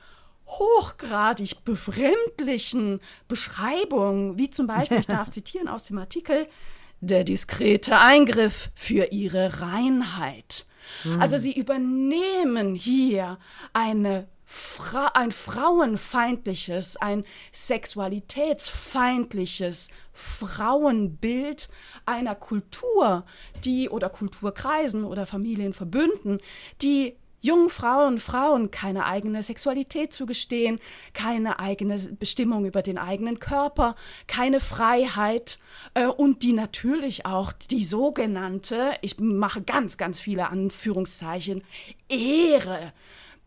hochgradig 0.47 1.65
befremdlichen 1.65 3.01
Beschreibungen, 3.29 4.39
wie 4.39 4.51
zum 4.51 4.67
Beispiel, 4.67 4.99
ich 4.99 5.07
darf 5.07 5.31
zitieren 5.31 5.69
aus 5.69 5.85
dem 5.85 5.99
Artikel, 5.99 6.47
der 7.03 7.25
diskrete 7.25 7.99
Eingriff 7.99 8.71
für 8.75 9.13
ihre 9.13 9.61
Reinheit. 9.61 10.65
Mhm. 11.05 11.21
Also 11.21 11.37
sie 11.37 11.53
übernehmen 11.53 12.75
hier 12.75 13.39
eine 13.73 14.27
Fra 14.55 15.07
ein 15.15 15.33
frauenfeindliches, 15.33 16.99
ein 16.99 17.25
sexualitätsfeindliches 17.53 19.89
Frauenbild 20.13 21.71
einer 22.05 22.35
Kultur, 22.35 23.25
die 23.65 23.89
oder 23.89 24.11
Kulturkreisen 24.11 25.05
oder 25.05 25.25
Familienverbünden, 25.25 26.39
die 26.83 27.17
jungen 27.43 27.69
Frauen, 27.69 28.19
Frauen 28.19 28.71
keine 28.71 29.05
eigene 29.05 29.43
Sexualität 29.43 30.13
zugestehen, 30.15 30.81
keine 31.13 31.59
eigene 31.59 31.99
Bestimmung 32.19 32.65
über 32.65 32.81
den 32.81 32.97
eigenen 32.97 33.39
Körper, 33.39 33.95
keine 34.27 34.61
Freiheit 34.61 35.59
äh, 35.93 36.07
und 36.07 36.43
die 36.43 36.55
natürlich 36.55 37.27
auch 37.27 37.53
die 37.53 37.85
sogenannte, 37.85 38.93
ich 39.03 39.19
mache 39.21 39.61
ganz, 39.61 39.99
ganz 39.99 40.21
viele 40.21 40.49
Anführungszeichen, 40.49 41.63
Ehre 42.09 42.93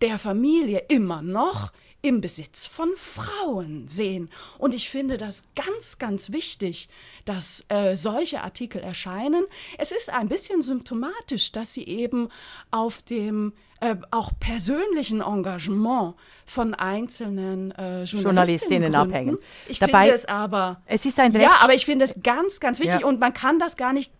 der 0.01 0.19
Familie 0.19 0.83
immer 0.89 1.21
noch 1.21 1.71
im 2.01 2.21
Besitz 2.21 2.67
von 2.67 2.89
Frauen 2.95 3.87
sehen. 3.87 4.29
Und 4.59 4.75
ich 4.75 4.89
finde 4.89 5.17
das 5.17 5.45
ganz, 5.55 5.97
ganz 5.97 6.31
wichtig, 6.31 6.87
dass 7.25 7.65
äh, 7.69 7.95
solche 7.95 8.43
Artikel 8.43 8.81
erscheinen. 8.81 9.45
Es 9.79 9.91
ist 9.91 10.11
ein 10.11 10.27
bisschen 10.27 10.61
symptomatisch, 10.61 11.51
dass 11.51 11.73
sie 11.73 11.85
eben 11.85 12.29
auf 12.69 13.01
dem 13.01 13.53
äh, 13.81 13.95
auch 14.11 14.31
persönlichen 14.39 15.21
Engagement 15.21 16.15
von 16.45 16.73
einzelnen 16.73 17.71
äh, 17.71 18.03
Journalistinnen, 18.03 18.23
Journalistinnen 18.23 18.95
abhängen. 18.95 19.37
Ich 19.67 19.79
Dabei, 19.79 20.03
finde 20.03 20.15
es 20.15 20.25
aber. 20.25 20.81
Es 20.85 21.05
ist 21.05 21.19
ein 21.19 21.31
Recht, 21.31 21.43
Ja, 21.43 21.57
aber 21.61 21.73
ich 21.73 21.85
finde 21.85 22.05
es 22.05 22.21
ganz, 22.23 22.59
ganz 22.59 22.79
wichtig 22.79 23.01
ja. 23.01 23.05
und 23.07 23.19
man 23.19 23.33
kann 23.33 23.59
das 23.59 23.75
gar 23.75 23.93
nicht 23.93 24.11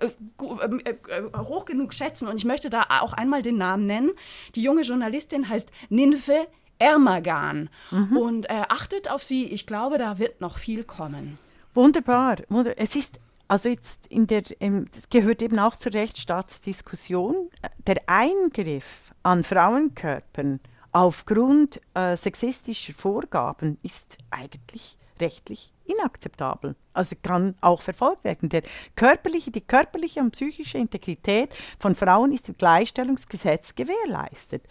äh, 0.00 0.06
äh, 0.06 1.38
hoch 1.38 1.64
genug 1.64 1.94
schätzen. 1.94 2.28
Und 2.28 2.36
ich 2.36 2.44
möchte 2.44 2.70
da 2.70 2.86
auch 3.00 3.12
einmal 3.12 3.42
den 3.42 3.58
Namen 3.58 3.86
nennen. 3.86 4.10
Die 4.54 4.62
junge 4.62 4.82
Journalistin 4.82 5.48
heißt 5.48 5.70
Ninfe 5.88 6.46
Ermagan. 6.78 7.70
Mhm. 7.90 8.16
Und 8.16 8.50
äh, 8.50 8.62
achtet 8.68 9.10
auf 9.10 9.22
sie. 9.22 9.46
Ich 9.46 9.66
glaube, 9.66 9.98
da 9.98 10.18
wird 10.18 10.40
noch 10.40 10.58
viel 10.58 10.84
kommen. 10.84 11.38
Wunderbar. 11.74 12.36
Es 12.76 12.96
ist 12.96 13.18
also 13.48 13.68
jetzt 13.68 14.06
in 14.08 14.26
der, 14.26 14.42
ähm, 14.60 14.86
das 14.94 15.08
gehört 15.08 15.42
eben 15.42 15.58
auch 15.58 15.76
zur 15.76 15.94
Rechtsstaatsdiskussion. 15.94 17.50
Der 17.86 18.02
Eingriff 18.06 19.12
an 19.22 19.44
Frauenkörpern 19.44 20.60
aufgrund 20.92 21.80
äh, 21.94 22.16
sexistischer 22.16 22.92
Vorgaben 22.92 23.78
ist 23.82 24.18
eigentlich 24.30 24.96
rechtlich 25.20 25.72
inakzeptabel. 25.84 26.74
Also 26.92 27.16
kann 27.22 27.54
auch 27.60 27.80
verfolgt 27.80 28.24
werden. 28.24 28.48
Der 28.48 28.62
körperliche, 28.96 29.50
die 29.50 29.60
körperliche 29.60 30.20
und 30.20 30.32
psychische 30.32 30.78
Integrität 30.78 31.54
von 31.78 31.94
Frauen 31.94 32.32
ist 32.32 32.48
im 32.48 32.56
Gleichstellungsgesetz 32.56 33.74
gewährleistet. 33.74 34.64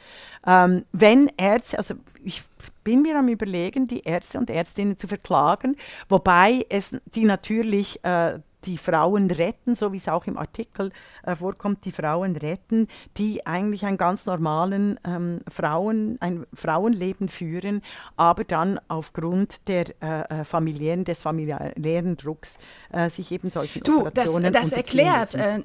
Ähm, 0.45 0.85
wenn 0.91 1.31
Ärzte, 1.37 1.77
also 1.77 1.95
ich 2.23 2.43
bin 2.83 3.01
mir 3.01 3.17
am 3.17 3.27
überlegen, 3.27 3.87
die 3.87 4.01
Ärzte 4.01 4.37
und 4.37 4.49
Ärztinnen 4.49 4.97
zu 4.97 5.07
verklagen, 5.07 5.75
wobei 6.09 6.65
es 6.69 6.95
die 7.05 7.25
natürlich 7.25 8.03
äh, 8.03 8.39
die 8.65 8.77
Frauen 8.77 9.31
retten, 9.31 9.75
so 9.75 9.91
wie 9.93 9.97
es 9.97 10.07
auch 10.07 10.25
im 10.25 10.37
Artikel 10.37 10.91
äh, 11.23 11.35
vorkommt, 11.35 11.85
die 11.85 11.91
Frauen 11.91 12.35
retten, 12.35 12.87
die 13.17 13.45
eigentlich 13.45 13.85
einen 13.85 13.97
ganz 13.97 14.25
normalen 14.25 14.99
ähm, 15.05 15.41
Frauen, 15.47 16.17
ein 16.19 16.45
Frauenleben 16.53 17.29
führen, 17.29 17.81
aber 18.15 18.43
dann 18.43 18.79
aufgrund 18.87 19.67
der 19.67 19.85
äh, 20.01 20.41
äh 20.41 20.45
familiären, 20.45 21.05
des 21.05 21.21
familiären 21.21 22.17
Drucks 22.17 22.57
äh, 22.91 23.09
sich 23.09 23.31
eben 23.31 23.51
solchen 23.51 23.83
du, 23.83 23.99
Operationen 24.07 24.53
das, 24.53 24.69
das 24.69 24.73
erklärt 24.73 25.35
äh, 25.35 25.61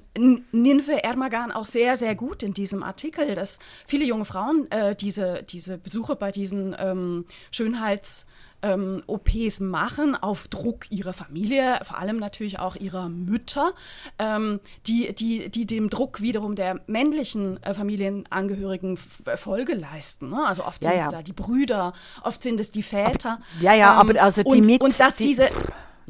Ninfe 0.53 1.03
Ermagan 1.03 1.53
auch 1.53 1.65
sehr, 1.65 1.97
sehr 1.97 2.15
gut 2.15 2.43
in 2.43 2.55
diesem 2.55 2.83
Artikel, 2.83 3.35
dass 3.35 3.59
viele 3.87 4.05
junge 4.05 4.25
Frauen 4.25 4.71
äh, 4.71 4.95
diese, 4.95 5.43
diese 5.43 5.79
Besuche 5.79 6.17
bei 6.17 6.33
diesen 6.33 6.77
ähm, 6.79 7.25
Schönheits- 7.51 8.27
ähm, 8.63 9.03
OPs 9.07 9.61
machen 9.61 10.15
auf 10.15 10.49
Druck 10.49 10.91
ihrer 10.91 11.13
Familie, 11.13 11.81
vor 11.83 11.99
allem 11.99 12.19
natürlich 12.19 12.59
auch 12.59 12.77
ihrer 12.77 13.09
Mütter, 13.09 13.73
ähm, 14.19 14.61
die, 14.87 15.15
die, 15.15 15.51
die 15.51 15.67
dem 15.67 15.91
Druck 15.91 16.21
wiederum 16.21 16.55
der 16.55 16.81
männlichen 16.87 17.63
äh, 17.63 17.75
Familienangehörigen 17.75 18.99
äh, 19.25 19.37
Folge 19.37 19.75
leisten. 19.75 20.29
Ne? 20.29 20.45
Also 20.47 20.65
oft 20.65 20.85
ja, 20.85 20.91
sind 20.91 20.99
es 20.99 21.05
ja. 21.07 21.11
da 21.11 21.23
die 21.23 21.33
Brüder, 21.33 21.93
oft 22.23 22.43
sind 22.43 22.61
es 22.61 22.71
die 22.71 22.83
Väter. 22.83 23.33
Aber, 23.33 23.63
ja, 23.63 23.75
ja, 23.75 23.93
ähm, 23.93 23.99
aber 23.99 24.23
also 24.23 24.43
die 24.43 24.49
und, 24.49 24.67
mit, 24.67 24.83
und 24.83 24.99
dass 25.01 25.17
die, 25.17 25.29
diese 25.29 25.49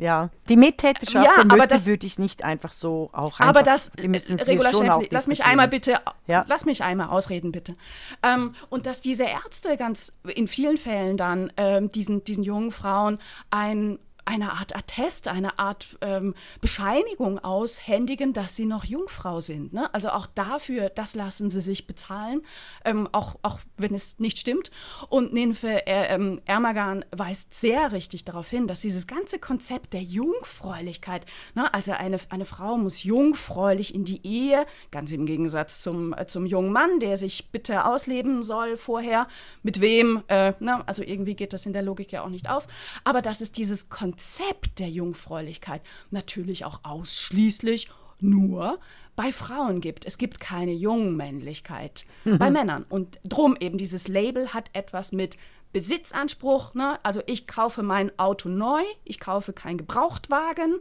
ja, 0.00 0.30
die 0.48 0.56
Mittäterschaft 0.56 1.26
ja, 1.26 1.66
der 1.66 1.84
würde 1.84 2.06
ich 2.06 2.18
nicht 2.18 2.42
einfach 2.42 2.72
so 2.72 3.10
auch 3.12 3.38
einfach, 3.38 3.46
Aber 3.46 3.62
das, 3.62 3.92
Regula 3.98 4.72
Schäffli, 4.72 5.08
lass 5.10 5.26
mich 5.26 5.44
einmal 5.44 5.68
bitte, 5.68 6.00
ja. 6.26 6.44
lass 6.48 6.64
mich 6.64 6.82
einmal 6.82 7.08
ausreden, 7.08 7.52
bitte. 7.52 7.76
Ähm, 8.22 8.54
und 8.70 8.86
dass 8.86 9.02
diese 9.02 9.24
Ärzte 9.24 9.76
ganz 9.76 10.18
in 10.24 10.48
vielen 10.48 10.78
Fällen 10.78 11.18
dann 11.18 11.52
ähm, 11.58 11.90
diesen, 11.90 12.24
diesen 12.24 12.42
jungen 12.44 12.70
Frauen 12.70 13.18
ein 13.50 13.98
eine 14.30 14.52
Art 14.52 14.76
Attest, 14.76 15.26
eine 15.26 15.58
Art 15.58 15.98
ähm, 16.02 16.34
Bescheinigung 16.60 17.40
aushändigen, 17.40 18.32
dass 18.32 18.54
sie 18.54 18.64
noch 18.64 18.84
Jungfrau 18.84 19.40
sind. 19.40 19.72
Ne? 19.72 19.92
Also 19.92 20.10
auch 20.10 20.26
dafür, 20.26 20.88
das 20.88 21.16
lassen 21.16 21.50
sie 21.50 21.60
sich 21.60 21.88
bezahlen, 21.88 22.42
ähm, 22.84 23.08
auch, 23.10 23.34
auch 23.42 23.58
wenn 23.76 23.92
es 23.92 24.20
nicht 24.20 24.38
stimmt. 24.38 24.70
Und 25.08 25.32
Ninfe 25.32 25.84
äh, 25.84 26.14
ähm, 26.14 26.40
Ermagan 26.44 27.04
weist 27.10 27.54
sehr 27.54 27.90
richtig 27.90 28.24
darauf 28.24 28.48
hin, 28.48 28.68
dass 28.68 28.80
dieses 28.80 29.08
ganze 29.08 29.40
Konzept 29.40 29.94
der 29.94 30.02
Jungfräulichkeit, 30.02 31.26
ne? 31.56 31.72
also 31.74 31.90
eine, 31.90 32.20
eine 32.28 32.44
Frau 32.44 32.78
muss 32.78 33.02
jungfräulich 33.02 33.96
in 33.96 34.04
die 34.04 34.24
Ehe, 34.24 34.64
ganz 34.92 35.10
im 35.10 35.26
Gegensatz 35.26 35.82
zum, 35.82 36.12
äh, 36.12 36.28
zum 36.28 36.46
jungen 36.46 36.70
Mann, 36.70 37.00
der 37.00 37.16
sich 37.16 37.50
bitte 37.50 37.84
ausleben 37.84 38.44
soll 38.44 38.76
vorher, 38.76 39.26
mit 39.64 39.80
wem, 39.80 40.22
äh, 40.28 40.52
ne? 40.60 40.86
also 40.86 41.02
irgendwie 41.02 41.34
geht 41.34 41.52
das 41.52 41.66
in 41.66 41.72
der 41.72 41.82
Logik 41.82 42.12
ja 42.12 42.22
auch 42.22 42.28
nicht 42.28 42.48
auf, 42.48 42.68
aber 43.02 43.22
dass 43.22 43.40
es 43.40 43.50
dieses 43.50 43.88
Konzept 43.88 44.19
Konzept 44.20 44.80
der 44.80 44.90
Jungfräulichkeit 44.90 45.80
natürlich 46.10 46.66
auch 46.66 46.80
ausschließlich 46.82 47.88
nur 48.18 48.78
bei 49.16 49.32
Frauen 49.32 49.80
gibt. 49.80 50.04
Es 50.04 50.18
gibt 50.18 50.40
keine 50.40 50.72
Jungmännlichkeit 50.72 52.04
mhm. 52.26 52.36
bei 52.36 52.50
Männern. 52.50 52.84
Und 52.90 53.18
drum 53.24 53.56
eben 53.58 53.78
dieses 53.78 54.08
Label 54.08 54.52
hat 54.52 54.68
etwas 54.74 55.12
mit 55.12 55.38
Besitzanspruch. 55.72 56.74
Ne? 56.74 57.02
Also 57.02 57.22
ich 57.24 57.46
kaufe 57.46 57.82
mein 57.82 58.16
Auto 58.18 58.50
neu, 58.50 58.82
ich 59.04 59.20
kaufe 59.20 59.54
keinen 59.54 59.78
Gebrauchtwagen. 59.78 60.80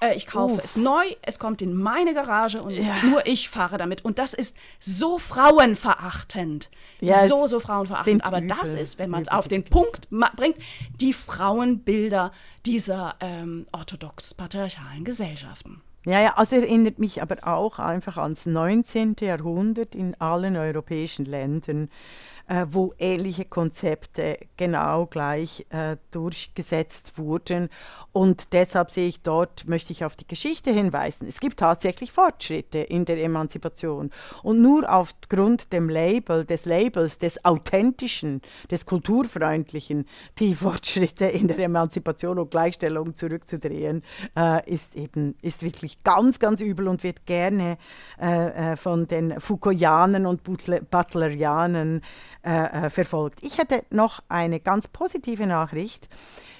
Äh, 0.00 0.14
ich 0.14 0.26
kaufe 0.26 0.54
Uff. 0.54 0.64
es 0.64 0.76
neu, 0.76 1.04
es 1.22 1.38
kommt 1.38 1.62
in 1.62 1.74
meine 1.74 2.14
Garage 2.14 2.62
und 2.62 2.70
ja. 2.70 2.96
nur 3.04 3.26
ich 3.26 3.48
fahre 3.48 3.78
damit. 3.78 4.04
Und 4.04 4.18
das 4.18 4.34
ist 4.34 4.56
so 4.78 5.18
frauenverachtend. 5.18 6.70
Ja, 7.00 7.26
so, 7.26 7.46
so 7.46 7.60
frauenverachtend. 7.60 8.24
Aber 8.24 8.38
übel. 8.38 8.56
das 8.60 8.74
ist, 8.74 8.98
wenn 8.98 9.10
man 9.10 9.22
es 9.22 9.28
auf 9.28 9.48
den 9.48 9.64
Punkt 9.64 10.08
bringt, 10.10 10.56
die 11.00 11.12
Frauenbilder 11.12 12.32
dieser 12.64 13.14
ähm, 13.20 13.66
orthodox-patriarchalen 13.72 15.04
Gesellschaften. 15.04 15.82
Ja, 16.04 16.20
ja, 16.20 16.34
also 16.36 16.54
erinnert 16.54 17.00
mich 17.00 17.20
aber 17.20 17.48
auch 17.48 17.80
einfach 17.80 18.16
ans 18.16 18.46
19. 18.46 19.16
Jahrhundert 19.20 19.96
in 19.96 20.14
allen 20.20 20.56
europäischen 20.56 21.24
Ländern 21.24 21.90
äh, 22.48 22.66
wo 22.68 22.94
ähnliche 22.98 23.44
Konzepte 23.44 24.38
genau 24.56 25.06
gleich 25.06 25.66
äh, 25.70 25.96
durchgesetzt 26.10 27.18
wurden. 27.18 27.68
Und 28.12 28.52
deshalb 28.52 28.92
sehe 28.92 29.08
ich 29.08 29.20
dort, 29.20 29.68
möchte 29.68 29.92
ich 29.92 30.04
auf 30.04 30.16
die 30.16 30.26
Geschichte 30.26 30.72
hinweisen. 30.72 31.26
Es 31.28 31.38
gibt 31.38 31.58
tatsächlich 31.58 32.12
Fortschritte 32.12 32.78
in 32.78 33.04
der 33.04 33.22
Emanzipation. 33.22 34.10
Und 34.42 34.62
nur 34.62 34.90
aufgrund 34.90 35.72
dem 35.72 35.90
Label, 35.90 36.44
des 36.44 36.64
Labels, 36.64 37.18
des 37.18 37.44
Authentischen, 37.44 38.40
des 38.70 38.86
Kulturfreundlichen, 38.86 40.06
die 40.38 40.54
Fortschritte 40.54 41.26
in 41.26 41.48
der 41.48 41.58
Emanzipation 41.58 42.38
und 42.38 42.50
Gleichstellung 42.50 43.16
zurückzudrehen, 43.16 44.02
äh, 44.36 44.66
ist 44.70 44.96
eben 44.96 45.34
ist 45.42 45.62
wirklich 45.62 46.02
ganz, 46.02 46.38
ganz 46.38 46.60
übel 46.60 46.88
und 46.88 47.02
wird 47.02 47.26
gerne 47.26 47.76
äh, 48.20 48.72
äh 48.72 48.76
von 48.76 49.06
den 49.06 49.38
Foucaultianern 49.40 50.26
und 50.26 50.42
Butlerianern 50.42 52.00
äh, 52.46 52.86
äh, 52.86 52.90
verfolgt. 52.90 53.42
Ich 53.42 53.58
hätte 53.58 53.82
noch 53.90 54.20
eine 54.28 54.60
ganz 54.60 54.86
positive 54.86 55.48
Nachricht. 55.48 56.08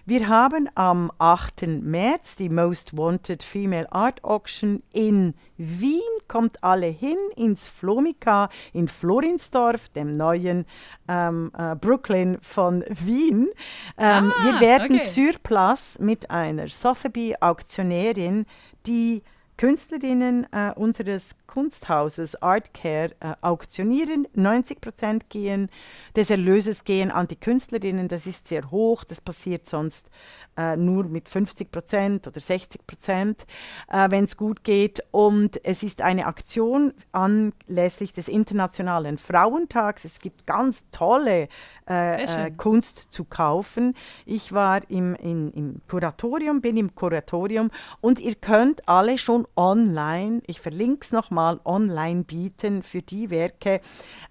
Wir 0.05 0.27
haben 0.27 0.69
am 0.75 1.13
8. 1.19 1.63
März 1.81 2.35
die 2.35 2.49
Most 2.49 2.97
Wanted 2.97 3.45
Female 3.45 3.93
Art 3.93 4.25
Auction 4.25 4.83
in 4.93 5.35
Wien. 5.57 6.01
Kommt 6.27 6.65
alle 6.65 6.89
hin 6.89 7.19
ins 7.37 7.69
Flomika 7.69 8.49
in 8.73 8.89
Florinsdorf, 8.89 9.89
dem 9.91 10.17
neuen 10.17 10.67
ähm, 11.07 11.53
äh, 11.57 11.77
Brooklyn 11.77 12.39
von 12.41 12.85
Wien. 12.89 13.49
Ähm, 13.97 14.33
ah, 14.37 14.45
wir 14.45 14.61
werden 14.61 14.97
okay. 14.97 15.07
sur 15.07 15.35
place 15.41 16.01
mit 16.01 16.33
einer 16.33 16.69
Sotheby-Auktionärin, 16.69 18.45
die 18.87 19.23
Künstlerinnen 19.57 20.47
äh, 20.53 20.73
unseres 20.75 21.37
Kunsthauses 21.47 22.43
Artcare 22.43 23.13
äh, 23.21 23.33
auktionieren. 23.41 24.29
90 24.35 24.81
Prozent 24.81 25.31
gehen 25.31 25.71
des 26.15 26.29
Erlöses 26.29 26.85
gehen 26.85 27.11
an 27.11 27.29
die 27.29 27.37
Künstlerinnen. 27.37 28.09
Das 28.09 28.27
ist 28.27 28.49
sehr 28.49 28.71
hoch. 28.71 29.05
Das 29.05 29.21
passiert 29.21 29.67
sonst 29.67 30.11
äh, 30.57 30.77
nur 30.77 31.05
mit 31.05 31.29
50 31.29 31.71
Prozent 31.71 32.27
oder 32.27 32.41
60 32.41 32.87
Prozent, 32.87 33.47
äh, 33.89 34.11
wenn 34.11 34.25
es 34.25 34.37
gut 34.37 34.65
geht. 34.65 35.03
Und 35.11 35.65
es 35.65 35.83
ist 35.83 36.03
eine 36.03 36.27
Aktion 36.27 36.93
anlässlich 37.13 38.13
des 38.13 38.29
Internationalen 38.29 39.17
Frauentags. 39.17 40.05
Es 40.05 40.19
gibt 40.19 40.47
ganz 40.47 40.85
tolle 40.91 41.49
äh, 41.89 42.25
äh, 42.25 42.51
Kunst 42.51 43.07
zu 43.11 43.25
kaufen. 43.25 43.95
Ich 44.25 44.53
war 44.53 44.81
im, 44.91 45.15
in, 45.15 45.53
im 45.53 45.81
Kuratorium, 45.89 46.61
bin 46.61 46.77
im 46.77 46.95
Kuratorium 46.95 47.71
und 48.01 48.19
ihr 48.21 48.35
könnt 48.35 48.89
alle 48.89 49.19
schon 49.19 49.46
online, 49.57 50.43
ich 50.47 50.61
verlinke 50.61 51.01
es 51.03 51.13
nochmal, 51.13 51.61
online 51.65 52.25
bieten 52.25 52.83
für 52.83 53.03
die 53.03 53.31
Werke, 53.31 53.81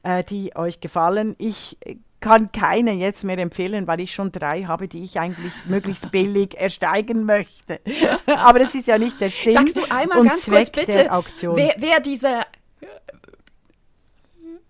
äh, 0.03 0.23
die 0.23 0.55
euch 0.55 0.79
gefallen. 0.79 1.35
Ich 1.37 1.77
kann 2.25 2.51
keine 2.51 2.91
jetzt 2.93 3.23
mehr 3.23 3.37
empfehlen, 3.37 3.85
weil 3.85 3.99
ich 3.99 4.11
schon 4.11 4.31
drei 4.31 4.63
habe, 4.63 4.87
die 4.87 5.03
ich 5.03 5.19
eigentlich 5.19 5.53
möglichst 5.67 6.11
billig 6.11 6.57
ersteigen 6.57 7.23
möchte. 7.23 7.79
Aber 8.37 8.59
das 8.59 8.73
ist 8.73 8.87
ja 8.87 8.97
nicht 8.97 9.21
der 9.21 9.29
Sinn 9.29 9.53
Sagst 9.53 9.77
du 9.77 9.83
einmal 9.89 10.19
und 10.19 10.27
ganz 10.29 10.41
Zweck 10.41 10.73
kurz 10.73 10.87
bitte, 10.87 10.91
der 10.93 11.15
Auktion. 11.15 11.55
Wer, 11.55 11.75
wer 11.77 11.99
diese 11.99 12.41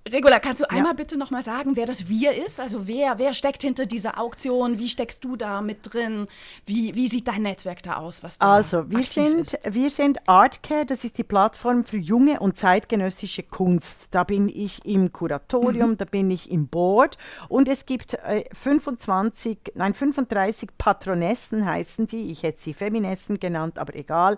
Regula, 0.08 0.40
kannst 0.40 0.62
du 0.62 0.70
einmal 0.70 0.92
ja. 0.92 0.94
bitte 0.94 1.18
nochmal 1.18 1.44
sagen, 1.44 1.76
wer 1.76 1.88
das 1.88 2.08
Wir 2.08 2.46
ist? 2.46 2.60
Also 2.60 2.88
wer, 2.88 3.18
wer 3.18 3.34
steckt 3.34 3.64
hinter 3.64 3.88
dieser 3.88 4.20
Auktion? 4.20 4.78
Wie 4.78 4.88
steckst 4.88 5.24
du 5.24 5.36
da 5.36 5.64
mit 5.64 5.80
drin? 5.82 6.28
Wie, 6.68 6.94
wie 6.94 7.08
sieht 7.08 7.28
dein 7.28 7.42
Netzwerk 7.42 7.82
da 7.82 7.96
aus? 7.96 8.22
Was 8.22 8.38
da 8.38 8.54
also 8.54 8.92
wir 8.92 9.04
sind, 9.04 9.54
ist? 9.54 9.60
wir 9.68 9.90
sind 9.90 10.30
Artcare, 10.30 10.86
das 10.86 11.06
ist 11.06 11.18
die 11.18 11.24
Plattform 11.24 11.86
für 11.86 11.98
junge 11.98 12.40
und 12.40 12.56
zeitgenössische 12.56 13.42
Kunst. 13.42 14.10
Da 14.14 14.24
bin 14.24 14.48
ich 14.48 14.86
im 14.86 15.12
Kuratorium, 15.12 15.92
mhm. 15.92 15.98
da 15.98 16.06
bin 16.06 16.30
ich 16.30 16.52
im 16.52 16.68
Board 16.68 17.18
und 17.50 17.68
es 17.68 17.88
gibt 17.88 18.14
äh, 18.14 18.44
25, 18.54 19.74
nein 19.74 19.96
35 19.96 20.70
Patronessen 20.78 21.66
heißen 21.66 22.06
die. 22.06 22.30
Ich 22.30 22.44
hätte 22.44 22.62
sie 22.62 22.76
Feminessen 22.76 23.40
genannt, 23.40 23.80
aber 23.80 23.96
egal. 23.96 24.38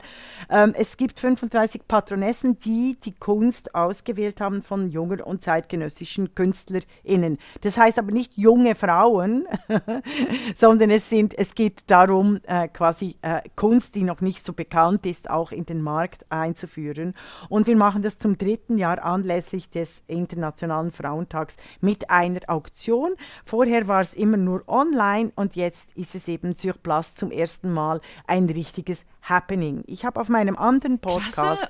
Ähm, 0.49 0.73
es 0.77 0.95
gibt 0.95 1.19
35 1.19 1.89
Patronessen, 1.89 2.57
die 2.57 2.95
die 3.03 3.15
Kunst 3.15 3.75
ausgewählt 3.75 4.39
haben 4.39 4.63
von 4.63 4.89
jungen 4.89 5.19
und 5.19 5.43
zeitgenössischen 5.43 5.56
zeitgenössischen 5.57 6.35
KünstlerInnen. 6.35 7.37
Das 7.61 7.77
heißt 7.77 7.97
aber 7.97 8.11
nicht 8.11 8.33
junge 8.35 8.75
Frauen, 8.75 9.47
sondern 10.55 10.91
es, 10.91 11.09
sind, 11.09 11.37
es 11.37 11.55
geht 11.55 11.83
darum, 11.87 12.39
äh, 12.45 12.67
quasi 12.67 13.15
äh, 13.21 13.41
Kunst, 13.55 13.95
die 13.95 14.03
noch 14.03 14.21
nicht 14.21 14.45
so 14.45 14.53
bekannt 14.53 15.05
ist, 15.05 15.29
auch 15.29 15.51
in 15.51 15.65
den 15.65 15.81
Markt 15.81 16.25
einzuführen. 16.29 17.15
Und 17.49 17.65
wir 17.65 17.75
machen 17.75 18.03
das 18.03 18.19
zum 18.19 18.37
dritten 18.37 18.77
Jahr 18.77 19.03
anlässlich 19.03 19.69
des 19.69 20.03
Internationalen 20.07 20.91
Frauentags 20.91 21.55
mit 21.81 22.09
einer 22.09 22.41
Auktion. 22.47 23.15
Vorher 23.43 23.87
war 23.87 24.01
es 24.01 24.13
immer 24.13 24.37
nur 24.37 24.63
online 24.67 25.31
und 25.35 25.55
jetzt 25.55 25.97
ist 25.97 26.13
es 26.13 26.27
eben 26.27 26.53
sur 26.53 26.73
place 26.73 27.15
zum 27.15 27.31
ersten 27.31 27.71
Mal 27.71 27.99
ein 28.27 28.45
richtiges 28.45 29.05
Happening. 29.27 29.83
Ich 29.87 30.05
habe 30.05 30.19
auf 30.21 30.29
meinem 30.29 30.55
anderen 30.55 30.99
Podcast, 30.99 31.67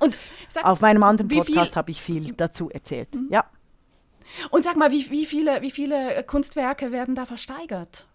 auf 0.62 0.82
meinem 0.82 1.04
anderen 1.04 1.30
Podcast 1.30 1.76
habe 1.76 1.92
ich 1.92 2.02
viel 2.02 2.34
dazu 2.34 2.70
erzählt. 2.70 3.16
Mhm. 3.16 3.30
Ja. 3.32 3.46
Und 4.50 4.64
sag 4.64 4.76
mal, 4.76 4.92
wie, 4.92 5.10
wie, 5.10 5.26
viele, 5.26 5.62
wie 5.62 5.72
viele 5.72 6.24
Kunstwerke 6.24 6.92
werden 6.92 7.16
da 7.16 7.26
versteigert? 7.26 8.06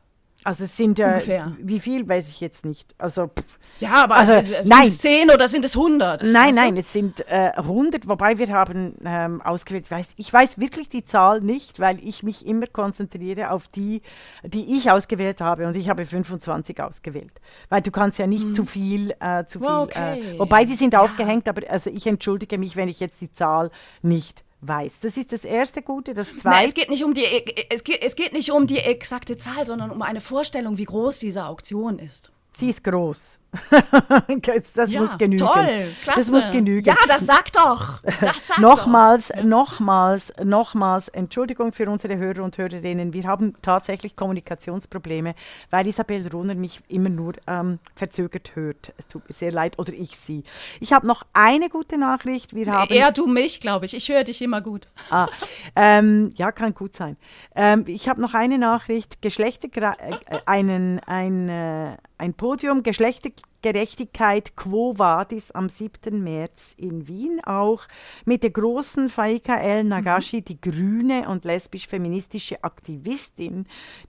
Also 0.45 0.65
es 0.65 0.77
sind 0.77 0.99
äh, 0.99 1.45
wie 1.59 1.79
viel 1.79 2.09
weiß 2.09 2.29
ich 2.29 2.41
jetzt 2.41 2.65
nicht. 2.65 2.95
Also 2.99 3.29
pff. 3.29 3.59
ja, 3.79 3.93
aber 4.05 4.17
also, 4.17 4.41
sind 4.43 4.67
nein. 4.67 4.89
es 4.89 4.99
10 4.99 5.31
oder 5.31 5.47
sind 5.47 5.65
es 5.65 5.77
100? 5.77 6.23
Nein, 6.25 6.37
also? 6.37 6.61
nein, 6.61 6.77
es 6.77 6.93
sind 6.93 7.21
äh, 7.29 7.53
100, 7.55 8.09
wobei 8.09 8.39
wir 8.39 8.49
haben 8.49 8.97
ähm, 9.05 9.41
ausgewählt, 9.41 9.89
weiß, 9.89 10.15
ich 10.17 10.33
weiß 10.33 10.59
wirklich 10.59 10.89
die 10.89 11.05
Zahl 11.05 11.41
nicht, 11.41 11.79
weil 11.79 12.05
ich 12.05 12.25
mich 12.25 12.45
immer 12.45 12.67
konzentriere 12.67 13.51
auf 13.51 13.69
die, 13.69 14.03
die 14.43 14.77
ich 14.77 14.91
ausgewählt 14.91 15.41
habe 15.41 15.67
und 15.67 15.77
ich 15.77 15.89
habe 15.89 16.05
25 16.05 16.83
ausgewählt, 16.83 17.41
weil 17.69 17.83
du 17.83 17.93
kannst 17.93 18.19
ja 18.19 18.27
nicht 18.27 18.45
hm. 18.45 18.53
zu 18.53 18.65
viel, 18.65 19.15
äh, 19.21 19.45
zu 19.45 19.61
viel, 19.61 19.69
äh, 19.69 19.73
okay. 19.73 20.35
wobei 20.39 20.65
die 20.65 20.75
sind 20.75 20.95
ja. 20.95 21.01
aufgehängt, 21.01 21.49
aber 21.49 21.63
also 21.71 21.89
ich 21.89 22.07
entschuldige 22.07 22.59
mich, 22.59 22.75
wenn 22.75 22.89
ich 22.89 22.99
jetzt 22.99 23.21
die 23.21 23.33
Zahl 23.33 23.71
nicht 24.03 24.43
weiß. 24.63 25.01
Das 25.01 25.17
ist 25.17 25.33
das 25.33 25.45
erste 25.45 25.83
Gute. 25.83 26.15
Das 26.15 26.29
zweite. 26.29 26.49
Nein, 26.49 26.67
es 26.67 26.75
geht 26.75 26.89
nicht 26.89 27.05
um 27.05 27.15
die, 27.15 27.25
es 27.69 27.85
geht, 27.85 28.03
es 28.03 28.17
geht 28.17 28.33
nicht 28.33 28.51
um 28.51 28.67
die 28.67 28.79
exakte 28.79 29.37
Zahl, 29.37 29.67
sondern 29.67 29.91
um 29.91 30.03
eine 30.03 30.21
Vorstellung, 30.21 30.79
wie 30.79 30.85
groß 30.85 31.19
diese 31.19 31.45
Auktion 31.45 31.99
ist. 31.99 32.33
Sie 32.57 32.71
ist 32.71 32.85
groß. 32.85 33.39
das 34.75 34.93
ja, 34.93 35.01
muss 35.01 35.19
genügen. 35.19 35.45
Toll, 35.45 35.95
klasse. 36.03 36.21
Das 36.21 36.31
muss 36.31 36.51
genügen. 36.51 36.87
Ja, 36.87 36.97
das 37.07 37.27
sagt 37.27 37.57
doch. 37.57 38.03
Das 38.21 38.47
sagt 38.47 38.61
nochmals, 38.61 39.29
doch. 39.29 39.45
nochmals, 39.45 40.33
nochmals, 40.43 41.09
Entschuldigung 41.09 41.73
für 41.73 41.89
unsere 41.91 42.17
Hörer 42.17 42.45
und 42.45 42.57
Hörerinnen. 42.57 43.13
Wir 43.13 43.25
haben 43.25 43.55
tatsächlich 43.61 44.17
Kommunikationsprobleme, 44.17 45.35
weil 45.71 45.87
Isabel 45.87 46.27
Runner 46.29 46.55
mich 46.55 46.81
immer 46.89 47.11
nur 47.11 47.35
ähm, 47.47 47.79
verzögert 47.95 48.53
hört. 48.55 48.95
Es 48.97 49.07
tut 49.09 49.29
mir 49.29 49.35
sehr 49.35 49.53
leid, 49.53 49.79
oder 49.79 49.93
ich 49.93 50.17
sie. 50.17 50.45
Ich 50.81 50.95
habe 50.95 51.07
noch 51.07 51.25
eine 51.35 51.69
gute 51.69 51.99
Nachricht. 51.99 52.55
Wir 52.55 52.73
haben 52.73 52.91
Eher 52.91 53.13
du 53.13 53.27
mich, 53.27 53.61
glaube 53.61 53.85
ich. 53.85 53.95
Ich 53.95 54.09
höre 54.09 54.25
dich 54.25 54.41
immer 54.41 54.63
gut. 54.63 54.89
Ah, 55.11 55.29
ähm, 55.77 56.31
ja, 56.37 56.53
kann 56.53 56.75
gut 56.75 56.95
sein. 56.95 57.19
Ähm, 57.55 57.85
ich 57.87 58.09
habe 58.09 58.21
noch 58.21 58.33
eine 58.33 58.57
Nachricht. 58.57 59.21
Geschlechter, 59.21 59.69
äh, 59.69 60.39
einen, 60.47 61.01
ein, 61.01 61.49
äh, 61.49 61.97
ein 62.17 62.35
Podium 62.35 62.83
Geschlechtergerechtigkeit 63.63 64.57
Quo 64.57 64.99
Vadis 64.99 65.53
am 65.53 65.69
7. 65.69 66.23
März 66.23 66.75
in 66.77 67.07
Wien 67.07 67.41
auch 67.45 67.87
mit 68.25 68.43
der 68.43 68.51
großen 68.51 69.09
Faika 69.09 69.57
El 69.57 69.85
Nagashi, 69.85 70.39
mhm. 70.39 70.45
die 70.45 70.61
grüne 70.61 71.29
und 71.29 71.45
lesbisch-feministische 71.45 72.63
Aktivistin, 72.65 73.67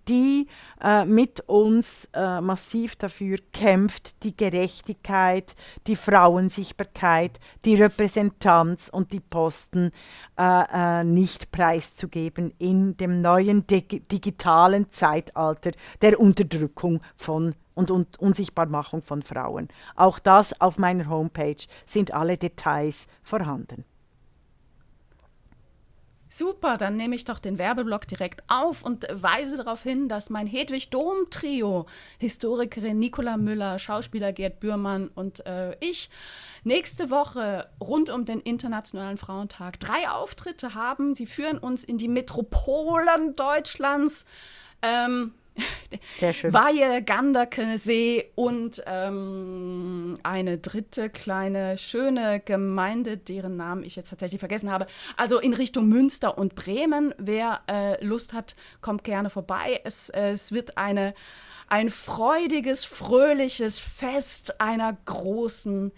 die 0.08 0.47
äh, 0.84 1.06
mit 1.06 1.41
uns 1.47 2.10
äh, 2.14 2.41
massiv 2.41 2.95
dafür 2.95 3.38
kämpft, 3.54 4.24
die 4.24 4.36
Gerechtigkeit, 4.36 5.56
die 5.86 5.95
Frauensichtbarkeit, 5.95 7.39
die 7.64 7.76
Repräsentanz 7.76 8.89
und 8.91 9.12
die 9.12 9.20
Posten 9.20 9.91
äh, 10.38 11.01
äh 11.01 11.04
nicht 11.04 11.51
preiszugeben 11.51 12.54
in 12.58 12.97
dem 12.97 13.22
neuen 13.22 13.68
dig 13.68 14.08
digitalen 14.10 14.91
Zeitalter 14.91 15.72
der 16.01 16.20
Unterdrückung 16.20 17.01
von 17.16 17.54
und, 17.76 17.91
und 17.91 18.19
Unsichtbarmachung 18.19 19.01
von 19.01 19.21
Frauen. 19.21 19.67
Auch 19.95 20.19
das 20.19 20.59
auf 20.61 20.78
meiner 20.78 21.07
Homepage 21.09 21.63
sind 21.86 22.13
alle 22.13 22.38
Details 22.38 23.07
vorhanden. 23.21 23.86
Super, 26.36 26.78
dann 26.78 26.95
nehme 26.95 27.13
ich 27.13 27.26
doch 27.26 27.38
den 27.38 27.59
Werbeblock 27.59 28.07
direkt 28.07 28.41
auf 28.47 28.82
und 28.82 29.05
weise 29.11 29.55
darauf 29.55 29.84
hin, 29.84 30.09
dass 30.09 30.32
mein 30.32 30.47
Hedwig 30.47 30.89
Dom 30.89 31.30
Trio, 31.30 31.86
Historikerin 32.17 32.97
Nicola 32.97 33.38
Müller, 33.38 33.78
Schauspieler 33.78 34.34
Gerd 34.34 34.59
Bührmann 34.59 35.09
und 35.09 35.45
äh, 35.45 35.78
ich 35.80 36.09
nächste 36.63 37.11
Woche 37.11 37.69
rund 37.80 38.09
um 38.09 38.26
den 38.26 38.39
Internationalen 38.39 39.19
Frauentag 39.19 39.80
drei 39.80 40.09
Auftritte 40.09 40.74
haben. 40.74 41.13
Sie 41.13 41.28
führen 41.28 41.59
uns 41.59 41.84
in 41.84 41.99
die 41.99 42.07
Metropolen 42.07 43.36
Deutschlands. 43.36 44.26
Ähm, 44.82 45.36
sehr 46.20 46.34
schön. 46.34 46.54
Weihe, 46.54 47.04
Ganderkensee 47.04 48.32
und 48.36 48.84
ähm, 48.86 50.16
eine 50.24 50.58
dritte 50.58 51.10
kleine, 51.10 51.78
schöne 51.78 52.39
Gemeinde, 52.39 53.18
deren 53.18 53.56
Namen 53.56 53.84
ich 53.84 53.95
jetzt 53.95 54.10
tatsächlich 54.10 54.39
vergessen 54.39 54.72
habe. 54.72 54.88
Also 55.18 55.39
in 55.39 55.54
Richtung 55.54 55.88
Münster 55.88 56.38
und 56.38 56.56
Bremen. 56.56 57.14
Wer 57.18 57.62
äh, 57.70 58.04
Lust 58.04 58.34
hat, 58.34 58.56
kommt 58.82 59.04
gerne 59.04 59.30
vorbei. 59.30 59.82
Es, 59.84 60.10
äh, 60.10 60.32
es 60.32 60.51
wird 60.51 60.78
eine, 60.78 61.14
ein 61.68 61.89
freudiges, 61.89 62.86
fröhliches 62.86 63.80
Fest 63.80 64.60
einer 64.60 64.97
großen 65.06 65.91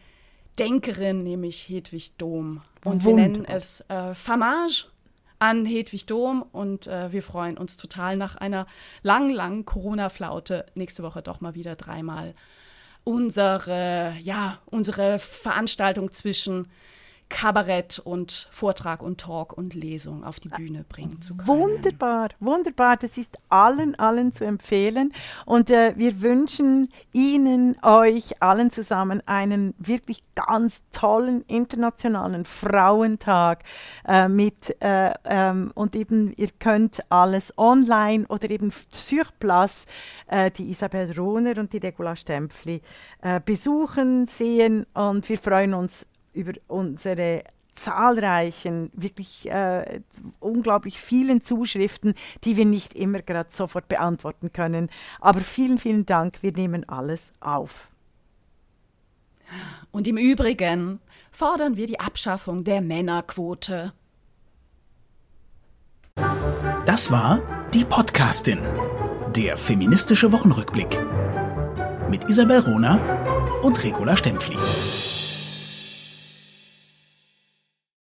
Denkerin, 0.60 1.24
nämlich 1.24 1.68
Hedwig 1.68 2.18
Dom. 2.18 2.62
Und 2.84 3.04
Wunderbar. 3.04 3.06
wir 3.06 3.16
nennen 3.16 3.46
es 3.46 3.84
äh, 3.90 4.14
Famage 4.14 4.88
an 5.46 5.64
Hedwig 5.64 6.08
Dom 6.08 6.42
und 6.42 6.88
äh, 6.88 7.12
wir 7.12 7.22
freuen 7.22 7.58
uns 7.58 7.78
total 7.78 8.18
nach 8.18 8.36
einer 8.36 8.66
langen, 9.04 9.32
langen 9.32 9.64
Corona-Flaute 9.64 10.66
nächste 10.74 11.04
Woche 11.04 11.22
doch 11.22 11.40
mal 11.40 11.54
wieder 11.54 11.76
dreimal 11.76 12.34
unsere, 13.04 14.16
ja, 14.22 14.58
unsere 14.66 15.20
Veranstaltung 15.20 16.12
zwischen 16.12 16.68
Kabarett 17.30 18.00
und 18.00 18.50
Vortrag 18.52 19.02
und 19.02 19.20
Talk 19.20 19.54
und 19.54 19.74
Lesung 19.74 20.24
auf 20.24 20.40
die 20.40 20.50
Bühne 20.50 20.86
bringen 20.88 21.22
zu 21.22 21.36
können. 21.36 21.48
Wunderbar, 21.48 22.30
wunderbar. 22.40 22.98
Das 22.98 23.18
ist 23.18 23.38
allen, 23.50 23.96
allen 23.96 24.34
zu 24.34 24.46
empfehlen. 24.46 25.12
Und 25.46 25.70
äh, 25.70 25.94
wir 25.98 26.22
wünschen 26.22 26.88
Ihnen, 27.14 27.78
euch 27.84 28.42
allen 28.42 28.72
zusammen 28.72 29.22
einen 29.26 29.74
wirklich 29.78 30.22
ganz 30.36 30.82
tollen 30.92 31.42
internationalen 31.48 32.46
Frauentag 32.46 33.64
äh, 34.08 34.28
mit 34.28 34.76
äh, 34.82 35.12
ähm, 35.26 35.72
und 35.74 35.96
eben 35.96 36.32
ihr 36.38 36.50
könnt 36.60 37.00
alles 37.10 37.58
online 37.58 38.26
oder 38.28 38.50
eben 38.50 38.72
sur 38.92 39.26
place 39.40 39.86
äh, 40.28 40.52
die 40.52 40.70
Isabel 40.70 41.12
Rohner 41.18 41.58
und 41.58 41.74
die 41.74 41.78
Regula 41.78 42.16
Stempfli 42.16 42.82
äh, 43.22 43.40
besuchen, 43.44 44.28
sehen 44.28 44.86
und 44.94 45.28
wir 45.28 45.38
freuen 45.38 45.74
uns 45.74 46.06
über 46.36 46.54
unsere 46.68 47.44
zahlreichen, 47.76 48.90
wirklich 48.94 49.50
äh, 49.52 50.02
unglaublich 50.40 51.00
vielen 51.00 51.42
Zuschriften, 51.42 52.16
die 52.44 52.58
wir 52.58 52.66
nicht 52.66 52.94
immer 52.94 53.22
gerade 53.22 53.50
sofort 53.52 53.88
beantworten 53.88 54.52
können. 54.54 54.90
Aber 55.20 55.42
vielen, 55.42 55.78
vielen 55.78 56.06
Dank, 56.06 56.42
wir 56.42 56.54
nehmen 56.54 56.88
alles 56.88 57.32
auf. 57.42 57.90
Und 59.92 60.08
im 60.08 60.18
Übrigen 60.18 61.00
fordern 61.32 61.78
wir 61.78 61.86
die 61.86 62.00
Abschaffung 62.00 62.64
der 62.64 62.82
Männerquote. 62.82 63.94
Das 66.86 67.12
war 67.12 67.42
die 67.74 67.84
Podcastin, 67.84 68.60
der 69.36 69.58
feministische 69.58 70.32
Wochenrückblick 70.32 70.98
mit 72.10 72.30
Isabel 72.30 72.60
Rona 72.60 73.00
und 73.62 73.84
Regula 73.84 74.16
Stempfli. 74.16 74.58